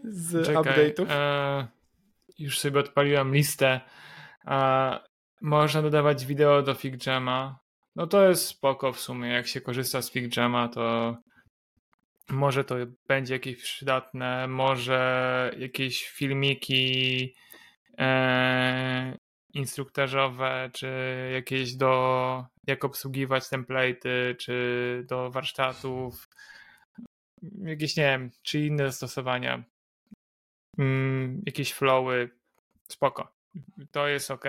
z 0.04 0.46
Czekaj, 0.46 0.62
update'ów? 0.62 1.06
E, 1.10 1.66
już 2.38 2.58
sobie 2.58 2.80
odpaliłem 2.80 3.34
listę. 3.34 3.80
E, 4.46 4.98
można 5.40 5.82
dodawać 5.82 6.26
wideo 6.26 6.62
do 6.62 6.74
FigJama. 6.74 7.58
No 7.96 8.06
to 8.06 8.28
jest 8.28 8.46
spoko 8.46 8.92
w 8.92 9.00
sumie. 9.00 9.28
Jak 9.28 9.46
się 9.46 9.60
korzysta 9.60 10.02
z 10.02 10.10
FigJama, 10.10 10.68
to 10.68 11.16
może 12.28 12.64
to 12.64 12.74
będzie 13.08 13.34
jakieś 13.34 13.56
przydatne, 13.56 14.48
może 14.48 15.52
jakieś 15.58 16.08
filmiki 16.08 17.34
e, 17.98 19.18
instruktażowe, 19.54 20.70
czy 20.72 20.88
jakieś 21.32 21.74
do 21.74 22.44
jak 22.66 22.84
obsługiwać 22.84 23.44
template'y, 23.44 24.36
czy 24.36 25.04
do 25.08 25.30
warsztatów, 25.30 26.28
jakieś, 27.42 27.96
nie 27.96 28.04
wiem, 28.04 28.30
czy 28.42 28.60
inne 28.60 28.86
zastosowania 28.86 29.64
mm, 30.78 31.42
jakieś 31.46 31.72
flowy, 31.72 32.30
spoko. 32.88 33.32
To 33.90 34.08
jest 34.08 34.30
ok. 34.30 34.44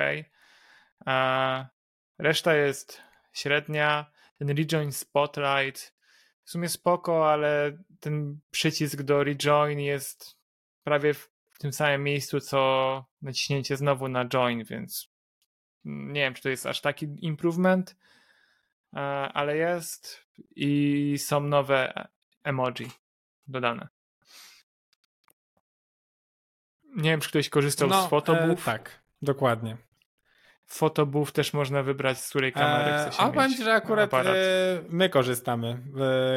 Reszta 2.19 2.55
jest 2.55 3.01
średnia. 3.33 4.11
Ten 4.39 4.49
rejoin 4.49 4.91
spotlight 4.91 5.97
w 6.43 6.49
sumie 6.49 6.69
spoko, 6.69 7.31
ale 7.31 7.77
ten 7.99 8.39
przycisk 8.51 9.01
do 9.01 9.23
rejoin 9.23 9.79
jest 9.79 10.37
prawie 10.83 11.13
w 11.13 11.36
tym 11.57 11.73
samym 11.73 12.03
miejscu, 12.03 12.39
co 12.39 13.05
naciśnięcie 13.21 13.77
znowu 13.77 14.07
na 14.07 14.25
join, 14.25 14.63
więc 14.63 15.09
nie 15.85 16.21
wiem, 16.21 16.33
czy 16.33 16.43
to 16.43 16.49
jest 16.49 16.65
aż 16.65 16.81
taki 16.81 17.25
improvement, 17.25 17.95
ale 19.33 19.57
jest 19.57 20.25
i 20.55 21.15
są 21.17 21.39
nowe 21.39 22.07
emoji 22.43 22.91
dodane. 23.47 23.87
Nie 26.95 27.09
wiem, 27.09 27.19
czy 27.19 27.29
ktoś 27.29 27.49
korzystał 27.49 27.87
no, 27.89 28.07
z 28.07 28.09
Photobooth. 28.09 28.61
E, 28.61 28.65
tak, 28.65 29.03
dokładnie. 29.21 29.77
Photobooth 30.67 31.31
też 31.31 31.53
można 31.53 31.83
wybrać, 31.83 32.19
z 32.19 32.29
której 32.29 32.53
kamery 32.53 32.91
e, 32.91 32.99
chce 33.01 33.17
się 33.17 33.23
A 33.23 33.31
będzie, 33.31 33.63
że 33.63 33.73
akurat 33.73 34.13
e, 34.13 34.27
my 34.89 35.09
korzystamy. 35.09 35.77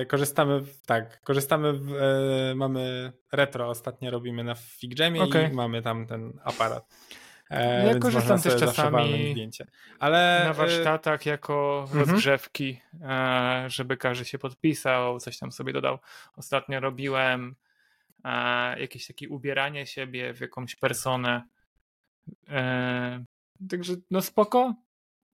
E, 0.01 0.07
korzystamy, 0.07 0.63
tak, 0.87 1.23
korzystamy, 1.23 1.73
w, 1.73 1.95
e, 1.95 2.55
mamy 2.55 3.13
retro, 3.33 3.69
ostatnio 3.69 4.11
robimy 4.11 4.45
na 4.45 4.55
FigJamie 4.55 5.23
okay. 5.23 5.49
i 5.49 5.53
mamy 5.53 5.83
tam 5.83 6.07
ten 6.07 6.33
aparat. 6.45 6.87
E, 7.51 7.87
ja 7.87 7.99
korzystam 7.99 8.43
też 8.43 8.57
czasami 8.57 9.35
Ale, 9.99 10.43
na 10.45 10.53
warsztatach 10.53 11.27
jako 11.27 11.87
mhm. 11.89 12.01
rozgrzewki, 12.01 12.81
żeby 13.67 13.97
każdy 13.97 14.25
się 14.25 14.39
podpisał, 14.39 15.19
coś 15.19 15.39
tam 15.39 15.53
sobie 15.53 15.73
dodał. 15.73 15.99
Ostatnio 16.37 16.81
robiłem 16.81 17.57
jakieś 18.77 19.07
takie 19.07 19.29
ubieranie 19.29 19.87
siebie 19.87 20.35
w 20.35 20.41
jakąś 20.41 20.77
personę. 20.77 21.43
Także 23.69 23.95
no 24.11 24.23
spoko. 24.23 24.75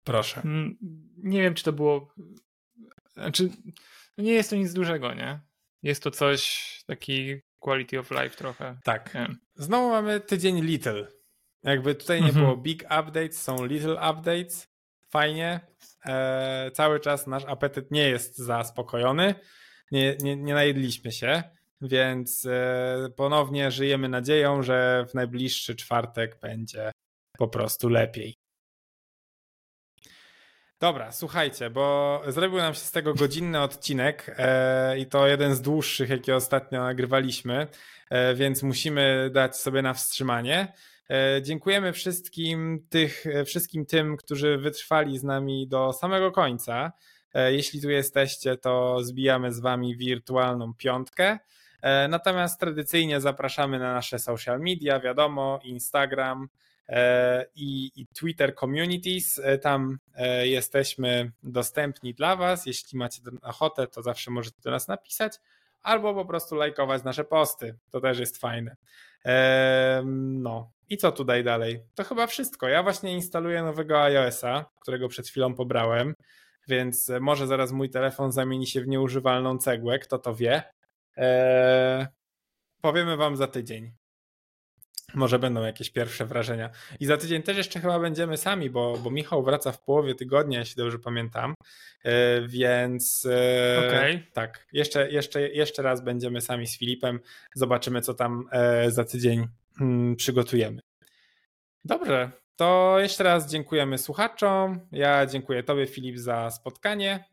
Proszę. 0.05 0.41
Mm, 0.45 0.77
Nie 1.17 1.43
wiem, 1.43 1.55
czy 1.55 1.65
to 1.65 1.73
było. 1.73 2.15
Znaczy, 3.13 3.51
no 4.19 4.25
nie 4.25 4.33
jest 4.33 4.51
to 4.51 4.57
nic 4.57 4.73
dużego, 4.73 5.15
nie? 5.15 5.41
Jest 5.83 6.03
to 6.03 6.11
coś 6.11 6.69
taki 6.87 7.41
quality 7.59 7.99
of 7.99 8.11
life 8.11 8.31
trochę. 8.37 8.79
Tak. 8.85 9.15
Nie. 9.15 9.29
Znowu 9.55 9.89
mamy 9.91 10.21
tydzień 10.21 10.61
little. 10.61 11.07
Jakby 11.63 11.95
tutaj 11.95 12.21
nie 12.23 12.29
Mhm. 12.29 12.45
było 12.47 12.57
big 12.57 12.83
updates, 12.85 13.43
są 13.43 13.67
little 13.67 14.11
updates. 14.11 14.69
Fajnie. 15.11 15.61
E, 16.07 16.71
cały 16.75 17.01
czas 17.01 17.27
nasz 17.27 17.45
apetyt 17.45 17.91
nie 17.91 18.09
jest 18.09 18.39
zaspokojony. 18.39 19.35
Nie, 19.91 20.17
nie, 20.17 20.37
nie 20.37 20.55
najedliśmy 20.55 21.13
się, 21.13 21.43
więc 21.81 22.47
e, 22.47 23.09
ponownie 23.17 23.71
żyjemy 23.71 24.09
nadzieją, 24.09 24.63
że 24.63 25.07
w 25.09 25.15
najbliższy 25.15 25.77
czwartek 25.77 26.39
będzie 26.41 26.91
po 27.39 27.49
prostu 27.49 27.89
lepiej. 27.89 28.37
Dobra, 30.81 31.13
słuchajcie, 31.13 31.71
bo 31.71 32.21
zrobił 32.29 32.59
nam 32.59 32.75
się 32.75 32.81
z 32.81 32.91
tego 32.91 33.15
godzinny 33.15 33.61
odcinek 33.61 34.35
e, 34.39 34.99
i 34.99 35.07
to 35.07 35.27
jeden 35.27 35.55
z 35.55 35.61
dłuższych, 35.61 36.11
jakie 36.11 36.37
ostatnio 36.37 36.83
nagrywaliśmy, 36.83 37.67
e, 38.11 38.35
więc 38.35 38.63
musimy 38.63 39.31
dać 39.33 39.57
sobie 39.57 39.83
na 39.83 39.95
wstrzymanie. 39.95 40.73
E, 41.11 41.43
dziękujemy 41.43 41.93
wszystkim, 41.93 42.87
tych, 42.91 43.27
e, 43.27 43.45
wszystkim 43.45 43.87
tym, 43.87 44.17
którzy 44.17 44.59
wytrwali 44.59 45.19
z 45.19 45.25
nami 45.25 45.69
do 45.69 45.93
samego 45.93 46.33
końca. 46.33 46.93
E, 47.35 47.53
jeśli 47.53 47.83
tu 47.83 47.91
jesteście, 47.91 48.57
to 48.57 49.05
zbijamy 49.05 49.53
z 49.53 49.61
wami 49.61 49.97
wirtualną 49.97 50.75
piątkę. 50.75 51.39
E, 51.83 52.09
natomiast 52.09 52.61
tradycyjnie 52.61 53.21
zapraszamy 53.21 53.79
na 53.79 53.93
nasze 53.93 54.19
social 54.19 54.61
media, 54.61 55.01
wiadomo, 55.01 55.61
Instagram, 55.63 56.49
i, 57.55 57.91
i 57.95 58.07
Twitter 58.07 58.55
Communities. 58.55 59.39
E, 59.39 59.59
Tam 59.59 59.99
e, 60.15 60.49
jesteśmy 60.49 61.33
dostępni 61.43 62.15
dla 62.15 62.37
Was. 62.37 62.67
Jeśli 62.67 62.99
macie 62.99 63.23
ochotę, 63.43 63.87
to 63.87 64.03
zawsze 64.03 64.31
możecie 64.31 64.61
do 64.65 64.71
nas 64.71 64.89
napisać, 64.89 65.33
albo 65.83 66.15
po 66.15 66.25
prostu 66.25 66.55
lajkować 66.57 67.05
nasze 67.05 67.25
posty. 67.25 67.79
To 67.91 68.01
też 68.01 68.19
jest 68.19 68.39
fajne. 68.39 68.77
No 70.05 70.73
i 70.89 70.97
co 70.97 71.13
tutaj 71.13 71.45
dalej? 71.45 71.83
To 71.95 72.05
chyba 72.05 72.27
wszystko. 72.27 72.69
Ja 72.69 72.83
właśnie 72.83 73.13
instaluję 73.13 73.63
nowego 73.63 74.03
iOS-a, 74.03 74.71
którego 74.81 75.09
przed 75.09 75.29
chwilą 75.29 75.55
pobrałem, 75.55 76.15
więc 76.69 77.11
e, 77.11 77.21
może 77.21 77.47
zaraz 77.47 77.73
mój 77.73 77.91
telefon 77.91 78.33
zamieni 78.33 78.67
się 78.67 78.81
w 78.81 78.89
nieużywalną 78.89 79.59
cegłę, 79.59 79.99
kto 79.99 80.19
to 80.19 80.35
wie. 80.35 80.63
Powiemy 82.81 83.17
Wam 83.17 83.37
za 83.37 83.47
tydzień. 83.47 83.93
Może 85.15 85.39
będą 85.39 85.63
jakieś 85.63 85.91
pierwsze 85.91 86.27
wrażenia. 86.27 86.71
I 87.01 87.07
za 87.07 87.17
tydzień 87.17 87.43
też 87.43 87.57
jeszcze 87.57 87.81
chyba 87.81 88.01
będziemy 88.01 88.37
sami, 88.37 88.71
bo, 88.71 88.99
bo 88.99 89.11
Michał 89.11 89.43
wraca 89.43 89.73
w 89.73 89.83
połowie 89.83 90.15
tygodnia, 90.15 90.59
jeśli 90.59 90.77
dobrze 90.77 90.99
pamiętam. 90.99 91.55
E, 92.05 92.43
Więc 92.49 93.27
e, 93.31 93.89
Okej. 93.89 94.27
tak, 94.33 94.67
jeszcze, 94.73 95.11
jeszcze, 95.11 95.49
jeszcze 95.49 95.83
raz 95.83 96.05
będziemy 96.05 96.41
sami 96.41 96.67
z 96.67 96.79
Filipem. 96.79 97.21
Zobaczymy, 97.55 98.01
co 98.01 98.15
tam 98.15 98.49
e, 98.53 98.91
za 98.91 99.05
tydzień 99.05 99.47
mm, 99.81 100.17
przygotujemy. 100.17 100.81
Dobrze, 101.85 102.31
to 102.57 102.97
jeszcze 102.99 103.25
raz 103.25 103.51
dziękujemy 103.51 103.99
słuchaczom. 103.99 104.81
Ja 104.93 105.27
dziękuję 105.27 105.63
Tobie, 105.63 105.87
Filip, 105.87 106.19
za 106.19 106.51
spotkanie 106.51 107.25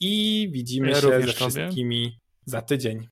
i 0.00 0.48
widzimy 0.52 0.88
Ja 0.88 0.94
się 0.94 1.00
ze 1.00 1.06
również 1.06 1.34
tobie. 1.34 1.50
wszystkimi 1.50 2.18
za 2.44 2.62
tydzień. 2.62 3.08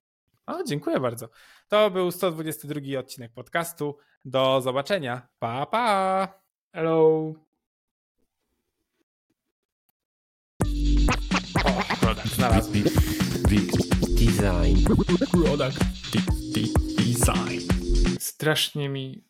O, 0.46 0.64
dziękuję 0.64 1.00
bardzo. 1.00 1.28
To 1.72 1.90
był 1.90 2.10
122 2.10 2.98
odcinek 2.98 3.32
podcastu. 3.32 3.98
Do 4.24 4.60
zobaczenia. 4.60 5.28
Pa, 5.38 5.66
pa! 5.66 6.28
Hello. 6.72 7.34
O, 11.64 11.96
product 12.00 12.34
znalazłem. 12.34 12.84
Design. 14.08 14.94
Product 15.32 15.78
design. 16.96 17.60
Strasznie 18.18 18.88
mi 18.88 19.24